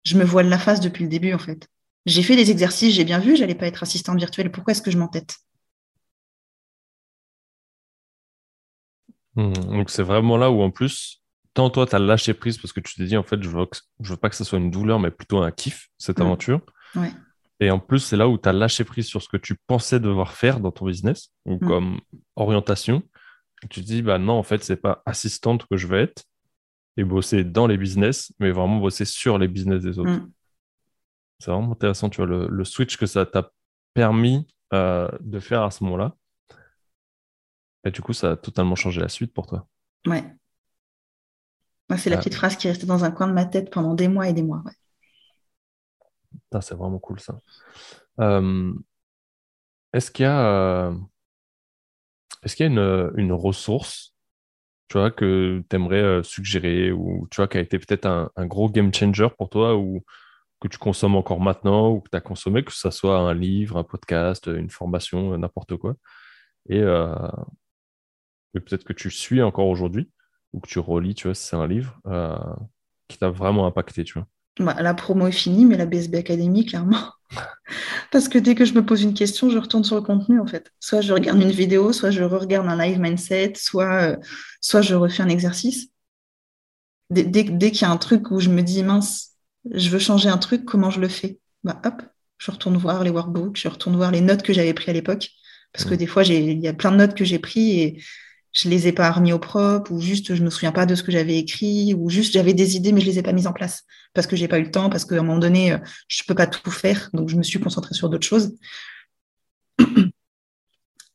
je 0.04 0.18
me 0.18 0.24
voile 0.24 0.48
la 0.50 0.58
face 0.58 0.80
depuis 0.80 1.04
le 1.04 1.10
début 1.10 1.34
en 1.34 1.40
fait. 1.40 1.68
J'ai 2.06 2.24
fait 2.24 2.36
des 2.36 2.52
exercices, 2.52 2.94
j'ai 2.96 3.04
bien 3.06 3.20
vu, 3.20 3.36
j'allais 3.36 3.56
pas 3.56 3.68
être 3.68 3.84
assistante 3.84 4.18
virtuelle. 4.18 4.52
Pourquoi 4.52 4.72
est-ce 4.72 4.82
que 4.82 4.92
je 4.92 4.98
m'entête? 4.98 5.36
Hmm, 9.36 9.54
Donc 9.54 9.90
c'est 9.90 10.04
vraiment 10.04 10.38
là 10.38 10.52
où 10.52 10.62
en 10.62 10.72
plus, 10.72 11.24
tant 11.54 11.70
toi, 11.70 11.86
tu 11.88 11.96
as 11.96 12.00
lâché 12.00 12.34
prise 12.34 12.58
parce 12.58 12.74
que 12.74 12.80
tu 12.80 12.96
t'es 12.96 13.06
dit, 13.06 13.18
en 13.18 13.24
fait, 13.24 13.42
je 13.42 13.50
veux, 13.50 13.66
veux 14.00 14.18
pas 14.18 14.30
que 14.30 14.36
ce 14.36 14.44
soit 14.44 14.60
une 14.60 14.72
douleur, 14.72 15.00
mais 15.00 15.12
plutôt 15.12 15.40
un 15.42 15.52
kiff, 15.52 15.90
cette 15.98 16.22
aventure. 16.22 16.62
Ouais. 16.96 17.14
Et 17.64 17.72
en 17.72 17.80
plus, 17.80 18.00
c'est 18.00 18.18
là 18.18 18.28
où 18.28 18.38
tu 18.38 18.50
as 18.50 18.54
lâché 18.54 18.84
prise 18.84 19.06
sur 19.06 19.22
ce 19.22 19.30
que 19.30 19.38
tu 19.38 19.56
pensais 19.68 20.00
devoir 20.00 20.34
faire 20.34 20.60
dans 20.60 20.72
ton 20.72 20.86
business, 20.86 21.30
ou 21.46 21.56
Mm. 21.56 21.60
comme 21.68 22.00
orientation. 22.36 23.02
Tu 23.70 23.82
te 23.82 23.86
dis, 23.86 24.02
bah 24.02 24.18
non, 24.18 24.34
en 24.34 24.44
fait, 24.44 24.64
c'est 24.64 24.76
pas 24.76 25.02
assistante 25.06 25.66
que 25.68 25.78
je 25.78 25.88
veux 25.88 26.00
être 26.00 26.24
et 26.98 27.04
bosser 27.06 27.44
dans 27.46 27.66
les 27.66 27.78
business, 27.78 28.34
mais 28.40 28.52
vraiment 28.52 28.78
bosser 28.80 29.06
sur 29.06 29.38
les 29.38 29.48
business 29.48 29.82
des 29.82 29.98
autres. 30.00 30.12
Mm. 30.12 30.32
C'est 31.40 31.52
vraiment 31.52 31.72
intéressant, 31.72 32.10
tu 32.10 32.18
vois, 32.18 32.26
le, 32.26 32.48
le 32.48 32.66
switch 32.66 32.98
que 32.98 33.06
ça 33.06 33.26
t'a 33.26 33.52
permis 33.94 34.46
euh, 34.74 35.08
de 35.22 35.40
faire 35.40 35.62
à 35.64 35.72
ce 35.72 35.84
moment-là. 35.86 36.16
Et 37.86 37.92
du 37.92 38.02
coup, 38.02 38.14
ça 38.14 38.32
a 38.32 38.36
totalement 38.36 38.76
changé 38.76 39.00
la 39.02 39.10
suite 39.10 39.34
pour 39.34 39.48
toi. 39.48 39.68
Ouais. 40.06 40.24
Moi, 41.90 41.98
c'est 41.98 42.10
la 42.10 42.18
petite 42.18 42.36
phrase 42.36 42.56
qui 42.56 42.68
est 42.68 42.72
restée 42.72 42.86
dans 42.88 43.04
un 43.04 43.12
coin 43.12 43.28
de 43.28 43.34
ma 43.34 43.46
tête 43.46 43.70
pendant 43.72 43.94
des 43.94 44.08
mois 44.08 44.28
et 44.30 44.34
des 44.34 44.44
mois. 44.44 44.62
ouais. 44.66 44.72
C'est 46.62 46.76
vraiment 46.76 47.00
cool 47.00 47.20
ça. 47.20 47.40
Euh, 48.20 48.74
est-ce 49.94 50.12
qu'il 50.12 50.24
y 50.24 50.28
a, 50.28 50.46
euh, 50.46 50.96
est-ce 52.44 52.56
qu'il 52.56 52.66
y 52.66 52.70
a 52.70 52.72
une, 53.16 53.32
ressource, 53.32 54.16
tu 54.90 54.98
vois, 54.98 55.12
que 55.12 55.64
tu 55.70 55.76
aimerais 55.76 56.24
suggérer 56.24 56.92
ou 56.92 57.28
tu 57.32 57.38
vois, 57.38 57.48
qui 57.48 57.58
a 57.58 57.62
été 57.62 57.80
peut-être 57.80 58.06
un, 58.06 58.46
gros 58.46 58.70
game 58.70 58.94
changer 58.94 59.30
pour 59.38 59.50
toi 59.50 59.76
ou 59.78 60.04
que 60.60 60.68
tu 60.68 60.78
consommes 60.78 61.16
encore 61.16 61.42
maintenant 61.42 61.92
ou 61.92 62.02
que 62.02 62.10
tu 62.10 62.18
as 62.18 62.22
consommé, 62.22 62.64
que 62.64 62.72
ce 62.74 62.90
soit 62.92 63.18
un 63.20 63.34
livre, 63.34 63.78
un 63.78 63.84
podcast, 63.84 64.48
une 64.48 64.70
formation, 64.70 65.38
n'importe 65.38 65.78
quoi, 65.78 65.96
et, 66.70 66.80
euh, 66.80 67.16
peut-être 68.54 68.84
que 68.84 68.94
tu 68.94 69.10
suis 69.12 69.42
encore 69.42 69.68
aujourd'hui 69.68 70.10
ou 70.54 70.60
que 70.60 70.68
tu 70.68 70.80
relis, 70.80 71.16
tu 71.16 71.28
vois, 71.28 71.36
si 71.36 71.48
c'est 71.48 71.56
un 71.56 71.68
livre 71.68 72.00
euh, 72.08 72.36
qui 73.08 73.18
t'a 73.18 73.30
vraiment 73.30 73.66
impacté, 73.66 74.04
tu 74.04 74.14
vois? 74.14 74.28
Bah, 74.60 74.76
la 74.82 74.94
promo 74.94 75.28
est 75.28 75.32
finie, 75.32 75.66
mais 75.66 75.78
la 75.78 75.86
BSB 75.86 76.16
Academy, 76.16 76.66
clairement. 76.66 77.00
Parce 78.12 78.30
que 78.30 78.38
dès 78.38 78.56
que 78.56 78.66
je 78.66 78.74
me 78.74 78.86
pose 78.86 79.02
une 79.04 79.14
question, 79.14 79.50
je 79.50 79.58
retourne 79.58 79.84
sur 79.84 79.96
le 79.96 80.02
contenu, 80.02 80.40
en 80.40 80.48
fait. 80.48 80.72
Soit 80.80 81.02
je 81.02 81.14
regarde 81.14 81.42
une 81.42 81.52
vidéo, 81.52 81.94
soit 81.94 82.12
je 82.12 82.24
regarde 82.24 82.68
un 82.68 82.78
live 82.78 83.00
mindset, 83.00 83.54
soit, 83.58 84.02
euh, 84.12 84.18
soit 84.62 84.82
je 84.82 84.96
refais 84.96 85.24
un 85.24 85.30
exercice. 85.30 85.88
Dès, 87.10 87.24
dès, 87.24 87.44
dès 87.44 87.72
qu'il 87.72 87.82
y 87.84 87.86
a 87.86 87.92
un 87.92 87.98
truc 87.98 88.32
où 88.32 88.40
je 88.40 88.50
me 88.50 88.62
dis, 88.62 88.84
mince, 88.84 89.32
je 89.72 89.90
veux 89.90 90.00
changer 90.00 90.30
un 90.30 90.38
truc, 90.38 90.66
comment 90.66 90.90
je 90.90 91.00
le 91.00 91.08
fais? 91.08 91.40
Bah, 91.64 91.82
Hop, 91.86 92.02
je 92.38 92.52
retourne 92.52 92.78
voir 92.78 93.04
les 93.04 93.10
workbooks, 93.10 93.58
je 93.58 93.68
retourne 93.68 93.96
voir 93.96 94.12
les 94.12 94.22
notes 94.22 94.42
que 94.44 94.54
j'avais 94.54 94.74
prises 94.74 94.90
à 94.90 94.94
l'époque. 94.94 95.30
Parce 95.74 95.86
que 95.86 95.94
Mm. 95.94 95.98
des 95.98 96.08
fois, 96.08 96.24
j'ai- 96.24 96.52
il 96.52 96.60
y 96.62 96.68
a 96.68 96.74
plein 96.74 96.92
de 96.92 96.98
notes 96.98 97.16
que 97.16 97.26
j'ai 97.26 97.40
prises 97.40 97.78
et 97.78 98.04
je 98.54 98.70
les 98.70 98.88
ai 98.88 98.94
pas 98.94 99.12
remis 99.12 99.34
au 99.34 99.40
propre, 99.40 99.92
ou 99.92 100.00
juste 100.00 100.34
je 100.34 100.44
me 100.44 100.50
souviens 100.50 100.72
pas 100.72 100.86
de 100.86 100.96
ce 100.96 101.04
que 101.04 101.12
j'avais 101.12 101.38
écrit, 101.38 101.94
ou 101.94 102.10
juste 102.10 102.34
j'avais 102.34 102.54
des 102.54 102.76
idées 102.78 102.94
mais 102.94 103.02
je 103.02 103.08
les 103.08 103.20
ai 103.20 103.24
pas 103.24 103.34
mises 103.34 103.48
en 103.48 103.54
place 103.54 103.84
parce 104.14 104.28
que 104.28 104.36
j'ai 104.36 104.48
pas 104.48 104.60
eu 104.60 104.64
le 104.64 104.72
temps, 104.72 104.90
parce 104.90 105.06
qu'à 105.06 105.16
un 105.16 105.24
moment 105.24 105.40
donné, 105.40 105.74
euh, 105.74 105.78
je 106.08 106.24
peux 106.28 106.36
pas 106.36 106.48
tout 106.48 106.72
faire, 106.72 107.10
donc 107.14 107.30
je 107.30 107.36
me 107.36 107.44
suis 107.44 107.60
concentrée 107.60 107.96
sur 107.96 108.10
d'autres 108.10 108.28
choses. 108.28 108.56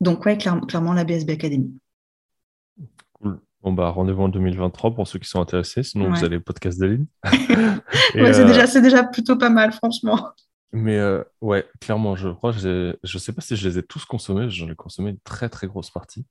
Donc 0.01 0.25
ouais, 0.27 0.37
clair- 0.39 0.61
clairement 0.69 0.93
la 0.93 1.05
BSB 1.05 1.31
Academy. 1.31 1.73
Cool. 3.15 3.41
Bon, 3.63 3.73
bah, 3.73 3.89
rendez-vous 3.89 4.23
en 4.23 4.29
2023 4.29 4.95
pour 4.95 5.09
ceux 5.09 5.19
qui 5.19 5.29
sont 5.29 5.41
intéressés. 5.41 5.83
Sinon, 5.83 6.11
vous 6.11 6.25
avez 6.25 6.37
le 6.37 6.43
podcast 6.43 6.79
d'Aline. 6.79 7.07
Ouais, 8.15 8.33
c'est 8.33 8.41
euh, 8.43 8.47
déjà, 8.47 8.67
c'est 8.67 8.81
déjà 8.81 9.03
plutôt 9.03 9.37
pas 9.37 9.51
mal, 9.51 9.73
franchement. 9.73 10.31
Mais 10.73 10.99
euh, 10.99 11.23
ouais, 11.41 11.67
clairement, 11.81 12.15
je 12.15 12.29
crois 12.29 12.53
je 12.53 13.19
sais 13.19 13.33
pas 13.33 13.41
si 13.41 13.57
je 13.57 13.69
les 13.69 13.79
ai 13.79 13.83
tous 13.83 14.05
consommés. 14.05 14.49
J'en 14.51 14.69
ai 14.71 14.77
consommé 14.77 15.11
une 15.11 15.19
très, 15.19 15.49
très 15.49 15.67
grosse 15.67 15.91
partie. 15.91 16.25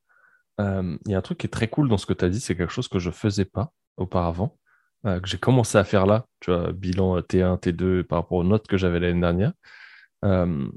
Euh, 0.60 0.98
Il 1.06 1.12
y 1.12 1.16
a 1.16 1.18
un 1.18 1.22
truc 1.22 1.40
qui 1.40 1.48
est 1.48 1.50
très 1.52 1.68
cool 1.68 1.90
dans 1.90 1.98
ce 1.98 2.06
que 2.06 2.14
tu 2.14 2.26
as 2.26 2.30
dit. 2.30 2.40
C'est 2.40 2.56
quelque 2.56 2.74
chose 2.74 2.88
que 2.88 3.00
je 3.00 3.12
faisais 3.12 3.46
pas 3.46 3.74
auparavant, 3.98 4.58
euh, 5.06 5.20
que 5.20 5.28
j'ai 5.28 5.38
commencé 5.38 5.78
à 5.78 5.84
faire 5.84 6.06
là. 6.06 6.26
Tu 6.40 6.52
vois, 6.52 6.72
bilan 6.72 7.18
euh, 7.18 7.22
T1, 7.22 7.60
T2 7.60 8.04
par 8.04 8.20
rapport 8.20 8.40
aux 8.40 8.44
notes 8.44 8.68
que 8.68 8.78
j'avais 8.78 9.00
l'année 9.00 9.22
dernière. 9.22 9.54
Euh, 10.26 10.68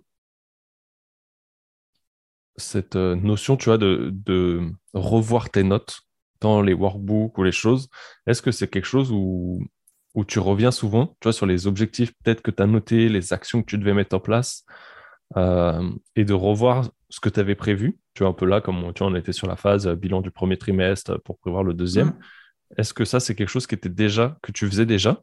cette 2.57 2.97
euh, 2.97 3.17
notion, 3.17 3.57
tu 3.57 3.67
vois, 3.67 3.79
de, 3.79 4.11
de 4.13 4.71
revoir 4.93 5.51
tes 5.51 5.63
notes 5.63 6.01
dans 6.41 6.63
les 6.63 6.75
workbooks 6.75 7.37
ou 7.39 7.43
les 7.43 7.53
choses, 7.53 7.89
est-ce 8.27 8.43
que 8.43 8.51
c'est 8.51 8.69
quelque 8.69 8.87
chose 8.87 9.11
où, 9.13 9.63
où 10.15 10.25
tu 10.25 10.39
reviens 10.39 10.71
souvent, 10.71 11.09
tu 11.21 11.25
vois, 11.25 11.33
sur 11.33 11.47
les 11.47 11.67
objectifs 11.67 12.13
peut-être 12.23 12.43
que 12.43 12.51
tu 12.51 12.63
as 12.63 12.67
notés, 12.67 13.09
les 13.09 13.33
actions 13.33 13.63
que 13.63 13.67
tu 13.67 13.79
devais 13.79 13.95
mettre 13.95 14.17
en 14.17 14.21
place, 14.21 14.65
euh, 15.37 15.91
et 16.17 16.25
de 16.25 16.33
revoir 16.33 16.91
ce 17.09 17.21
que 17.21 17.29
tu 17.29 17.41
avais 17.41 17.55
prévu, 17.55 17.99
tu 18.15 18.23
vois, 18.23 18.31
un 18.31 18.35
peu 18.35 18.47
là, 18.47 18.61
comme 18.61 18.93
tu 18.95 19.03
vois, 19.03 19.13
on 19.13 19.15
était 19.15 19.33
sur 19.33 19.47
la 19.47 19.57
phase 19.57 19.87
euh, 19.87 19.95
bilan 19.95 20.21
du 20.21 20.31
premier 20.31 20.57
trimestre 20.57 21.21
pour 21.23 21.39
prévoir 21.39 21.63
le 21.63 21.75
deuxième. 21.75 22.09
Mm. 22.09 22.19
Est-ce 22.79 22.95
que 22.95 23.05
ça, 23.05 23.21
c'est 23.21 23.35
quelque 23.35 23.49
chose 23.49 23.67
qui 23.67 23.75
était 23.75 23.89
déjà, 23.89 24.39
que 24.43 24.53
tu 24.53 24.67
faisais 24.67 24.87
déjà, 24.87 25.23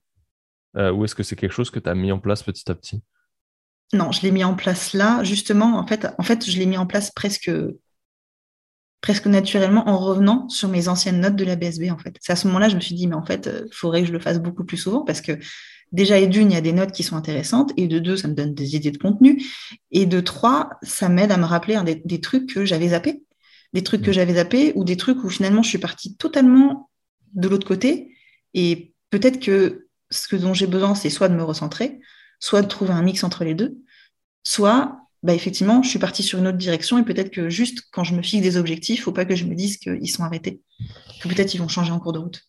euh, 0.77 0.91
ou 0.91 1.05
est-ce 1.05 1.15
que 1.15 1.23
c'est 1.23 1.35
quelque 1.35 1.53
chose 1.53 1.69
que 1.69 1.79
tu 1.79 1.89
as 1.89 1.95
mis 1.95 2.11
en 2.11 2.19
place 2.19 2.43
petit 2.43 2.69
à 2.69 2.75
petit? 2.75 3.01
Non, 3.93 4.11
je 4.11 4.21
l'ai 4.21 4.31
mis 4.31 4.43
en 4.43 4.53
place 4.53 4.93
là, 4.93 5.23
justement. 5.23 5.77
En 5.77 5.87
fait, 5.87 6.07
en 6.17 6.23
fait, 6.23 6.49
je 6.49 6.57
l'ai 6.57 6.65
mis 6.65 6.77
en 6.77 6.85
place 6.85 7.11
presque, 7.11 7.51
presque 8.99 9.27
naturellement 9.27 9.87
en 9.87 9.97
revenant 9.97 10.49
sur 10.49 10.67
mes 10.67 10.89
anciennes 10.89 11.21
notes 11.21 11.37
de 11.37 11.45
la 11.45 11.55
BSB. 11.55 11.89
En 11.89 11.97
fait, 11.97 12.17
c'est 12.19 12.33
à 12.33 12.35
ce 12.35 12.47
moment-là, 12.47 12.67
je 12.67 12.75
me 12.75 12.81
suis 12.81 12.95
dit, 12.95 13.07
mais 13.07 13.15
en 13.15 13.25
fait, 13.25 13.49
il 13.65 13.73
faudrait 13.73 14.01
que 14.01 14.07
je 14.07 14.13
le 14.13 14.19
fasse 14.19 14.39
beaucoup 14.39 14.65
plus 14.65 14.77
souvent 14.77 15.05
parce 15.05 15.21
que 15.21 15.39
déjà, 15.91 16.17
et 16.17 16.27
d'une, 16.27 16.51
il 16.51 16.53
y 16.53 16.57
a 16.57 16.61
des 16.61 16.73
notes 16.73 16.91
qui 16.91 17.03
sont 17.03 17.15
intéressantes, 17.15 17.71
et 17.77 17.87
de 17.87 17.99
deux, 17.99 18.17
ça 18.17 18.27
me 18.27 18.33
donne 18.33 18.53
des 18.53 18.75
idées 18.75 18.91
de 18.91 18.97
contenu, 18.97 19.43
et 19.91 20.05
de 20.05 20.19
trois, 20.19 20.69
ça 20.83 21.09
m'aide 21.09 21.31
à 21.31 21.37
me 21.37 21.45
rappeler 21.45 21.75
hein, 21.75 21.83
des, 21.83 21.95
des 21.95 22.21
trucs 22.21 22.53
que 22.53 22.65
j'avais 22.65 22.89
zappés, 22.89 23.23
des 23.73 23.83
trucs 23.83 24.01
que 24.01 24.11
j'avais 24.11 24.35
zappés, 24.35 24.73
ou 24.75 24.83
des 24.83 24.97
trucs 24.97 25.23
où 25.23 25.29
finalement 25.29 25.63
je 25.63 25.69
suis 25.69 25.77
partie 25.77 26.15
totalement 26.15 26.89
de 27.33 27.47
l'autre 27.47 27.67
côté, 27.67 28.15
et 28.53 28.93
peut-être 29.09 29.39
que 29.39 29.87
ce 30.09 30.27
que 30.27 30.35
dont 30.35 30.53
j'ai 30.53 30.67
besoin, 30.67 30.95
c'est 30.95 31.09
soit 31.09 31.29
de 31.29 31.35
me 31.35 31.43
recentrer, 31.43 31.99
soit 32.39 32.61
de 32.61 32.67
trouver 32.67 32.91
un 32.91 33.01
mix 33.01 33.23
entre 33.23 33.43
les 33.43 33.55
deux, 33.55 33.77
soit 34.43 34.99
bah, 35.23 35.33
effectivement, 35.33 35.83
je 35.83 35.89
suis 35.89 35.99
partie 35.99 36.23
sur 36.23 36.39
une 36.39 36.47
autre 36.47 36.57
direction 36.57 36.97
et 36.97 37.03
peut-être 37.03 37.31
que 37.31 37.49
juste 37.49 37.81
quand 37.91 38.03
je 38.03 38.15
me 38.15 38.21
fixe 38.21 38.43
des 38.43 38.57
objectifs, 38.57 38.99
il 38.99 39.01
ne 39.01 39.03
faut 39.03 39.11
pas 39.11 39.25
que 39.25 39.35
je 39.35 39.45
me 39.45 39.55
dise 39.55 39.77
qu'ils 39.77 40.09
sont 40.09 40.23
arrêtés, 40.23 40.61
que 41.21 41.27
peut-être 41.27 41.53
ils 41.53 41.57
vont 41.57 41.67
changer 41.67 41.91
en 41.91 41.99
cours 41.99 42.13
de 42.13 42.19
route. 42.19 42.46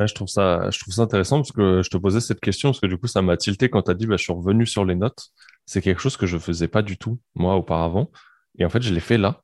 Ouais, 0.00 0.06
je 0.06 0.14
trouve 0.14 0.28
ça, 0.28 0.70
je 0.70 0.78
trouve 0.78 0.94
ça 0.94 1.02
intéressant 1.02 1.38
parce 1.38 1.52
que 1.52 1.82
je 1.82 1.90
te 1.90 1.96
posais 1.96 2.20
cette 2.20 2.40
question 2.40 2.70
parce 2.70 2.80
que 2.80 2.86
du 2.86 2.98
coup, 2.98 3.08
ça 3.08 3.20
m'a 3.20 3.36
tilté 3.36 3.68
quand 3.68 3.82
tu 3.82 3.90
as 3.90 3.94
dit 3.94 4.06
bah, 4.06 4.16
je 4.16 4.22
suis 4.22 4.32
revenu 4.32 4.66
sur 4.66 4.84
les 4.84 4.94
notes. 4.94 5.30
C'est 5.66 5.82
quelque 5.82 6.00
chose 6.00 6.16
que 6.16 6.26
je 6.26 6.38
faisais 6.38 6.68
pas 6.68 6.82
du 6.82 6.96
tout, 6.98 7.20
moi, 7.34 7.56
auparavant. 7.56 8.10
Et 8.58 8.64
en 8.64 8.70
fait, 8.70 8.82
je 8.82 8.94
l'ai 8.94 9.00
fait 9.00 9.18
là. 9.18 9.42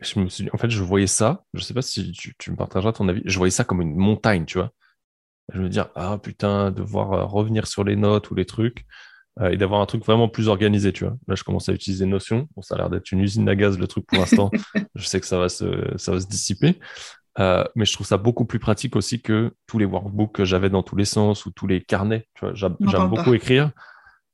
Je 0.00 0.18
me 0.20 0.28
suis 0.28 0.44
dit, 0.44 0.50
en 0.52 0.58
fait, 0.58 0.68
je 0.70 0.82
voyais 0.82 1.06
ça. 1.06 1.44
Je 1.54 1.62
sais 1.62 1.74
pas 1.74 1.82
si 1.82 2.12
tu, 2.12 2.34
tu 2.38 2.50
me 2.50 2.56
partageras 2.56 2.92
ton 2.92 3.08
avis. 3.08 3.22
Je 3.24 3.38
voyais 3.38 3.50
ça 3.50 3.64
comme 3.64 3.80
une 3.80 3.96
montagne, 3.96 4.44
tu 4.44 4.58
vois. 4.58 4.72
Je 5.52 5.60
me 5.60 5.68
dis, 5.68 5.78
ah 5.94 6.18
putain, 6.22 6.70
devoir 6.70 7.12
euh, 7.12 7.24
revenir 7.24 7.66
sur 7.66 7.84
les 7.84 7.96
notes 7.96 8.30
ou 8.30 8.34
les 8.34 8.46
trucs 8.46 8.84
euh, 9.40 9.50
et 9.50 9.56
d'avoir 9.56 9.80
un 9.80 9.86
truc 9.86 10.04
vraiment 10.04 10.28
plus 10.28 10.48
organisé, 10.48 10.92
tu 10.92 11.04
vois. 11.04 11.16
Là, 11.28 11.34
je 11.34 11.44
commence 11.44 11.68
à 11.68 11.72
utiliser 11.72 12.06
Notion. 12.06 12.48
Bon, 12.56 12.62
ça 12.62 12.74
a 12.74 12.78
l'air 12.78 12.90
d'être 12.90 13.12
une 13.12 13.20
usine 13.20 13.48
à 13.48 13.54
gaz, 13.54 13.78
le 13.78 13.86
truc 13.86 14.06
pour 14.06 14.18
l'instant. 14.18 14.50
je 14.94 15.04
sais 15.04 15.20
que 15.20 15.26
ça 15.26 15.38
va 15.38 15.48
se, 15.48 15.66
ça 15.96 16.12
va 16.12 16.20
se 16.20 16.26
dissiper. 16.26 16.78
Euh, 17.38 17.64
mais 17.74 17.84
je 17.84 17.92
trouve 17.92 18.06
ça 18.06 18.16
beaucoup 18.16 18.46
plus 18.46 18.58
pratique 18.58 18.96
aussi 18.96 19.20
que 19.20 19.52
tous 19.66 19.78
les 19.78 19.84
workbooks 19.84 20.32
que 20.32 20.44
j'avais 20.44 20.70
dans 20.70 20.82
tous 20.82 20.96
les 20.96 21.04
sens 21.04 21.44
ou 21.46 21.50
tous 21.50 21.66
les 21.66 21.82
carnets. 21.82 22.26
Tu 22.34 22.46
vois, 22.46 22.54
j'aime 22.54 22.76
beaucoup 23.10 23.30
pas. 23.30 23.36
écrire, 23.36 23.72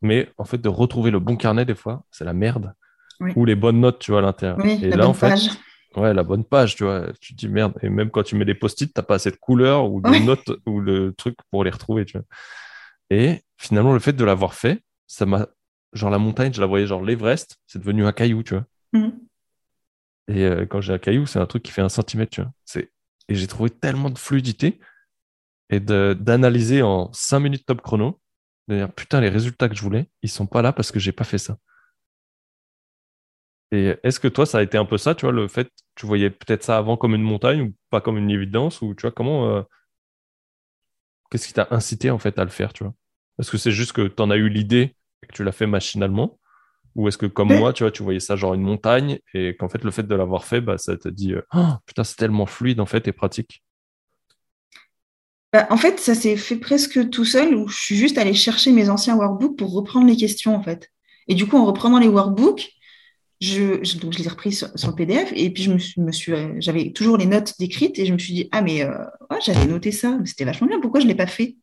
mais 0.02 0.28
en 0.38 0.44
fait, 0.44 0.58
de 0.58 0.68
retrouver 0.68 1.10
le 1.10 1.18
bon 1.18 1.36
carnet, 1.36 1.64
des 1.64 1.74
fois, 1.74 2.04
c'est 2.10 2.24
la 2.24 2.32
merde. 2.32 2.74
Oui. 3.20 3.32
Ou 3.36 3.44
les 3.44 3.54
bonnes 3.54 3.80
notes, 3.80 3.98
tu 3.98 4.10
vois, 4.12 4.20
à 4.20 4.22
l'intérieur. 4.22 4.58
Oui, 4.62 4.78
Et 4.82 4.90
la 4.90 4.96
là, 4.96 5.04
bonne 5.04 5.10
en 5.10 5.14
fait, 5.14 5.28
page. 5.30 5.50
ouais, 5.96 6.14
la 6.14 6.22
bonne 6.22 6.44
page, 6.44 6.76
tu 6.76 6.84
vois, 6.84 7.06
tu 7.20 7.34
te 7.34 7.38
dis 7.38 7.48
merde. 7.48 7.72
Et 7.82 7.88
même 7.88 8.10
quand 8.10 8.22
tu 8.22 8.36
mets 8.36 8.44
des 8.44 8.54
post-it, 8.54 8.92
t'as 8.92 9.02
pas 9.02 9.16
assez 9.16 9.30
de 9.30 9.36
couleurs 9.36 9.90
ou 9.90 10.00
de 10.00 10.08
Ouais. 10.10 10.20
notes 10.20 10.50
ou 10.66 10.80
le 10.80 11.12
truc 11.12 11.36
pour 11.50 11.64
les 11.64 11.70
retrouver, 11.70 12.04
tu 12.04 12.18
vois. 12.18 12.26
Et 13.10 13.42
finalement, 13.58 13.92
le 13.92 13.98
fait 14.00 14.12
de 14.12 14.24
l'avoir 14.24 14.54
fait, 14.54 14.82
ça 15.06 15.26
m'a. 15.26 15.48
Genre, 15.92 16.10
la 16.10 16.18
montagne, 16.18 16.52
je 16.54 16.60
la 16.60 16.66
voyais 16.66 16.86
genre 16.86 17.02
l'Everest, 17.02 17.58
c'est 17.66 17.78
devenu 17.78 18.06
un 18.06 18.12
caillou, 18.12 18.42
tu 18.42 18.54
vois. 18.54 18.64
Mhm. 18.92 19.26
Et 20.28 20.44
euh, 20.44 20.66
quand 20.66 20.80
j'ai 20.80 20.92
un 20.92 20.98
caillou, 20.98 21.26
c'est 21.26 21.38
un 21.38 21.46
truc 21.46 21.62
qui 21.62 21.72
fait 21.72 21.82
un 21.82 21.88
centimètre, 21.88 22.30
tu 22.32 22.42
vois. 22.42 22.52
Et 23.28 23.34
j'ai 23.34 23.46
trouvé 23.46 23.70
tellement 23.70 24.10
de 24.10 24.18
fluidité 24.18 24.80
et 25.70 25.80
d'analyser 25.80 26.82
en 26.82 27.12
5 27.12 27.40
minutes 27.40 27.66
top 27.66 27.82
chrono, 27.82 28.20
de 28.68 28.76
dire 28.76 28.92
putain, 28.92 29.20
les 29.20 29.30
résultats 29.30 29.68
que 29.68 29.76
je 29.76 29.82
voulais, 29.82 30.10
ils 30.22 30.30
sont 30.30 30.46
pas 30.46 30.62
là 30.62 30.72
parce 30.72 30.92
que 30.92 31.00
j'ai 31.00 31.12
pas 31.12 31.24
fait 31.24 31.38
ça. 31.38 31.58
Et 33.72 33.94
est-ce 34.02 34.20
que 34.20 34.28
toi, 34.28 34.44
ça 34.46 34.58
a 34.58 34.62
été 34.62 34.76
un 34.78 34.84
peu 34.84 34.98
ça, 34.98 35.14
tu 35.14 35.22
vois, 35.24 35.32
le 35.32 35.48
fait, 35.48 35.68
tu 35.94 36.06
voyais 36.06 36.30
peut-être 36.30 36.62
ça 36.62 36.76
avant 36.76 36.96
comme 36.96 37.14
une 37.14 37.22
montagne 37.22 37.62
ou 37.62 37.74
pas 37.90 38.00
comme 38.02 38.18
une 38.18 38.30
évidence, 38.30 38.82
ou 38.82 38.94
tu 38.94 39.02
vois, 39.02 39.12
comment, 39.12 39.48
euh, 39.48 39.62
qu'est-ce 41.30 41.46
qui 41.48 41.52
t'a 41.54 41.68
incité 41.70 42.10
en 42.10 42.18
fait 42.18 42.38
à 42.38 42.44
le 42.44 42.50
faire, 42.50 42.72
tu 42.72 42.84
vois? 42.84 42.94
Est-ce 43.38 43.50
que 43.50 43.58
c'est 43.58 43.72
juste 43.72 43.92
que 43.92 44.06
tu 44.08 44.22
en 44.22 44.30
as 44.30 44.36
eu 44.36 44.48
l'idée 44.48 44.96
et 45.22 45.26
que 45.26 45.32
tu 45.32 45.44
l'as 45.44 45.52
fait 45.52 45.66
machinalement? 45.66 46.38
Ou 46.94 47.08
est-ce 47.08 47.18
que 47.18 47.26
comme 47.26 47.56
moi, 47.56 47.72
tu 47.72 47.84
vois, 47.84 47.90
tu 47.90 48.02
voyais 48.02 48.20
ça 48.20 48.36
genre 48.36 48.54
une 48.54 48.62
montagne 48.62 49.18
et 49.34 49.56
qu'en 49.56 49.68
fait, 49.68 49.82
le 49.84 49.90
fait 49.90 50.02
de 50.02 50.14
l'avoir 50.14 50.44
fait, 50.44 50.60
bah, 50.60 50.78
ça 50.78 50.96
te 50.96 51.08
dit, 51.08 51.32
euh, 51.32 51.42
Oh, 51.54 51.68
putain, 51.86 52.04
c'est 52.04 52.16
tellement 52.16 52.46
fluide 52.46 52.80
en 52.80 52.86
fait 52.86 53.08
et 53.08 53.12
pratique. 53.12 53.62
Bah, 55.52 55.66
en 55.70 55.76
fait, 55.76 56.00
ça 56.00 56.14
s'est 56.14 56.36
fait 56.36 56.56
presque 56.56 57.10
tout 57.10 57.24
seul 57.24 57.54
où 57.54 57.68
je 57.68 57.78
suis 57.78 57.96
juste 57.96 58.18
allée 58.18 58.34
chercher 58.34 58.72
mes 58.72 58.88
anciens 58.88 59.16
workbooks 59.16 59.56
pour 59.58 59.72
reprendre 59.72 60.06
les 60.06 60.16
questions 60.16 60.54
en 60.54 60.62
fait. 60.62 60.88
Et 61.28 61.34
du 61.34 61.46
coup, 61.46 61.56
en 61.56 61.66
reprenant 61.66 61.98
les 61.98 62.08
workbooks, 62.08 62.70
je, 63.40 63.82
je, 63.82 63.98
donc 63.98 64.12
je 64.12 64.18
les 64.18 64.26
ai 64.26 64.30
repris 64.30 64.52
sur, 64.52 64.68
sur 64.76 64.88
le 64.90 64.94
PDF 64.94 65.32
et 65.34 65.50
puis 65.50 65.64
je 65.64 65.72
me 65.72 65.78
suis, 65.78 66.00
me 66.00 66.12
suis, 66.12 66.32
euh, 66.32 66.54
j'avais 66.58 66.92
toujours 66.92 67.16
les 67.16 67.26
notes 67.26 67.54
décrites 67.58 67.98
et 67.98 68.06
je 68.06 68.12
me 68.12 68.18
suis 68.18 68.32
dit, 68.32 68.48
ah 68.52 68.62
mais 68.62 68.82
euh, 68.84 69.04
ouais, 69.30 69.38
j'avais 69.44 69.66
noté 69.66 69.90
ça, 69.92 70.16
mais 70.18 70.26
c'était 70.26 70.44
vachement 70.44 70.68
bien, 70.68 70.80
pourquoi 70.80 71.00
je 71.00 71.06
ne 71.06 71.10
l'ai 71.10 71.16
pas 71.16 71.26
fait? 71.26 71.56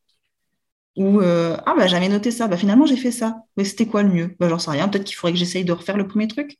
Ou 0.99 1.21
ah 1.21 1.75
bah 1.77 1.87
j'avais 1.87 2.09
noté 2.09 2.29
ça, 2.29 2.47
bah 2.47 2.57
finalement 2.57 2.85
j'ai 2.85 2.97
fait 2.97 3.11
ça. 3.11 3.43
Mais 3.57 3.63
c'était 3.63 3.87
quoi 3.87 4.03
le 4.03 4.09
mieux? 4.09 4.35
Bah, 4.39 4.49
J'en 4.49 4.59
sais 4.59 4.71
rien, 4.71 4.87
peut-être 4.89 5.05
qu'il 5.05 5.15
faudrait 5.15 5.31
que 5.31 5.39
j'essaye 5.39 5.63
de 5.65 5.71
refaire 5.71 5.97
le 5.97 6.07
premier 6.07 6.27
truc. 6.27 6.57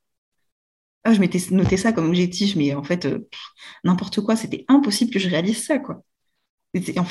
Ah, 1.04 1.14
je 1.14 1.20
m'étais 1.20 1.40
noté 1.52 1.78
ça 1.78 1.92
comme 1.94 2.08
objectif, 2.08 2.56
mais 2.56 2.74
en 2.74 2.84
fait, 2.84 3.08
n'importe 3.84 4.22
quoi, 4.22 4.36
c'était 4.36 4.66
impossible 4.68 5.12
que 5.12 5.20
je 5.20 5.30
réalise 5.30 5.66
ça, 5.66 5.80
quoi. 5.80 6.04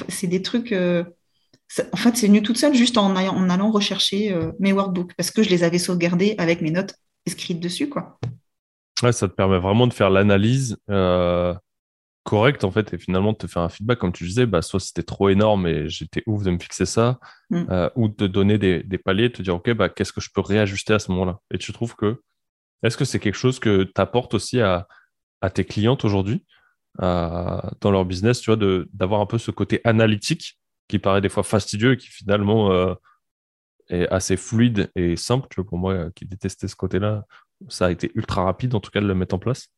C'est 0.09 0.27
des 0.27 0.43
trucs. 0.43 0.73
en 0.73 1.97
fait, 1.97 2.17
c'est 2.17 2.29
venu 2.29 2.43
toute 2.43 2.57
seule 2.57 2.75
juste 2.75 2.97
en, 2.97 3.15
allant 3.17 3.71
rechercher 3.71 4.35
mes 4.59 4.73
workbooks 4.73 5.15
parce 5.15 5.31
que 5.31 5.43
je 5.43 5.51
les 5.51 5.65
avais 5.65 5.79
sauvegardés 5.79 6.35
avec 6.39 6.63
mes 6.63 6.71
notes 6.71 6.95
écrites 7.27 7.61
dessus, 7.61 7.89
quoi. 7.89 8.19
Ouais, 9.03 9.13
ça 9.13 9.29
te 9.29 9.35
permet 9.35 9.59
vraiment 9.59 9.87
de 9.87 9.93
faire 9.93 10.11
l'analyse 10.11 10.77
euh, 10.91 11.55
correcte, 12.29 12.65
en 12.65 12.71
fait, 12.71 12.93
et 12.93 12.99
finalement 12.99 13.33
de 13.33 13.39
te 13.39 13.47
faire 13.47 13.63
un 13.63 13.71
feedback, 13.71 13.99
comme 13.99 14.13
tu 14.13 14.25
disais, 14.25 14.45
bah, 14.45 14.61
soit 14.61 14.81
c'était 14.81 15.03
trop 15.03 15.31
énorme 15.31 15.67
et 15.67 15.89
j'étais 15.89 16.23
ouf 16.27 16.43
de 16.43 16.51
me 16.51 16.59
fixer 16.59 16.85
ça, 16.85 17.19
mm. 17.49 17.65
euh, 17.71 17.89
ou 17.97 18.09
de 18.09 18.27
donner 18.27 18.59
des, 18.59 18.83
des 18.83 18.99
paliers, 18.99 19.33
te 19.33 19.41
dire, 19.41 19.55
OK, 19.55 19.71
bah, 19.73 19.89
qu'est-ce 19.89 20.13
que 20.13 20.21
je 20.21 20.29
peux 20.31 20.43
réajuster 20.43 20.93
à 20.93 20.99
ce 20.99 21.11
moment-là? 21.13 21.39
Et 21.51 21.57
tu 21.57 21.73
trouves 21.73 21.97
que, 21.97 22.21
est-ce 22.83 22.99
que 22.99 23.07
c'est 23.07 23.19
quelque 23.19 23.39
chose 23.39 23.59
que 23.59 23.85
tu 23.85 23.93
apportes 23.97 24.35
aussi 24.35 24.61
à, 24.61 24.87
à 25.41 25.49
tes 25.49 25.65
clientes 25.65 26.05
aujourd'hui, 26.05 26.45
dans 27.01 27.91
leur 27.91 28.05
business, 28.05 28.41
tu 28.41 28.53
vois, 28.53 28.85
d'avoir 28.93 29.21
un 29.21 29.27
peu 29.27 29.39
ce 29.39 29.51
côté 29.51 29.81
analytique 29.85 30.59
qui 30.89 30.99
paraît 30.99 31.21
des 31.21 31.29
fois 31.29 31.45
fastidieux 31.45 31.93
et 31.93 31.97
qui 31.97 32.09
finalement 32.09 32.73
euh, 32.73 32.95
est 33.89 34.09
assez 34.09 34.37
fluide 34.37 34.91
et 34.97 35.17
simple, 35.17 35.47
tu 35.49 35.61
vois, 35.61 35.69
pour 35.69 35.79
moi 35.79 36.11
qui 36.11 36.27
détestais 36.27 36.69
ce 36.69 36.77
côté-là, 36.77 37.25
ça 37.69 37.87
a 37.87 37.91
été 37.91 38.11
ultra 38.15 38.45
rapide, 38.45 38.75
en 38.75 38.81
tout 38.81 38.91
cas, 38.91 39.01
de 39.01 39.07
le 39.07 39.15
mettre 39.15 39.35
en 39.35 39.39
place 39.39 39.69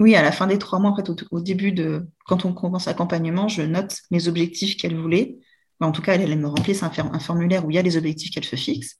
Oui, 0.00 0.14
à 0.14 0.22
la 0.22 0.32
fin 0.32 0.46
des 0.46 0.58
trois 0.58 0.78
mois, 0.78 0.90
en 0.90 0.96
fait, 0.96 1.08
au, 1.30 1.40
début 1.40 1.72
de 1.72 2.06
quand 2.26 2.44
on 2.44 2.52
commence 2.52 2.86
l'accompagnement, 2.86 3.48
je 3.48 3.62
note 3.62 3.98
mes 4.10 4.28
objectifs 4.28 4.76
qu'elle 4.76 4.96
voulait. 4.96 5.38
En 5.80 5.92
tout 5.92 6.00
cas, 6.00 6.14
elle, 6.14 6.22
elle 6.22 6.38
me 6.38 6.48
remplisse 6.48 6.82
un, 6.82 6.90
un, 7.12 7.18
formulaire 7.18 7.66
où 7.66 7.70
il 7.70 7.74
y 7.74 7.78
a 7.78 7.82
les 7.82 7.96
objectifs 7.96 8.30
qu'elle 8.30 8.44
se 8.44 8.56
fixe. 8.56 8.96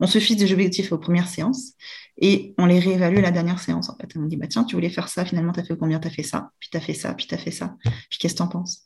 On 0.00 0.06
se 0.06 0.18
fixe 0.18 0.40
des 0.40 0.52
objectifs 0.52 0.92
aux 0.92 0.98
premières 0.98 1.28
séances 1.28 1.72
et 2.18 2.54
on 2.58 2.66
les 2.66 2.78
réévalue 2.78 3.18
à 3.18 3.22
la 3.22 3.30
dernière 3.32 3.58
séance. 3.58 3.90
En 3.90 3.96
fait, 3.96 4.08
on 4.16 4.26
dit 4.26 4.36
bah, 4.36 4.46
Tiens, 4.46 4.64
tu 4.64 4.76
voulais 4.76 4.90
faire 4.90 5.08
ça, 5.08 5.24
finalement, 5.24 5.52
tu 5.52 5.60
as 5.60 5.64
fait 5.64 5.76
combien? 5.76 5.98
Tu 5.98 6.06
as 6.06 6.10
fait 6.10 6.22
ça, 6.22 6.50
puis 6.60 6.68
tu 6.70 6.76
as 6.76 6.80
fait 6.80 6.94
ça, 6.94 7.14
puis 7.14 7.26
tu 7.26 7.34
as 7.34 7.38
fait 7.38 7.50
ça. 7.50 7.74
Puis 8.08 8.18
qu'est-ce 8.20 8.34
que 8.34 8.38
tu 8.38 8.42
en 8.42 8.48
penses? 8.48 8.84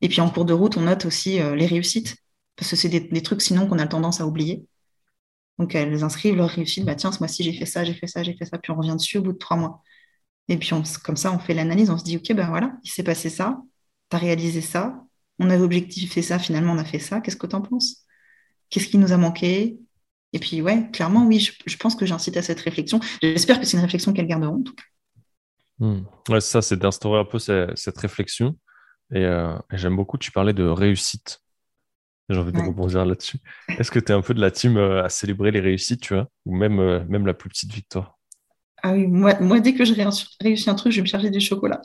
Et 0.00 0.08
puis 0.08 0.20
en 0.20 0.30
cours 0.30 0.44
de 0.46 0.52
route, 0.54 0.76
on 0.76 0.82
note 0.82 1.04
aussi 1.04 1.40
euh, 1.40 1.54
les 1.54 1.66
réussites 1.66 2.16
parce 2.56 2.70
que 2.70 2.76
c'est 2.76 2.88
des, 2.88 3.00
des, 3.00 3.22
trucs 3.22 3.42
sinon 3.42 3.66
qu'on 3.66 3.78
a 3.78 3.86
tendance 3.86 4.20
à 4.20 4.26
oublier. 4.26 4.66
Donc, 5.58 5.74
elles 5.74 6.02
inscrivent 6.04 6.36
leur 6.36 6.50
réussite. 6.50 6.84
Bah, 6.84 6.94
tiens, 6.94 7.12
ce 7.12 7.18
mois-ci, 7.18 7.42
j'ai 7.42 7.52
fait 7.52 7.66
ça, 7.66 7.84
j'ai 7.84 7.94
fait 7.94 8.06
ça, 8.06 8.22
j'ai 8.22 8.34
fait 8.34 8.44
ça. 8.44 8.58
Puis 8.58 8.72
on 8.72 8.76
revient 8.76 8.94
dessus 8.96 9.18
au 9.18 9.22
bout 9.22 9.32
de 9.32 9.38
trois 9.38 9.56
mois. 9.56 9.82
Et 10.48 10.56
puis, 10.56 10.70
comme 11.02 11.16
ça, 11.16 11.32
on 11.32 11.38
fait 11.38 11.54
l'analyse. 11.54 11.90
On 11.90 11.98
se 11.98 12.04
dit, 12.04 12.16
OK, 12.16 12.32
ben 12.32 12.48
voilà, 12.48 12.72
il 12.84 12.90
s'est 12.90 13.02
passé 13.02 13.30
ça. 13.30 13.60
Tu 14.10 14.16
as 14.16 14.20
réalisé 14.20 14.60
ça. 14.60 15.02
On 15.38 15.50
avait 15.50 15.62
objectif 15.62 16.18
ça. 16.20 16.38
Finalement, 16.38 16.72
on 16.72 16.78
a 16.78 16.84
fait 16.84 16.98
ça. 16.98 17.20
Qu'est-ce 17.20 17.36
que 17.36 17.46
tu 17.46 17.56
en 17.56 17.62
penses? 17.62 18.04
Qu'est-ce 18.70 18.88
qui 18.88 18.98
nous 18.98 19.12
a 19.12 19.16
manqué? 19.16 19.78
Et 20.32 20.38
puis, 20.38 20.60
ouais, 20.62 20.90
clairement, 20.92 21.26
oui, 21.26 21.40
je, 21.40 21.76
pense 21.76 21.94
que 21.94 22.06
j'incite 22.06 22.36
à 22.36 22.42
cette 22.42 22.60
réflexion. 22.60 23.00
J'espère 23.22 23.60
que 23.60 23.66
c'est 23.66 23.76
une 23.76 23.82
réflexion 23.82 24.12
qu'elles 24.12 24.26
garderont. 24.26 24.64
Hmm. 25.78 26.02
Ouais, 26.28 26.40
ça, 26.40 26.62
c'est 26.62 26.76
d'instaurer 26.76 27.20
un 27.20 27.24
peu 27.24 27.38
cette, 27.38 27.98
réflexion. 27.98 28.56
Euh, 29.14 29.56
et 29.72 29.78
j'aime 29.78 29.96
beaucoup, 29.96 30.18
tu 30.18 30.32
parlais 30.32 30.52
de 30.52 30.64
réussite. 30.64 31.40
J'ai 32.28 32.38
envie 32.38 32.52
de 32.52 32.58
rebondir 32.58 33.06
là-dessus. 33.06 33.38
Est-ce 33.68 33.90
que 33.90 34.00
tu 34.00 34.10
es 34.10 34.14
un 34.14 34.20
peu 34.20 34.34
de 34.34 34.40
la 34.40 34.50
team 34.50 34.76
euh, 34.76 35.04
à 35.04 35.08
célébrer 35.08 35.52
les 35.52 35.60
réussites, 35.60 36.00
tu 36.00 36.14
vois, 36.14 36.28
ou 36.44 36.56
même, 36.56 36.80
euh, 36.80 37.04
même 37.08 37.24
la 37.24 37.34
plus 37.34 37.48
petite 37.48 37.72
victoire? 37.72 38.15
Ah 38.86 38.92
oui, 38.92 39.08
moi, 39.08 39.34
moi 39.40 39.58
dès 39.58 39.74
que 39.74 39.84
je 39.84 39.94
réussis 40.40 40.70
un 40.70 40.74
truc, 40.76 40.92
je 40.92 40.98
vais 40.98 41.02
me 41.02 41.08
charger 41.08 41.28
du 41.28 41.40
chocolat. 41.40 41.82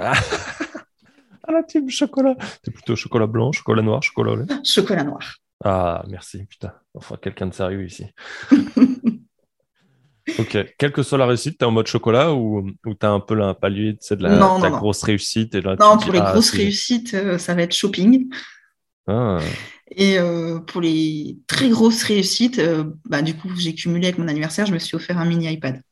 ah. 0.00 0.14
la 1.52 1.62
team 1.62 1.90
chocolat. 1.90 2.36
es 2.66 2.70
plutôt 2.70 2.96
chocolat 2.96 3.26
blanc, 3.26 3.52
chocolat 3.52 3.82
noir, 3.82 4.02
chocolat 4.02 4.32
au 4.32 4.36
lait 4.36 4.46
Chocolat 4.64 5.04
noir. 5.04 5.36
Ah, 5.62 6.02
merci, 6.08 6.46
putain. 6.46 6.72
Enfin, 6.94 7.16
quelqu'un 7.20 7.48
de 7.48 7.54
sérieux 7.54 7.84
ici. 7.84 8.06
ok, 10.38 10.74
quelle 10.78 10.92
que 10.92 11.02
soit 11.02 11.18
la 11.18 11.26
réussite, 11.26 11.58
tu 11.58 11.64
es 11.64 11.68
en 11.68 11.70
mode 11.70 11.86
chocolat 11.86 12.32
ou, 12.32 12.70
ou 12.86 12.94
tu 12.94 13.04
as 13.04 13.10
un 13.10 13.20
peu 13.20 13.38
un 13.42 13.52
palier 13.52 13.92
de 13.92 14.22
la, 14.22 14.38
non, 14.38 14.58
grosse 14.70 15.02
réussite 15.02 15.54
et 15.54 15.60
là, 15.60 15.76
Non, 15.78 15.98
pour 15.98 16.12
les 16.12 16.20
grosses 16.20 16.50
réussites, 16.50 17.12
euh, 17.12 17.36
ça 17.36 17.54
va 17.54 17.60
être 17.62 17.74
shopping. 17.74 18.30
Ah. 19.06 19.38
Et 19.90 20.18
euh, 20.18 20.60
pour 20.60 20.80
les 20.80 21.38
très 21.46 21.68
grosses 21.68 22.04
réussites, 22.04 22.58
euh, 22.58 22.84
bah, 23.04 23.20
du 23.20 23.34
coup, 23.34 23.50
j'ai 23.56 23.74
cumulé 23.74 24.06
avec 24.06 24.18
mon 24.18 24.28
anniversaire, 24.28 24.64
je 24.64 24.72
me 24.72 24.78
suis 24.78 24.96
offert 24.96 25.18
un 25.18 25.26
mini 25.26 25.52
iPad. 25.52 25.82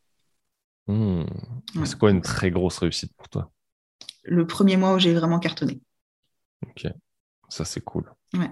Hmm. 0.87 1.24
C'est 1.84 1.99
quoi 1.99 2.11
une 2.11 2.22
très 2.22 2.51
grosse 2.51 2.78
réussite 2.78 3.12
pour 3.16 3.28
toi? 3.28 3.51
Le 4.24 4.47
premier 4.47 4.76
mois 4.76 4.95
où 4.95 4.99
j'ai 4.99 5.14
vraiment 5.14 5.39
cartonné. 5.39 5.80
Ok, 6.66 6.87
ça 7.49 7.64
c'est 7.64 7.80
cool. 7.80 8.12
Ouais. 8.34 8.51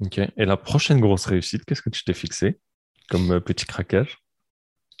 Ok, 0.00 0.18
et 0.18 0.44
la 0.44 0.56
prochaine 0.56 1.00
grosse 1.00 1.26
réussite, 1.26 1.64
qu'est-ce 1.64 1.82
que 1.82 1.90
tu 1.90 2.04
t'es 2.04 2.14
fixé 2.14 2.60
comme 3.08 3.32
euh, 3.32 3.40
petit 3.40 3.66
craquage? 3.66 4.18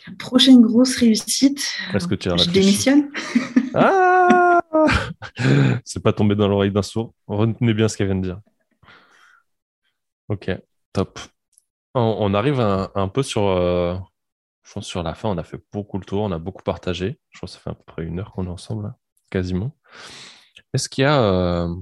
La 0.06 0.14
prochaine 0.14 0.62
grosse 0.62 0.96
réussite, 0.96 1.74
Est-ce 1.92 2.08
que 2.08 2.14
tu 2.14 2.30
as 2.30 2.36
je 2.36 2.50
démissionne. 2.50 3.10
ah 3.74 4.60
C'est 5.84 6.02
pas 6.02 6.12
tombé 6.12 6.34
dans 6.34 6.48
l'oreille 6.48 6.70
d'un 6.70 6.82
sourd. 6.82 7.14
Retenez 7.26 7.74
bien 7.74 7.88
ce 7.88 7.96
qu'elle 7.96 8.06
vient 8.06 8.16
de 8.16 8.22
dire. 8.22 8.40
Ok, 10.28 10.50
top. 10.92 11.18
On, 11.94 12.32
arrive 12.34 12.60
un, 12.60 13.08
peu 13.08 13.22
sur, 13.24 13.42
euh, 13.42 13.96
je 14.68 14.74
pense 14.74 14.86
sur 14.86 15.02
la 15.02 15.14
fin, 15.14 15.30
on 15.30 15.38
a 15.38 15.44
fait 15.44 15.60
beaucoup 15.72 15.96
le 15.98 16.04
tour, 16.04 16.20
on 16.20 16.30
a 16.30 16.38
beaucoup 16.38 16.62
partagé. 16.62 17.18
Je 17.30 17.38
pense 17.38 17.52
que 17.52 17.54
ça 17.54 17.60
fait 17.62 17.70
à 17.70 17.74
peu 17.74 17.84
près 17.86 18.04
une 18.04 18.20
heure 18.20 18.32
qu'on 18.32 18.44
est 18.44 18.50
ensemble, 18.50 18.94
quasiment. 19.30 19.74
Est-ce 20.74 20.90
qu'il 20.90 21.02
y 21.02 21.06
a, 21.06 21.22
euh, 21.22 21.74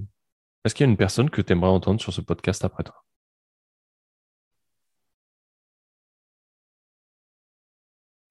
est-ce 0.65 0.73
qu'il 0.73 0.87
y 0.87 0.89
a 0.89 0.91
une 0.91 0.97
personne 0.97 1.29
que 1.29 1.43
tu 1.43 1.53
aimerais 1.53 1.71
entendre 1.71 2.01
sur 2.01 2.13
ce 2.13 2.21
podcast 2.21 2.65
après 2.65 2.85
toi? 2.85 2.95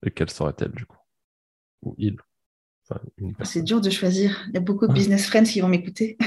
Et 0.06 0.10
quelle 0.10 0.30
serait-elle 0.30 0.72
du 0.72 0.86
coup? 0.86 0.96
Ou 1.82 1.94
il? 1.98 2.16
C'est 3.42 3.62
dur 3.62 3.82
de 3.82 3.90
choisir. 3.90 4.42
Il 4.48 4.54
y 4.54 4.56
a 4.56 4.60
beaucoup 4.60 4.86
de 4.86 4.92
business 4.94 5.26
friends 5.26 5.44
qui 5.44 5.60
vont 5.60 5.68
m'écouter. 5.68 6.16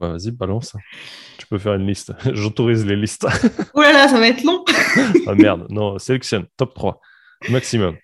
Bah, 0.00 0.12
vas-y, 0.12 0.30
balance. 0.30 0.76
Tu 1.38 1.46
peux 1.48 1.58
faire 1.58 1.74
une 1.74 1.84
liste. 1.84 2.12
J'autorise 2.32 2.86
les 2.86 2.94
listes. 2.94 3.26
oh 3.74 3.80
là 3.80 3.92
là, 3.92 4.06
ça 4.06 4.20
va 4.20 4.28
être 4.28 4.44
long. 4.44 4.64
ah 5.26 5.34
merde, 5.34 5.66
non, 5.70 5.98
sélectionne. 5.98 6.46
Top 6.56 6.72
3. 6.72 7.00
Maximum. 7.50 7.96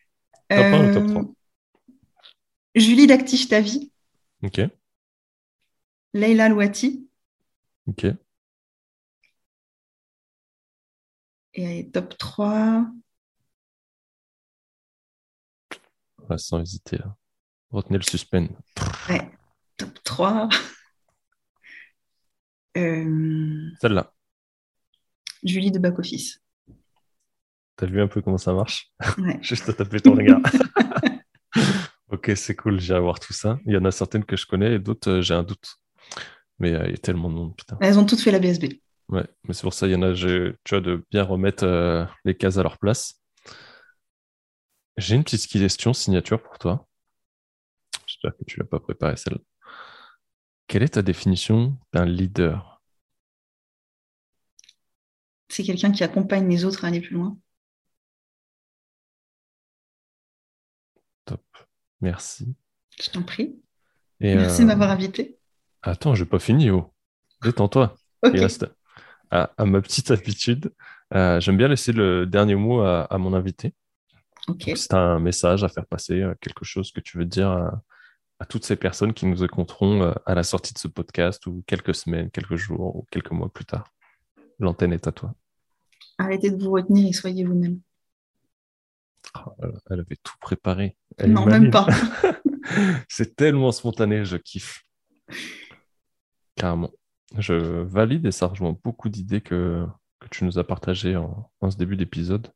Top 0.49 0.59
1 0.59 0.91
ou 0.91 0.95
top 0.95 1.07
3 1.09 1.23
euh, 1.23 1.27
Julie 2.77 3.07
d'Active 3.07 3.49
Ta 3.49 3.61
Vie. 3.61 3.93
Ok. 4.43 4.61
Leila 6.13 6.49
Louati. 6.49 7.09
Ok. 7.87 8.07
Et 11.55 11.91
top 11.91 12.17
3. 12.19 12.87
sans 16.37 16.61
hésiter. 16.61 16.99
Retenez 17.71 17.99
le 17.99 18.03
suspense. 18.03 18.51
Ouais. 19.09 19.31
Top 19.77 20.03
3. 20.05 20.49
Euh, 22.77 23.71
Celle-là. 23.81 24.13
Julie 25.45 25.71
de 25.71 25.79
Back 25.79 25.99
Office. 26.01 26.44
T'as 27.77 27.87
vu 27.87 28.01
un 28.01 28.07
peu 28.07 28.23
comment 28.23 28.39
ça 28.39 28.53
marche? 28.53 28.93
Ouais. 29.19 29.39
Juste 29.43 29.69
à 29.69 29.73
taper 29.73 30.01
ton 30.01 30.15
regard. 30.15 30.41
ok, 32.11 32.33
c'est 32.37 32.57
cool, 32.57 32.81
j'ai 32.81 32.95
à 32.95 33.01
voir 33.01 33.21
tout 33.21 33.33
ça. 33.33 33.59
Il 33.67 33.73
y 33.73 33.77
en 33.77 33.85
a 33.85 33.91
certaines 33.91 34.25
que 34.25 34.37
je 34.37 34.47
connais 34.47 34.75
et 34.75 34.79
d'autres, 34.79 35.11
euh, 35.11 35.23
j'ai 35.23 35.35
un 35.35 35.43
doute. 35.43 35.77
Mais 36.59 36.73
euh, 36.73 36.85
il 36.87 36.91
y 36.93 36.95
a 36.95 36.99
tellement 36.99 37.29
de 37.31 37.35
monde, 37.35 37.57
putain. 37.57 37.77
Elles 37.81 37.99
ont 37.99 38.05
toutes 38.05 38.21
fait 38.21 38.31
la 38.31 38.39
BSB. 38.39 38.81
Ouais, 39.09 39.27
mais 39.47 39.55
c'est 39.55 39.63
pour 39.63 39.75
ça, 39.75 39.87
il 39.87 39.93
y 39.93 39.97
en 39.97 40.03
a, 40.03 40.15
tu 40.15 40.57
vois, 40.71 40.81
de 40.81 41.05
bien 41.11 41.25
remettre 41.25 42.09
les 42.25 42.35
cases 42.35 42.57
à 42.57 42.63
leur 42.63 42.79
place. 42.79 43.21
J'ai 44.97 45.17
une 45.17 45.25
petite 45.25 45.47
question 45.47 45.93
signature 45.93 46.41
pour 46.41 46.59
toi. 46.59 46.87
J'espère 48.07 48.37
que 48.37 48.45
tu 48.45 48.59
l'as 48.61 48.67
pas 48.67 48.81
préparée 48.81 49.17
celle-là. 49.17 49.41
Quelle 50.69 50.83
est 50.83 50.95
ta 50.95 51.03
définition 51.03 51.77
d'un 51.93 52.07
leader? 52.07 52.83
C'est 55.49 55.65
quelqu'un 55.65 55.93
qui 55.93 56.05
accompagne 56.05 56.49
les 56.49 56.65
autres 56.65 56.85
à 56.85 56.89
aller 56.89 57.01
plus 57.01 57.15
loin. 57.15 57.37
Merci. 62.01 62.55
Je 63.01 63.11
t'en 63.11 63.23
prie. 63.23 63.57
Merci 64.21 64.63
de 64.63 64.67
m'avoir 64.67 64.91
euh, 64.91 64.95
invité. 64.95 65.39
Attends, 65.83 66.15
je 66.15 66.25
n'ai 66.25 66.29
pas 66.29 66.39
fini. 66.39 66.71
Oh. 66.71 66.93
Détends-toi. 67.43 67.97
À, 69.31 69.65
ma 69.65 69.81
petite 69.81 70.13
habitude, 70.13 70.73
euh, 71.13 71.41
j'aime 71.41 71.57
bien 71.57 71.67
laisser 71.67 71.91
le 71.91 72.25
dernier 72.25 72.55
mot 72.55 72.83
à, 72.83 73.19
mon 73.19 73.35
invité. 73.35 73.75
C'est 74.77 74.95
un 74.95 75.19
message 75.19 75.65
à 75.65 75.69
faire 75.69 75.87
passer, 75.87 76.21
euh, 76.21 76.35
quelque 76.41 76.65
chose 76.65 76.93
que 76.93 77.01
tu 77.01 77.19
veux 77.19 77.25
dire 77.25 77.51
à 78.41 78.47
toutes 78.47 78.65
ces 78.65 78.77
personnes 78.77 79.15
qui 79.15 79.27
nous 79.27 79.45
écouteront 79.45 80.03
euh, 80.03 80.13
à 80.27 80.35
la 80.35 80.43
sortie 80.43 80.75
de 80.75 80.79
ce 80.79 80.89
podcast 80.89 81.47
ou 81.47 81.63
quelques 81.67 81.95
semaines, 81.95 82.31
quelques 82.31 82.57
jours 82.57 82.97
ou 82.97 83.07
quelques 83.11 83.31
mois 83.31 83.49
plus 83.49 83.65
tard. 83.65 83.93
L'antenne 84.59 84.93
est 84.93 85.07
à 85.07 85.13
toi. 85.13 85.35
Arrêtez 86.19 86.51
de 86.51 86.63
vous 86.63 86.71
retenir 86.71 87.09
et 87.09 87.13
soyez 87.13 87.45
vous-même. 87.45 87.81
Oh, 89.47 89.53
elle 89.91 90.01
avait 90.01 90.19
tout 90.23 90.37
préparé. 90.41 90.97
non, 91.27 91.47
même 91.47 91.71
pas. 91.71 91.87
C'est 93.09 93.37
tellement 93.37 93.73
spontané, 93.73 94.25
je 94.25 94.37
kiffe. 94.37 94.85
Carrément. 96.57 96.91
je 97.39 97.55
valide 97.55 98.27
et 98.27 98.33
ça 98.33 98.47
rejoint 98.47 98.77
beaucoup 98.85 99.09
d'idées 99.09 99.41
que, 99.41 99.87
que 100.21 100.29
tu 100.29 100.45
nous 100.45 100.59
as 100.59 100.65
partagées 100.65 101.17
en, 101.17 101.51
ce 101.71 101.77
début 101.77 101.97
d'épisode. 101.97 102.53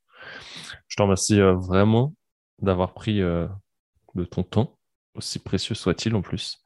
Je 0.89 0.97
te 0.97 1.03
remercie 1.03 1.41
euh, 1.41 1.55
vraiment 1.55 2.15
d'avoir 2.61 2.95
pris 2.95 3.23
euh, 3.23 3.47
de 4.15 4.25
ton 4.25 4.43
temps, 4.43 4.79
aussi 5.15 5.39
précieux 5.39 5.75
soit-il 5.75 6.15
en 6.15 6.23
plus, 6.23 6.59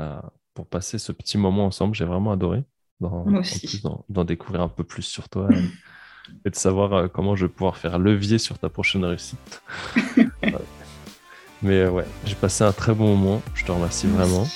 euh, 0.00 0.20
pour 0.54 0.66
passer 0.66 0.98
ce 0.98 1.12
petit 1.12 1.38
moment 1.38 1.66
ensemble. 1.66 1.94
J'ai 1.94 2.04
vraiment 2.04 2.32
adoré 2.32 2.64
d'en 3.00 4.24
découvrir 4.24 4.60
un 4.60 4.68
peu 4.68 4.84
plus 4.84 5.02
sur 5.02 5.28
toi 5.28 5.48
et, 6.44 6.50
de 6.50 6.54
savoir 6.54 7.10
comment 7.10 7.36
je 7.36 7.46
vais 7.46 7.52
pouvoir 7.52 7.76
faire 7.76 7.98
levier 7.98 8.38
sur 8.38 8.58
ta 8.58 8.68
prochaine 8.68 9.04
réussite. 9.04 9.62
Mais 11.62 11.86
ouais, 11.86 12.06
j'ai 12.24 12.34
passé 12.34 12.64
un 12.64 12.72
très 12.72 12.94
bon 12.94 13.16
moment. 13.16 13.42
Je 13.54 13.64
te 13.64 13.72
remercie 13.72 14.06
vraiment. 14.06 14.46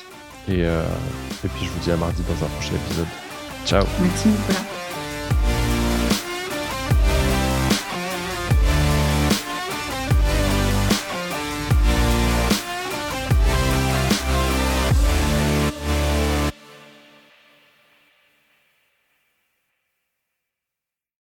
Et, 0.48 0.60
et 0.60 1.48
puis 1.48 1.64
je 1.64 1.70
vous 1.70 1.80
dis 1.80 1.90
à 1.90 1.96
mardi 1.96 2.22
dans 2.22 2.46
un 2.46 2.48
prochain 2.48 2.74
épisode. 2.74 3.06
Ciao. 3.66 3.84
Merci 4.00 4.28
Nicolas. 4.28 4.73